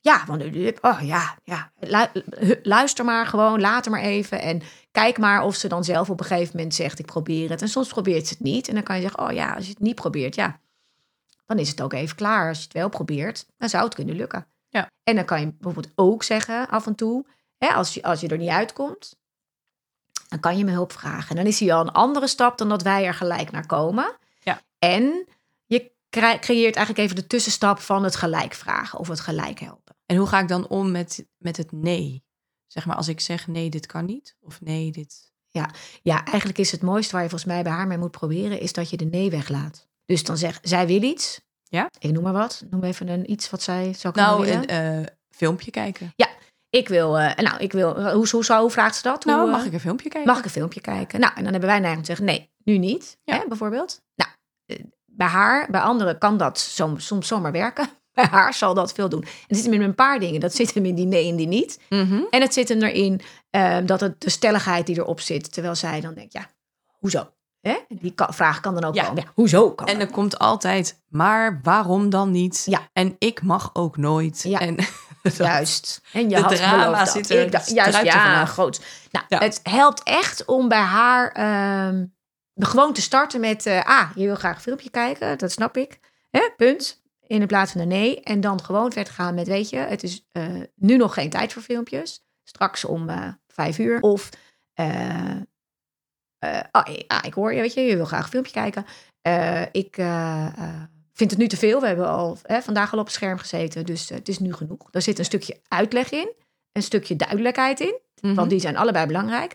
Ja, 0.00 0.24
want 0.26 0.42
oh 0.80 1.00
ja, 1.02 1.36
ja. 1.44 1.72
Lu- 1.80 2.60
Luister 2.62 3.04
maar 3.04 3.26
gewoon, 3.26 3.60
laat 3.60 3.88
maar 3.88 4.00
even. 4.00 4.40
En 4.40 4.62
kijk 4.90 5.18
maar 5.18 5.42
of 5.42 5.54
ze 5.54 5.68
dan 5.68 5.84
zelf 5.84 6.10
op 6.10 6.20
een 6.20 6.26
gegeven 6.26 6.56
moment 6.56 6.74
zegt, 6.74 6.98
ik 6.98 7.06
probeer 7.06 7.50
het. 7.50 7.62
En 7.62 7.68
soms 7.68 7.88
probeert 7.88 8.26
ze 8.26 8.32
het 8.32 8.42
niet. 8.42 8.68
En 8.68 8.74
dan 8.74 8.82
kan 8.82 8.96
je 8.96 9.02
zeggen, 9.02 9.24
oh 9.24 9.32
ja, 9.32 9.54
als 9.54 9.64
je 9.64 9.70
het 9.70 9.80
niet 9.80 9.94
probeert, 9.94 10.34
ja. 10.34 10.60
Dan 11.46 11.58
is 11.58 11.68
het 11.68 11.82
ook 11.82 11.92
even 11.92 12.16
klaar. 12.16 12.48
Als 12.48 12.58
je 12.58 12.64
het 12.64 12.72
wel 12.72 12.88
probeert, 12.88 13.46
dan 13.58 13.68
zou 13.68 13.84
het 13.84 13.94
kunnen 13.94 14.16
lukken. 14.16 14.46
Ja. 14.68 14.90
En 15.02 15.16
dan 15.16 15.24
kan 15.24 15.40
je 15.40 15.46
bijvoorbeeld 15.46 15.92
ook 15.94 16.22
zeggen, 16.22 16.68
af 16.68 16.86
en 16.86 16.94
toe, 16.94 17.26
hè, 17.58 17.68
als, 17.68 17.94
je, 17.94 18.02
als 18.02 18.20
je 18.20 18.28
er 18.28 18.38
niet 18.38 18.48
uitkomt, 18.48 19.16
dan 20.28 20.40
kan 20.40 20.58
je 20.58 20.64
me 20.64 20.70
hulp 20.70 20.92
vragen. 20.92 21.30
En 21.30 21.36
dan 21.36 21.46
is 21.46 21.60
hij 21.60 21.74
al 21.74 21.80
een 21.80 21.92
andere 21.92 22.26
stap 22.26 22.58
dan 22.58 22.68
dat 22.68 22.82
wij 22.82 23.06
er 23.06 23.14
gelijk 23.14 23.50
naar 23.50 23.66
komen. 23.66 24.16
Ja. 24.40 24.60
En 24.78 25.26
creëert 26.20 26.76
eigenlijk 26.76 26.98
even 26.98 27.16
de 27.16 27.26
tussenstap 27.26 27.78
van 27.78 28.04
het 28.04 28.16
gelijk 28.16 28.54
vragen 28.54 28.98
of 28.98 29.08
het 29.08 29.20
gelijk 29.20 29.60
helpen. 29.60 29.96
En 30.06 30.16
hoe 30.16 30.26
ga 30.26 30.40
ik 30.40 30.48
dan 30.48 30.68
om 30.68 30.90
met, 30.90 31.26
met 31.38 31.56
het 31.56 31.72
nee? 31.72 32.24
Zeg 32.66 32.86
maar 32.86 32.96
als 32.96 33.08
ik 33.08 33.20
zeg 33.20 33.46
nee, 33.46 33.70
dit 33.70 33.86
kan 33.86 34.04
niet. 34.04 34.36
Of 34.40 34.60
nee, 34.60 34.92
dit... 34.92 35.32
Ja, 36.02 36.24
eigenlijk 36.24 36.58
is 36.58 36.72
het 36.72 36.82
mooiste 36.82 37.12
waar 37.12 37.22
je 37.22 37.28
volgens 37.28 37.50
mij 37.50 37.62
bij 37.62 37.72
haar 37.72 37.86
mee 37.86 37.98
moet 37.98 38.10
proberen, 38.10 38.60
is 38.60 38.72
dat 38.72 38.90
je 38.90 38.96
de 38.96 39.04
nee 39.04 39.30
weglaat. 39.30 39.88
Dus 40.04 40.24
dan 40.24 40.36
zeg, 40.36 40.58
zij 40.62 40.86
wil 40.86 41.02
iets. 41.02 41.40
Ja. 41.62 41.90
Ik 41.98 42.12
noem 42.12 42.22
maar 42.22 42.32
wat. 42.32 42.64
Noem 42.70 42.84
even 42.84 43.08
een 43.08 43.30
iets 43.30 43.50
wat 43.50 43.62
zij 43.62 43.92
zou 43.94 44.14
kunnen 44.14 44.32
Nou, 44.32 44.44
willen. 44.44 44.74
een 44.74 45.04
eh, 45.04 45.12
filmpje 45.28 45.70
kijken. 45.70 46.12
Ik 46.74 46.88
wil, 46.88 47.18
eh, 47.18 47.44
nou, 47.44 47.58
ik 47.58 47.72
wil, 47.72 48.12
hoe, 48.12 48.28
hoe, 48.28 48.44
zou, 48.44 48.60
hoe 48.60 48.70
vraagt 48.70 48.96
ze 48.96 49.02
dat? 49.02 49.24
Nou, 49.24 49.40
hoe, 49.40 49.50
mag 49.50 49.60
eh, 49.60 49.66
ik 49.66 49.72
een 49.72 49.80
filmpje 49.80 50.08
kijken? 50.08 50.30
Mag 50.30 50.38
ik 50.38 50.44
een 50.44 50.50
filmpje 50.50 50.80
kijken? 50.80 51.20
Nou, 51.20 51.32
en 51.36 51.42
dan 51.42 51.52
hebben 51.52 51.70
wij 51.70 51.78
neiging 51.78 52.00
te 52.06 52.14
zeggen, 52.14 52.24
nee, 52.26 52.50
nu 52.64 52.78
niet, 52.78 53.18
Ja. 53.24 53.38
hè, 53.38 53.48
bijvoorbeeld. 53.48 54.02
Nou, 54.14 54.30
eh, 54.66 54.84
bij 55.16 55.26
haar, 55.26 55.68
bij 55.70 55.80
anderen 55.80 56.18
kan 56.18 56.36
dat 56.36 56.58
som- 56.58 56.98
soms 57.00 57.26
zomaar 57.28 57.52
werken. 57.52 57.88
Bij 58.14 58.28
haar 58.30 58.54
zal 58.54 58.74
dat 58.74 58.92
veel 58.92 59.08
doen. 59.08 59.22
En 59.22 59.28
het 59.46 59.56
zit 59.56 59.64
hem 59.64 59.74
in 59.74 59.82
een 59.82 59.94
paar 59.94 60.18
dingen. 60.18 60.40
Dat 60.40 60.54
zit 60.54 60.74
hem 60.74 60.84
in 60.84 60.94
die 60.94 61.06
nee 61.06 61.30
en 61.30 61.36
die 61.36 61.46
niet. 61.46 61.78
Mhm. 61.88 62.22
En 62.30 62.40
het 62.40 62.54
zit 62.54 62.68
hem 62.68 62.82
erin 62.82 63.20
eh, 63.50 63.76
dat 63.84 64.00
het 64.00 64.20
de 64.20 64.30
stelligheid 64.30 64.86
die 64.86 64.96
erop 64.98 65.20
zit. 65.20 65.52
Terwijl 65.52 65.74
zij 65.74 66.00
dan 66.00 66.14
denkt, 66.14 66.32
ja, 66.32 66.46
hoezo? 66.98 67.28
Hè? 67.60 67.76
Die 67.88 68.10
kan- 68.14 68.34
vraag 68.34 68.60
kan 68.60 68.74
dan 68.74 68.84
ook 68.84 68.94
Ja. 68.94 69.04
komen. 69.04 69.22
Ja, 69.22 69.30
hoezo 69.34 69.70
kan 69.70 69.86
En 69.86 70.00
er 70.00 70.10
komt 70.10 70.38
altijd, 70.38 71.02
maar 71.08 71.60
waarom 71.62 72.10
dan 72.10 72.30
niet? 72.30 72.62
Ja. 72.66 72.80
En 72.92 73.16
ik 73.18 73.42
mag 73.42 73.70
ook 73.72 73.96
nooit. 73.96 74.42
Ja. 74.42 74.58
En 74.60 74.76
Juist. 75.38 76.00
En 76.12 76.22
je 76.30 76.36
De 76.36 76.42
had 76.42 76.56
drama 76.56 77.06
zit 77.06 77.30
er- 77.30 77.42
Ik 77.42 77.52
dacht, 77.52 77.70
juist, 77.70 78.02
ja, 78.02 78.44
groot. 78.44 78.80
Nou, 79.10 79.24
het 79.44 79.60
helpt 79.62 80.02
echt 80.02 80.44
om 80.44 80.68
bij 80.68 80.78
haar 80.80 81.30
ehm, 81.32 82.04
gewoon 82.54 82.92
te 82.92 83.00
starten 83.02 83.40
met... 83.40 83.66
eh, 83.66 83.84
ah, 83.84 84.10
je 84.14 84.24
wil 84.24 84.34
graag 84.34 84.54
een 84.56 84.62
filmpje 84.62 84.90
kijken, 84.90 85.38
dat 85.38 85.52
snap 85.52 85.76
ik. 85.76 85.98
Hè, 86.30 86.50
punt. 86.56 87.02
In 87.26 87.40
de 87.40 87.46
plaats 87.46 87.72
van 87.72 87.80
een 87.80 87.88
nee. 87.88 88.20
En 88.20 88.40
dan 88.40 88.62
gewoon 88.64 88.92
verder 88.92 89.12
gaan 89.12 89.34
met, 89.34 89.46
weet 89.46 89.68
je... 89.70 89.76
het 89.76 90.02
is 90.02 90.26
eh, 90.32 90.46
nu 90.74 90.96
nog 90.96 91.14
geen 91.14 91.30
tijd 91.30 91.52
voor 91.52 91.62
filmpjes. 91.62 92.24
Straks 92.44 92.84
om 92.84 93.08
eh, 93.08 93.28
vijf 93.46 93.78
uur. 93.78 94.00
Of... 94.00 94.28
ah, 94.74 95.40
ah, 97.06 97.18
ik 97.22 97.34
hoor 97.34 97.54
je, 97.54 97.60
weet 97.60 97.74
je, 97.74 97.80
je 97.80 97.96
wil 97.96 98.04
graag 98.04 98.22
een 98.24 98.30
filmpje 98.30 98.52
kijken. 98.52 98.84
Ik 99.72 99.94
vind 101.12 101.30
het 101.30 101.38
nu 101.38 101.48
te 101.48 101.56
veel. 101.56 101.80
We 101.80 101.86
hebben 101.86 102.08
al 102.08 102.38
hè, 102.42 102.62
vandaag 102.62 102.92
al 102.92 102.98
op 102.98 103.04
het 103.04 103.14
scherm 103.14 103.38
gezeten, 103.38 103.84
dus 103.86 104.08
het 104.08 104.28
is 104.28 104.38
nu 104.38 104.52
genoeg. 104.52 104.90
Daar 104.90 105.02
zit 105.02 105.18
een 105.18 105.24
stukje 105.24 105.60
uitleg 105.68 106.10
in, 106.10 106.32
een 106.72 106.82
stukje 106.82 107.16
duidelijkheid 107.16 107.80
in, 107.80 107.98
Mhm. 108.20 108.34
want 108.34 108.50
die 108.50 108.60
zijn 108.60 108.76
allebei 108.76 109.06
belangrijk. 109.06 109.54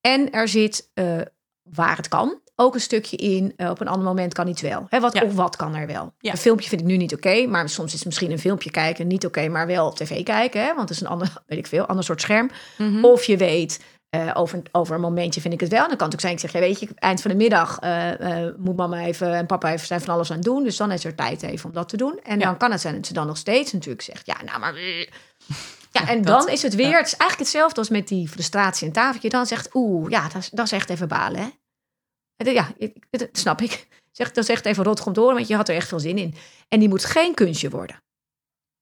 En 0.00 0.30
er 0.30 0.48
zit, 0.48 0.90
waar 1.74 1.96
het 1.96 2.08
kan, 2.08 2.40
ook 2.54 2.74
een 2.74 2.80
stukje 2.80 3.16
in. 3.16 3.52
eh, 3.56 3.70
op 3.70 3.80
een 3.80 3.88
ander 3.88 4.06
moment 4.06 4.34
kan 4.34 4.48
iets 4.48 4.62
wel. 4.62 4.86
Hè, 4.88 5.00
wat, 5.00 5.12
Ja. 5.14 5.22
Of 5.22 5.34
wat 5.34 5.56
kan 5.56 5.74
er 5.74 5.86
wel? 5.86 6.14
Ja. 6.18 6.30
Een 6.32 6.38
filmpje 6.38 6.68
vind 6.68 6.80
ik 6.80 6.86
nu 6.86 6.96
niet 6.96 7.14
oké, 7.14 7.46
maar 7.46 7.68
soms 7.68 7.94
is 7.94 8.04
misschien 8.04 8.30
een 8.30 8.38
filmpje 8.38 8.70
kijken 8.70 9.06
niet 9.06 9.26
oké, 9.26 9.48
maar 9.48 9.66
wel 9.66 9.92
tv 9.92 10.22
kijken. 10.22 10.60
Hè, 10.60 10.66
want 10.74 10.80
het 10.88 10.90
is 10.90 11.00
een 11.00 11.06
ander, 11.08 11.32
weet 11.46 11.58
ik 11.58 11.66
veel, 11.66 11.86
ander 11.86 12.04
soort 12.04 12.20
scherm. 12.20 12.50
Mhm. 12.78 13.04
Of 13.04 13.24
je 13.24 13.36
weet, 13.36 13.80
Eh, 14.10 14.30
over, 14.34 14.62
over 14.72 14.94
een 14.94 15.00
momentje 15.00 15.40
vind 15.40 15.54
ik 15.54 15.60
het 15.60 15.70
wel. 15.70 15.88
Dan 15.88 15.96
kan 15.96 16.06
het 16.06 16.14
ook 16.14 16.20
zijn, 16.20 16.32
ik 16.32 16.38
zeg, 16.40 16.52
ja, 16.52 16.58
weet 16.60 16.80
je, 16.80 16.88
eind 16.94 17.20
van 17.22 17.30
de 17.30 17.36
middag 17.36 17.78
eh, 17.78 18.10
moet 18.56 18.76
mama 18.76 19.00
even 19.04 19.34
en 19.34 19.46
papa 19.46 19.72
even 19.72 19.86
zijn 19.86 20.00
van 20.00 20.14
alles 20.14 20.30
aan 20.30 20.36
het 20.36 20.44
doen. 20.44 20.64
Dus 20.64 20.76
dan 20.76 20.92
is 20.92 21.04
er 21.04 21.14
tijd 21.14 21.42
even 21.42 21.68
om 21.68 21.74
dat 21.74 21.88
te 21.88 21.96
doen. 21.96 22.20
En 22.22 22.38
Ja. 22.38 22.44
dan 22.44 22.56
kan 22.56 22.70
het 22.70 22.80
zijn 22.80 22.94
dat 22.94 23.06
ze 23.06 23.12
dan 23.12 23.26
nog 23.26 23.36
steeds 23.36 23.72
natuurlijk 23.72 24.02
zegt, 24.02 24.26
ja, 24.26 24.36
nou 24.44 24.58
maar... 24.60 24.74
Ja, 26.00 26.08
en 26.08 26.22
dat- 26.22 26.40
dan 26.40 26.48
is 26.52 26.62
het 26.62 26.74
weer, 26.74 26.96
het 26.96 27.06
is 27.06 27.16
eigenlijk 27.16 27.38
hetzelfde 27.50 27.78
als 27.80 27.88
met 27.88 28.08
die 28.08 28.28
frustratie 28.28 28.86
en 28.86 28.92
tafeltje. 28.92 29.28
Dan 29.28 29.46
zegt, 29.46 29.68
oeh, 29.74 30.10
ja, 30.10 30.22
dat 30.28 30.36
is, 30.42 30.50
dat 30.50 30.64
is 30.66 30.72
echt 30.72 30.90
even 30.90 31.08
balen, 31.08 31.40
hè? 31.40 32.50
Ja, 32.50 32.68
dat 33.10 33.28
snap 33.32 33.60
ik. 33.60 33.86
Zeg, 34.12 34.32
dat 34.32 34.44
is 34.44 34.50
echt 34.50 34.66
even 34.66 34.84
rot 34.84 35.00
komt 35.00 35.14
door, 35.14 35.34
want 35.34 35.48
je 35.48 35.56
had 35.56 35.68
er 35.68 35.74
echt 35.74 35.88
veel 35.88 36.00
zin 36.00 36.18
in. 36.18 36.34
En 36.68 36.78
die 36.78 36.88
moet 36.88 37.04
geen 37.04 37.34
kunstje 37.34 37.70
worden. 37.70 38.02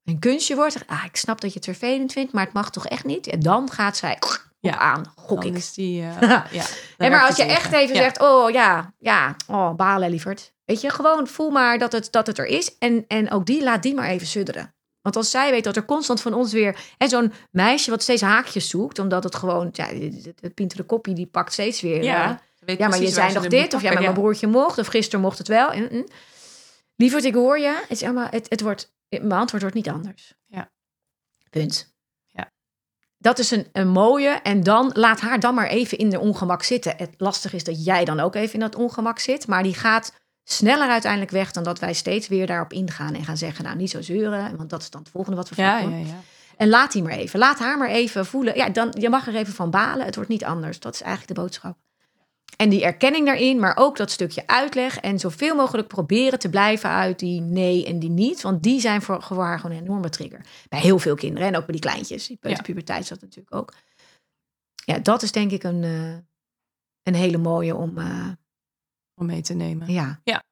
Een 0.05 0.18
kunstje 0.18 0.55
wordt, 0.55 0.87
ah, 0.87 1.05
ik 1.05 1.16
snap 1.16 1.40
dat 1.40 1.50
je 1.53 1.57
het 1.57 1.64
vervelend 1.79 2.12
vindt, 2.12 2.33
maar 2.33 2.44
het 2.44 2.53
mag 2.53 2.70
toch 2.70 2.87
echt 2.87 3.05
niet? 3.05 3.27
En 3.27 3.40
dan 3.40 3.70
gaat 3.70 3.96
zij 3.96 4.18
Ja, 4.61 4.72
op 4.72 4.79
aan, 4.79 5.12
gok 5.16 5.40
Dan 5.42 5.50
ik. 5.50 5.57
is 5.57 5.72
die... 5.72 6.03
eh, 6.03 6.20
ja, 6.50 6.64
Nee, 6.98 7.11
maar 7.11 7.27
als 7.27 7.37
je 7.37 7.42
echt 7.44 7.72
even 7.72 7.94
Ja. 7.94 8.00
zegt, 8.03 8.20
oh 8.20 8.50
ja, 8.50 8.92
ja, 8.98 9.37
oh, 9.48 9.74
balen 9.74 10.11
lieverd. 10.11 10.53
Weet 10.64 10.81
je, 10.81 10.90
gewoon 10.90 11.27
voel 11.27 11.50
maar 11.50 11.79
dat 11.79 11.92
het, 11.92 12.12
dat 12.12 12.27
het 12.27 12.38
er 12.38 12.46
is. 12.46 12.79
En, 12.79 13.05
en 13.09 13.31
ook 13.31 13.46
die, 13.46 13.62
laat 13.62 13.83
die 13.83 13.94
maar 13.94 14.09
even 14.09 14.27
sudderen. 14.27 14.73
Want 15.04 15.16
als 15.16 15.30
zij 15.30 15.50
weet 15.50 15.64
dat 15.64 15.76
er 15.76 15.84
constant 15.84 16.20
van 16.20 16.34
ons 16.34 16.52
weer... 16.52 16.76
hè, 16.98 17.08
zo'n 17.08 17.32
meisje 17.50 17.90
wat 17.90 18.02
steeds 18.02 18.22
haakjes 18.22 18.68
zoekt... 18.68 18.98
omdat 18.98 19.24
het 19.24 19.34
gewoon... 19.34 19.68
Ja, 19.72 19.86
het, 20.40 20.54
pintere 20.54 20.82
koppie 20.82 21.14
die 21.14 21.26
pakt 21.26 21.52
steeds 21.52 21.80
weer... 21.80 22.02
Ja, 22.02 22.40
eh, 22.64 22.76
ja, 22.76 22.88
maar 22.88 23.00
je 23.00 23.08
zei 23.08 23.30
ze 23.30 23.34
nog 23.34 23.46
dit, 23.46 23.74
of 23.74 23.82
ja, 23.82 23.92
maar 23.92 24.02
mijn 24.02 24.14
broertje 24.14 24.46
mocht, 24.46 24.78
of 24.78 24.86
gisteren 24.86 25.20
mocht 25.20 25.38
het 25.38 25.48
wel. 25.48 25.70
En, 25.70 25.88
mm. 25.90 26.06
Lieverd, 26.96 27.24
ik 27.24 27.34
hoor 27.34 27.58
je. 27.58 27.80
Het, 27.80 27.90
is 27.90 28.02
allemaal, 28.02 28.26
het, 28.30 28.48
het 28.48 28.60
wordt, 28.60 28.94
mijn 29.08 29.32
antwoord 29.32 29.62
wordt 29.62 29.76
niet 29.76 29.88
anders. 29.88 30.34
Ja. 30.46 30.70
Punt. 31.50 31.94
Ja. 32.30 32.50
Dat 33.18 33.38
is 33.38 33.50
een, 33.50 33.66
een 33.72 33.88
mooie. 33.88 34.28
En 34.28 34.62
dan 34.62 34.90
laat 34.94 35.20
haar 35.20 35.40
dan 35.40 35.54
maar 35.54 35.68
even 35.68 35.98
in 35.98 36.10
de 36.10 36.20
ongemak 36.20 36.62
zitten. 36.62 36.96
Het 36.96 37.14
lastige 37.16 37.56
is 37.56 37.64
dat 37.64 37.84
jij 37.84 38.04
dan 38.04 38.20
ook 38.20 38.34
even 38.34 38.54
in 38.54 38.60
dat 38.60 38.74
ongemak 38.74 39.18
zit. 39.18 39.46
Maar 39.46 39.62
die 39.62 39.74
gaat 39.74 40.12
sneller 40.44 40.88
uiteindelijk 40.88 41.30
weg 41.30 41.52
dan 41.52 41.64
dat 41.64 41.78
wij 41.78 41.92
steeds 41.92 42.28
weer 42.28 42.46
daarop 42.46 42.72
ingaan 42.72 43.14
en 43.14 43.24
gaan 43.24 43.37
zeggen, 43.37 43.64
nou 43.64 43.76
niet 43.76 43.90
zo 43.90 44.02
zeuren, 44.02 44.57
want 44.57 44.70
dat 44.70 44.83
is 44.83 44.90
dan 44.90 45.00
het 45.00 45.11
volgende 45.11 45.37
wat 45.37 45.48
we 45.48 45.62
Ja, 45.62 45.78
ja, 45.78 45.96
ja. 45.96 46.22
En 46.57 46.68
laat 46.68 46.92
die 46.92 47.02
maar 47.02 47.12
even. 47.12 47.38
Laat 47.38 47.59
haar 47.59 47.78
maar 47.78 47.88
even 47.88 48.26
voelen. 48.26 48.57
Ja, 48.57 48.68
dan, 48.68 48.94
je 48.98 49.09
mag 49.09 49.26
er 49.26 49.35
even 49.35 49.52
van 49.54 49.70
balen. 49.70 50.07
Het 50.07 50.14
wordt 50.14 50.30
niet 50.30 50.44
anders. 50.44 50.80
Dat 50.80 50.94
is 50.94 51.02
eigenlijk 51.02 51.35
de 51.35 51.40
boodschap. 51.42 51.76
En 52.57 52.68
die 52.68 52.85
erkenning 52.85 53.26
daarin, 53.26 53.59
maar 53.59 53.76
ook 53.76 53.96
dat 53.96 54.11
stukje 54.11 54.46
uitleg. 54.46 54.98
En 55.00 55.18
zoveel 55.18 55.54
mogelijk 55.54 55.88
proberen 55.88 56.38
te 56.38 56.48
blijven 56.48 56.90
uit 56.90 57.18
die 57.18 57.40
nee 57.40 57.87
en 57.87 57.98
die 57.98 58.11
niet. 58.11 58.42
Want 58.42 58.62
die 58.62 58.80
zijn 58.80 59.02
voor, 59.02 59.22
voor 59.22 59.42
haar 59.42 59.59
gewoon 59.59 59.76
een 59.76 59.83
enorme 59.83 60.09
trigger. 60.09 60.40
Bij 60.68 60.80
heel 60.80 60.98
veel 60.98 61.14
kinderen 61.14 61.48
en 61.48 61.57
ook 61.57 61.66
bij 61.66 61.74
die 61.74 61.90
kleintjes. 61.90 62.26
Die 62.26 62.37
peuterpuberteit 62.37 63.02
is 63.02 63.09
dat 63.09 63.20
natuurlijk 63.20 63.54
ook. 63.54 63.72
Ja, 64.85 64.98
dat 64.98 65.22
is 65.22 65.33
denk 65.33 65.50
ik 65.50 65.62
een, 65.62 65.85
eh, 65.85 66.16
een 67.02 67.14
hele 67.14 67.38
mooie 67.38 67.76
om... 67.76 67.98
eh, 67.98 68.28
Om 69.14 69.27
mee 69.27 69.40
te 69.40 69.55
nemen. 69.55 69.92
ja. 69.92 70.20
Ja. 70.24 70.42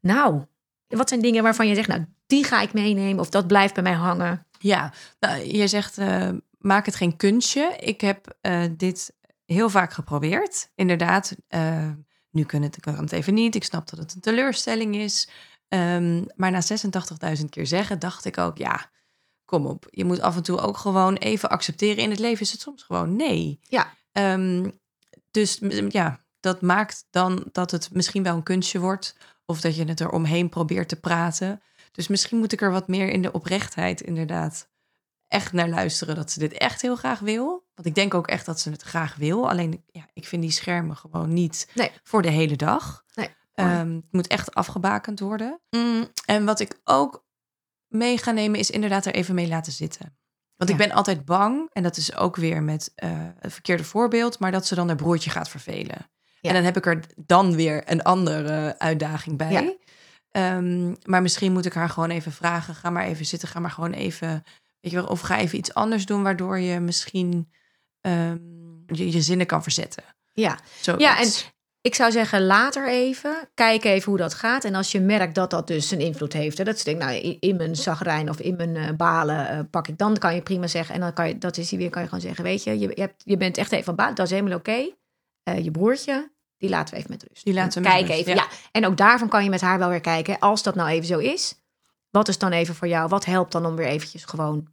Nou, 0.00 0.44
wat 0.86 1.08
zijn 1.08 1.20
dingen 1.20 1.42
waarvan 1.42 1.68
je 1.68 1.74
zegt... 1.74 1.88
Nou, 1.88 2.04
die 2.26 2.44
ga 2.44 2.60
ik 2.60 2.72
meenemen 2.72 3.20
of 3.20 3.30
dat 3.30 3.46
blijft 3.46 3.74
bij 3.74 3.82
mij 3.82 3.92
hangen. 3.92 4.46
Ja, 4.58 4.92
nou, 5.20 5.56
je 5.56 5.68
zegt 5.68 5.98
eh, 5.98 6.30
maak 6.58 6.86
het 6.86 6.94
geen 6.94 7.16
kunstje. 7.16 7.76
Ik 7.80 8.00
heb 8.00 8.36
eh, 8.40 8.64
dit 8.76 9.16
heel 9.44 9.70
vaak 9.70 9.92
geprobeerd. 9.92 10.70
Inderdaad, 10.74 11.36
eh, 11.48 11.90
nu 12.30 12.44
kan 12.44 12.62
het, 12.62 12.80
kan 12.80 12.94
het 12.94 13.12
even 13.12 13.34
niet. 13.34 13.54
Ik 13.54 13.64
snap 13.64 13.88
dat 13.88 13.98
het 13.98 14.14
een 14.14 14.20
teleurstelling 14.20 14.96
is. 14.96 15.28
Ehm, 15.68 16.24
maar 16.34 16.50
na 16.50 16.60
86.000 16.60 17.44
keer 17.50 17.66
zeggen, 17.66 17.98
dacht 17.98 18.24
ik 18.24 18.38
ook, 18.38 18.58
ja, 18.58 18.90
kom 19.44 19.66
op. 19.66 19.86
Je 19.90 20.04
moet 20.04 20.20
af 20.20 20.36
en 20.36 20.42
toe 20.42 20.60
ook 20.60 20.76
gewoon 20.76 21.14
even 21.14 21.50
accepteren. 21.50 22.02
In 22.02 22.10
het 22.10 22.18
leven 22.18 22.40
is 22.40 22.52
het 22.52 22.60
soms 22.60 22.82
gewoon 22.82 23.16
nee. 23.16 23.58
Ja. 23.62 23.94
Ehm, 24.12 24.70
dus 25.30 25.60
ja, 25.88 26.20
dat 26.48 26.60
maakt 26.62 27.06
dan 27.10 27.48
dat 27.52 27.70
het 27.70 27.92
misschien 27.92 28.22
wel 28.22 28.36
een 28.36 28.42
kunstje 28.42 28.78
wordt. 28.78 29.16
Of 29.46 29.60
dat 29.60 29.76
je 29.76 29.84
het 29.84 30.00
er 30.00 30.10
omheen 30.10 30.48
probeert 30.48 30.88
te 30.88 31.00
praten. 31.00 31.62
Dus 31.92 32.08
misschien 32.08 32.38
moet 32.38 32.52
ik 32.52 32.60
er 32.60 32.70
wat 32.70 32.88
meer 32.88 33.08
in 33.08 33.22
de 33.22 33.32
oprechtheid 33.32 34.00
inderdaad 34.00 34.68
echt 35.26 35.52
naar 35.52 35.68
luisteren. 35.68 36.14
Dat 36.14 36.30
ze 36.30 36.38
dit 36.38 36.52
echt 36.52 36.82
heel 36.82 36.96
graag 36.96 37.18
wil. 37.18 37.66
Want 37.74 37.88
ik 37.88 37.94
denk 37.94 38.14
ook 38.14 38.26
echt 38.26 38.46
dat 38.46 38.60
ze 38.60 38.70
het 38.70 38.82
graag 38.82 39.14
wil. 39.16 39.50
Alleen 39.50 39.84
ja, 39.86 40.08
ik 40.12 40.26
vind 40.26 40.42
die 40.42 40.50
schermen 40.50 40.96
gewoon 40.96 41.32
niet 41.32 41.68
Nee. 41.74 41.90
voor 42.02 42.22
de 42.22 42.30
hele 42.30 42.56
dag. 42.56 43.04
Nee. 43.14 43.36
Ehm, 43.54 43.94
het 43.94 44.12
moet 44.12 44.26
echt 44.26 44.54
afgebakend 44.54 45.20
worden. 45.20 45.60
Mm, 45.70 46.08
en 46.26 46.44
wat 46.44 46.60
ik 46.60 46.80
ook 46.84 47.26
mee 47.88 48.18
ga 48.18 48.30
nemen 48.30 48.58
is 48.58 48.70
inderdaad 48.70 49.06
er 49.06 49.14
even 49.14 49.34
mee 49.34 49.48
laten 49.48 49.72
zitten. 49.72 50.16
Want 50.56 50.70
ik 50.70 50.76
ben 50.76 50.90
altijd 50.90 51.24
bang, 51.24 51.70
en 51.72 51.82
dat 51.82 51.96
is 51.96 52.14
ook 52.16 52.36
weer 52.36 52.62
met 52.62 52.92
eh 52.94 53.10
het 53.38 53.52
verkeerde 53.52 53.84
voorbeeld, 53.84 54.38
maar 54.38 54.52
dat 54.52 54.66
ze 54.66 54.74
dan 54.74 54.86
haar 54.86 54.96
broertje 54.96 55.30
gaat 55.30 55.48
vervelen. 55.48 56.10
Ja. 56.40 56.48
En 56.48 56.54
dan 56.54 56.64
heb 56.64 56.76
ik 56.76 56.86
er 56.86 57.00
dan 57.16 57.54
weer 57.54 57.82
een 57.86 58.02
andere 58.02 58.78
uitdaging 58.78 59.36
bij. 59.36 59.52
Ja. 59.52 59.72
Ehm, 60.30 60.94
maar 61.04 61.22
misschien 61.22 61.52
moet 61.52 61.66
ik 61.66 61.72
haar 61.72 61.88
gewoon 61.88 62.10
even 62.10 62.32
vragen: 62.32 62.74
ga 62.74 62.90
maar 62.90 63.04
even 63.04 63.26
zitten, 63.26 63.48
ga 63.48 63.60
maar 63.60 63.70
gewoon 63.70 63.92
even, 63.92 64.44
weet 64.80 64.92
je 64.92 64.98
wel, 64.98 65.06
of 65.06 65.20
ga 65.20 65.38
even 65.38 65.58
iets 65.58 65.74
anders 65.74 66.06
doen, 66.06 66.22
waardoor 66.22 66.58
je 66.58 66.80
misschien 66.80 67.52
ehm, 68.00 68.38
je, 68.86 69.12
je 69.12 69.20
zinnen 69.20 69.46
kan 69.46 69.62
verzetten. 69.62 70.04
Ja. 70.32 70.58
Ja, 70.98 71.20
en 71.20 71.30
ik 71.80 71.94
zou 71.94 72.12
zeggen, 72.12 72.46
later 72.46 72.88
even. 72.88 73.48
Kijk 73.54 73.84
even 73.84 74.08
hoe 74.08 74.20
dat 74.20 74.34
gaat. 74.34 74.64
En 74.64 74.74
als 74.74 74.92
je 74.92 75.00
merkt 75.00 75.34
dat 75.34 75.50
dat 75.50 75.66
dus 75.66 75.90
een 75.90 76.00
invloed 76.00 76.32
heeft. 76.32 76.58
Hè, 76.58 76.64
dat 76.64 76.78
ze 76.78 76.84
denkt, 76.84 77.04
nou, 77.04 77.16
in, 77.40 77.56
mijn 77.56 77.76
zagrijn 77.76 78.28
of 78.28 78.40
in 78.40 78.56
mijn 78.56 78.76
eh, 78.76 78.92
balen 78.96 79.48
eh, 79.48 79.58
pak 79.70 79.88
ik 79.88 79.98
dan. 79.98 80.18
kan 80.18 80.34
je 80.34 80.42
prima 80.42 80.66
zeggen. 80.66 80.94
En 80.94 81.00
dan 81.00 81.12
kan 81.12 81.28
je, 81.28 81.38
dat 81.38 81.56
is 81.56 81.68
die 81.68 81.78
weer, 81.78 81.90
kan 81.90 82.02
je 82.02 82.08
gewoon 82.08 82.24
zeggen. 82.24 82.44
Weet 82.44 82.62
je, 82.62 82.78
je, 82.78 82.88
je, 82.88 83.00
hebt, 83.00 83.22
je 83.24 83.36
bent 83.36 83.56
echt 83.56 83.72
even 83.72 83.84
van 83.84 83.94
baan. 83.94 84.14
Dat 84.14 84.26
is 84.26 84.32
helemaal 84.32 84.58
oké. 84.58 84.90
Eh, 85.54 85.64
je 85.64 85.70
broertje, 85.70 86.30
die 86.56 86.68
laten 86.68 86.94
we 86.94 87.00
even 87.00 87.10
met 87.10 87.24
rust. 87.28 87.44
Die 87.44 87.54
laten 87.54 87.82
we 87.82 87.88
Kijk 87.88 88.00
met 88.00 88.10
rust, 88.10 88.20
even, 88.20 88.34
ja. 88.34 88.46
ja. 88.50 88.56
En 88.72 88.86
ook 88.86 88.96
daarvan 88.96 89.28
kan 89.28 89.44
je 89.44 89.50
met 89.50 89.60
haar 89.60 89.78
wel 89.78 89.88
weer 89.88 90.00
kijken. 90.00 90.38
Als 90.38 90.62
dat 90.62 90.74
nou 90.74 90.88
even 90.88 91.06
zo 91.06 91.18
is. 91.18 91.54
Wat 92.10 92.28
is 92.28 92.38
dan 92.38 92.52
even 92.52 92.74
voor 92.74 92.88
jou? 92.88 93.08
Wat 93.08 93.24
helpt 93.24 93.52
dan 93.52 93.66
om 93.66 93.76
weer 93.76 93.86
eventjes 93.86 94.24
gewoon 94.24 94.68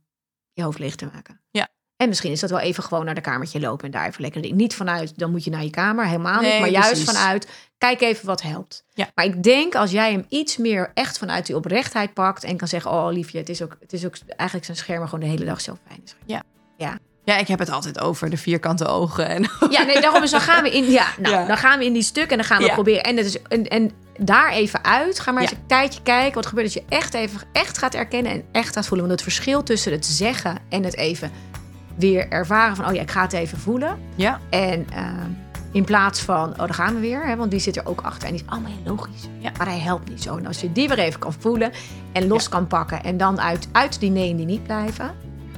je 0.53 0.63
hoofd 0.63 0.79
licht 0.79 0.97
te 0.97 1.09
maken? 1.13 1.41
Ja. 1.51 1.67
En 1.97 2.07
misschien 2.07 2.31
is 2.31 2.39
dat 2.39 2.49
wel 2.49 2.59
even 2.59 2.83
gewoon 2.83 3.05
naar 3.05 3.15
de 3.15 3.21
kamertje 3.21 3.59
lopen 3.59 3.85
en 3.85 3.91
daar 3.91 4.07
even 4.07 4.21
lekker. 4.21 4.53
Niet 4.53 4.75
vanuit, 4.75 5.19
dan 5.19 5.31
moet 5.31 5.43
je 5.43 5.49
naar 5.49 5.63
je 5.63 5.69
kamer, 5.69 6.05
helemaal 6.05 6.41
Nee, 6.41 6.51
niet. 6.51 6.59
Maar 6.59 6.69
juist 6.69 7.03
vanuit, 7.03 7.47
kijk 7.77 8.01
even 8.01 8.25
wat 8.25 8.41
helpt. 8.41 8.83
Ja. 8.93 9.09
Maar 9.15 9.25
ik 9.25 9.43
denk 9.43 9.75
als 9.75 9.91
jij 9.91 10.11
hem 10.11 10.25
iets 10.29 10.57
meer 10.57 10.91
echt 10.93 11.17
vanuit 11.17 11.45
die 11.45 11.55
oprechtheid 11.55 12.13
pakt 12.13 12.43
en 12.43 12.57
kan 12.57 12.67
zeggen, 12.67 12.91
oh 12.91 13.07
liefje, 13.11 13.37
het 13.37 13.49
is 13.49 13.61
ook, 13.61 13.77
het 13.79 13.93
is 13.93 14.05
ook 14.05 14.15
eigenlijk 14.27 14.65
zijn 14.65 14.77
schermen 14.77 15.09
gewoon 15.09 15.23
de 15.23 15.29
hele 15.29 15.45
dag 15.45 15.61
zo 15.61 15.77
fijn. 15.87 16.01
is. 16.03 16.15
Ja, 16.25 16.43
ik 17.25 17.47
heb 17.47 17.59
het 17.59 17.69
altijd 17.69 17.99
over 17.99 18.29
de 18.29 18.37
vierkante 18.37 18.85
ogen. 18.87 19.27
En 19.27 19.49
Ja, 19.69 19.83
nee, 19.83 20.01
daarom 20.01 20.23
is 20.23 20.31
dan 20.31 20.41
gaan 20.41 20.63
we 20.63 20.69
in, 20.71 20.91
ja, 20.91 21.05
nou, 21.19 21.35
Ja. 21.35 21.45
dan 21.45 21.57
gaan 21.57 21.79
we 21.79 21.85
in 21.85 21.93
die 21.93 22.01
stuk 22.03 22.29
en 22.31 22.37
dan 22.37 22.45
gaan 22.45 22.57
we 22.57 22.65
Ja. 22.65 22.73
proberen. 22.73 23.03
En, 23.03 23.15
dat 23.15 23.25
is, 23.25 23.41
en, 23.41 23.67
en 23.67 23.91
daar 24.19 24.51
even 24.51 24.83
uit, 24.83 25.19
ga 25.19 25.31
maar 25.31 25.41
eens 25.41 25.51
Ja. 25.51 25.57
een 25.57 25.67
tijdje 25.67 26.01
kijken. 26.03 26.33
Wat 26.35 26.45
gebeurt 26.45 26.65
als 26.65 26.75
je 26.75 26.83
echt 26.89 27.13
even 27.13 27.39
echt 27.51 27.77
gaat 27.77 27.93
erkennen 27.93 28.31
en 28.31 28.43
echt 28.51 28.73
gaat 28.75 28.87
voelen. 28.87 29.07
Want 29.07 29.19
het 29.21 29.31
verschil 29.33 29.63
tussen 29.63 29.91
het 29.91 30.05
zeggen 30.05 30.57
en 30.69 30.83
het 30.83 30.95
even 30.97 31.31
weer 31.95 32.29
ervaren 32.29 32.75
van, 32.75 32.87
oh 32.87 32.93
ja, 32.93 33.01
ik 33.01 33.11
ga 33.11 33.21
het 33.21 33.33
even 33.33 33.57
voelen. 33.59 33.97
ja, 34.15 34.39
En 34.49 34.87
ehm, 34.93 35.29
in 35.71 35.83
plaats 35.83 36.19
van, 36.21 36.49
oh, 36.51 36.57
daar 36.57 36.73
gaan 36.73 36.93
we 36.93 36.99
weer, 36.99 37.25
hè, 37.27 37.35
want 37.35 37.51
die 37.51 37.59
zit 37.59 37.75
er 37.77 37.85
ook 37.85 38.01
achter. 38.01 38.27
En 38.27 38.33
die 38.33 38.43
is 38.43 38.49
allemaal 38.51 38.71
heel 38.71 38.95
logisch. 38.95 39.21
Ja. 39.39 39.51
Maar 39.57 39.67
hij 39.67 39.79
helpt 39.79 40.09
niet 40.09 40.23
zo. 40.23 40.37
En 40.37 40.45
als 40.47 40.61
je 40.61 40.71
die 40.71 40.87
weer 40.87 40.99
even 40.99 41.19
kan 41.19 41.33
voelen 41.39 41.71
en 42.11 42.27
los 42.27 42.49
kan 42.49 42.67
pakken. 42.67 43.03
En 43.03 43.17
dan 43.17 43.41
uit, 43.41 43.67
uit 43.71 43.99
die 43.99 44.09
nee 44.09 44.29
en 44.29 44.35
die 44.35 44.45
niet 44.45 44.63
blijven. 44.63 45.15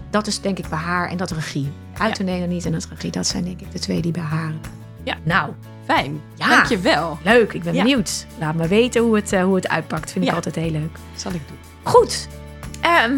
Dat 0.09 0.27
is 0.27 0.41
denk 0.41 0.57
ik 0.57 0.69
bij 0.69 0.79
haar. 0.79 1.09
En 1.09 1.17
dat 1.17 1.31
regie. 1.31 1.71
Uit 1.97 2.19
en 2.19 2.47
niet 2.49 2.65
en 2.65 2.71
dat 2.71 2.87
regie. 2.89 3.11
Dat 3.11 3.27
zijn 3.27 3.43
denk 3.43 3.61
ik 3.61 3.71
de 3.71 3.79
twee 3.79 4.01
die 4.01 4.11
bij 4.11 4.21
haar. 4.23 4.51
Ja. 5.03 5.15
Nou, 5.23 5.51
fijn. 5.85 6.21
Ja. 6.35 6.49
Dankjewel. 6.49 7.17
leuk. 7.23 7.53
Ik 7.53 7.63
ben 7.63 7.73
Ja. 7.73 7.83
benieuwd. 7.83 8.25
Laat 8.39 8.55
me 8.55 8.67
weten 8.67 9.01
hoe 9.01 9.15
het, 9.15 9.31
eh, 9.31 9.43
hoe 9.43 9.55
het 9.55 9.67
uitpakt. 9.67 10.11
Vind 10.11 10.23
ik 10.23 10.29
Ja. 10.29 10.35
altijd 10.35 10.55
heel 10.55 10.71
leuk. 10.71 10.97
Zal 11.15 11.31
ik 11.31 11.41
doen. 11.47 11.57
Goed. 11.83 12.27
Ehm, 12.81 13.13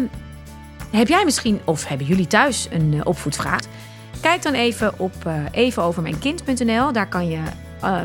heb 0.90 1.08
jij 1.08 1.24
misschien, 1.24 1.60
of 1.64 1.84
hebben 1.86 2.06
jullie 2.06 2.26
thuis 2.26 2.68
een 2.70 2.94
eh, 2.94 3.00
opvoedvraag? 3.04 3.60
Kijk 4.20 4.42
dan 4.42 4.52
even 4.54 4.98
op 4.98 5.14
eh 5.26 5.34
evenovermijnkind.nl. 5.50 6.92
Daar 6.92 7.08
kan 7.08 7.28
je 7.28 7.38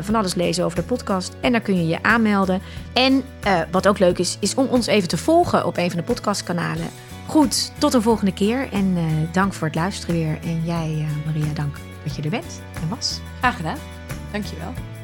van 0.00 0.14
alles 0.14 0.34
lezen 0.34 0.64
over 0.64 0.76
de 0.78 0.84
podcast. 0.84 1.36
En 1.40 1.52
daar 1.52 1.60
kun 1.60 1.76
je 1.76 1.86
je 1.86 2.02
aanmelden. 2.02 2.60
En 2.92 3.22
wat 3.70 3.88
ook 3.88 3.98
leuk 3.98 4.18
is, 4.18 4.36
is 4.40 4.54
om 4.54 4.66
ons 4.66 4.86
even 4.86 5.08
te 5.08 5.16
volgen 5.16 5.66
op 5.66 5.76
een 5.76 5.90
van 5.90 5.98
de 5.98 6.04
podcastkanalen. 6.04 6.86
Goed, 7.26 7.72
tot 7.78 7.94
een 7.94 8.02
volgende 8.02 8.32
keer. 8.32 8.72
En 8.72 8.96
eh, 8.96 9.04
dank 9.32 9.52
voor 9.52 9.66
het 9.66 9.76
luisteren 9.76 10.14
weer. 10.14 10.38
En 10.42 10.64
jij, 10.64 11.06
eh, 11.08 11.26
Maria, 11.26 11.52
dank 11.54 11.78
dat 12.04 12.16
je 12.16 12.22
er 12.22 12.30
bent 12.30 12.60
en 12.82 12.88
was. 12.88 13.20
Graag 13.38 13.56
gedaan. 13.56 13.78
Dankjewel. 14.32 14.95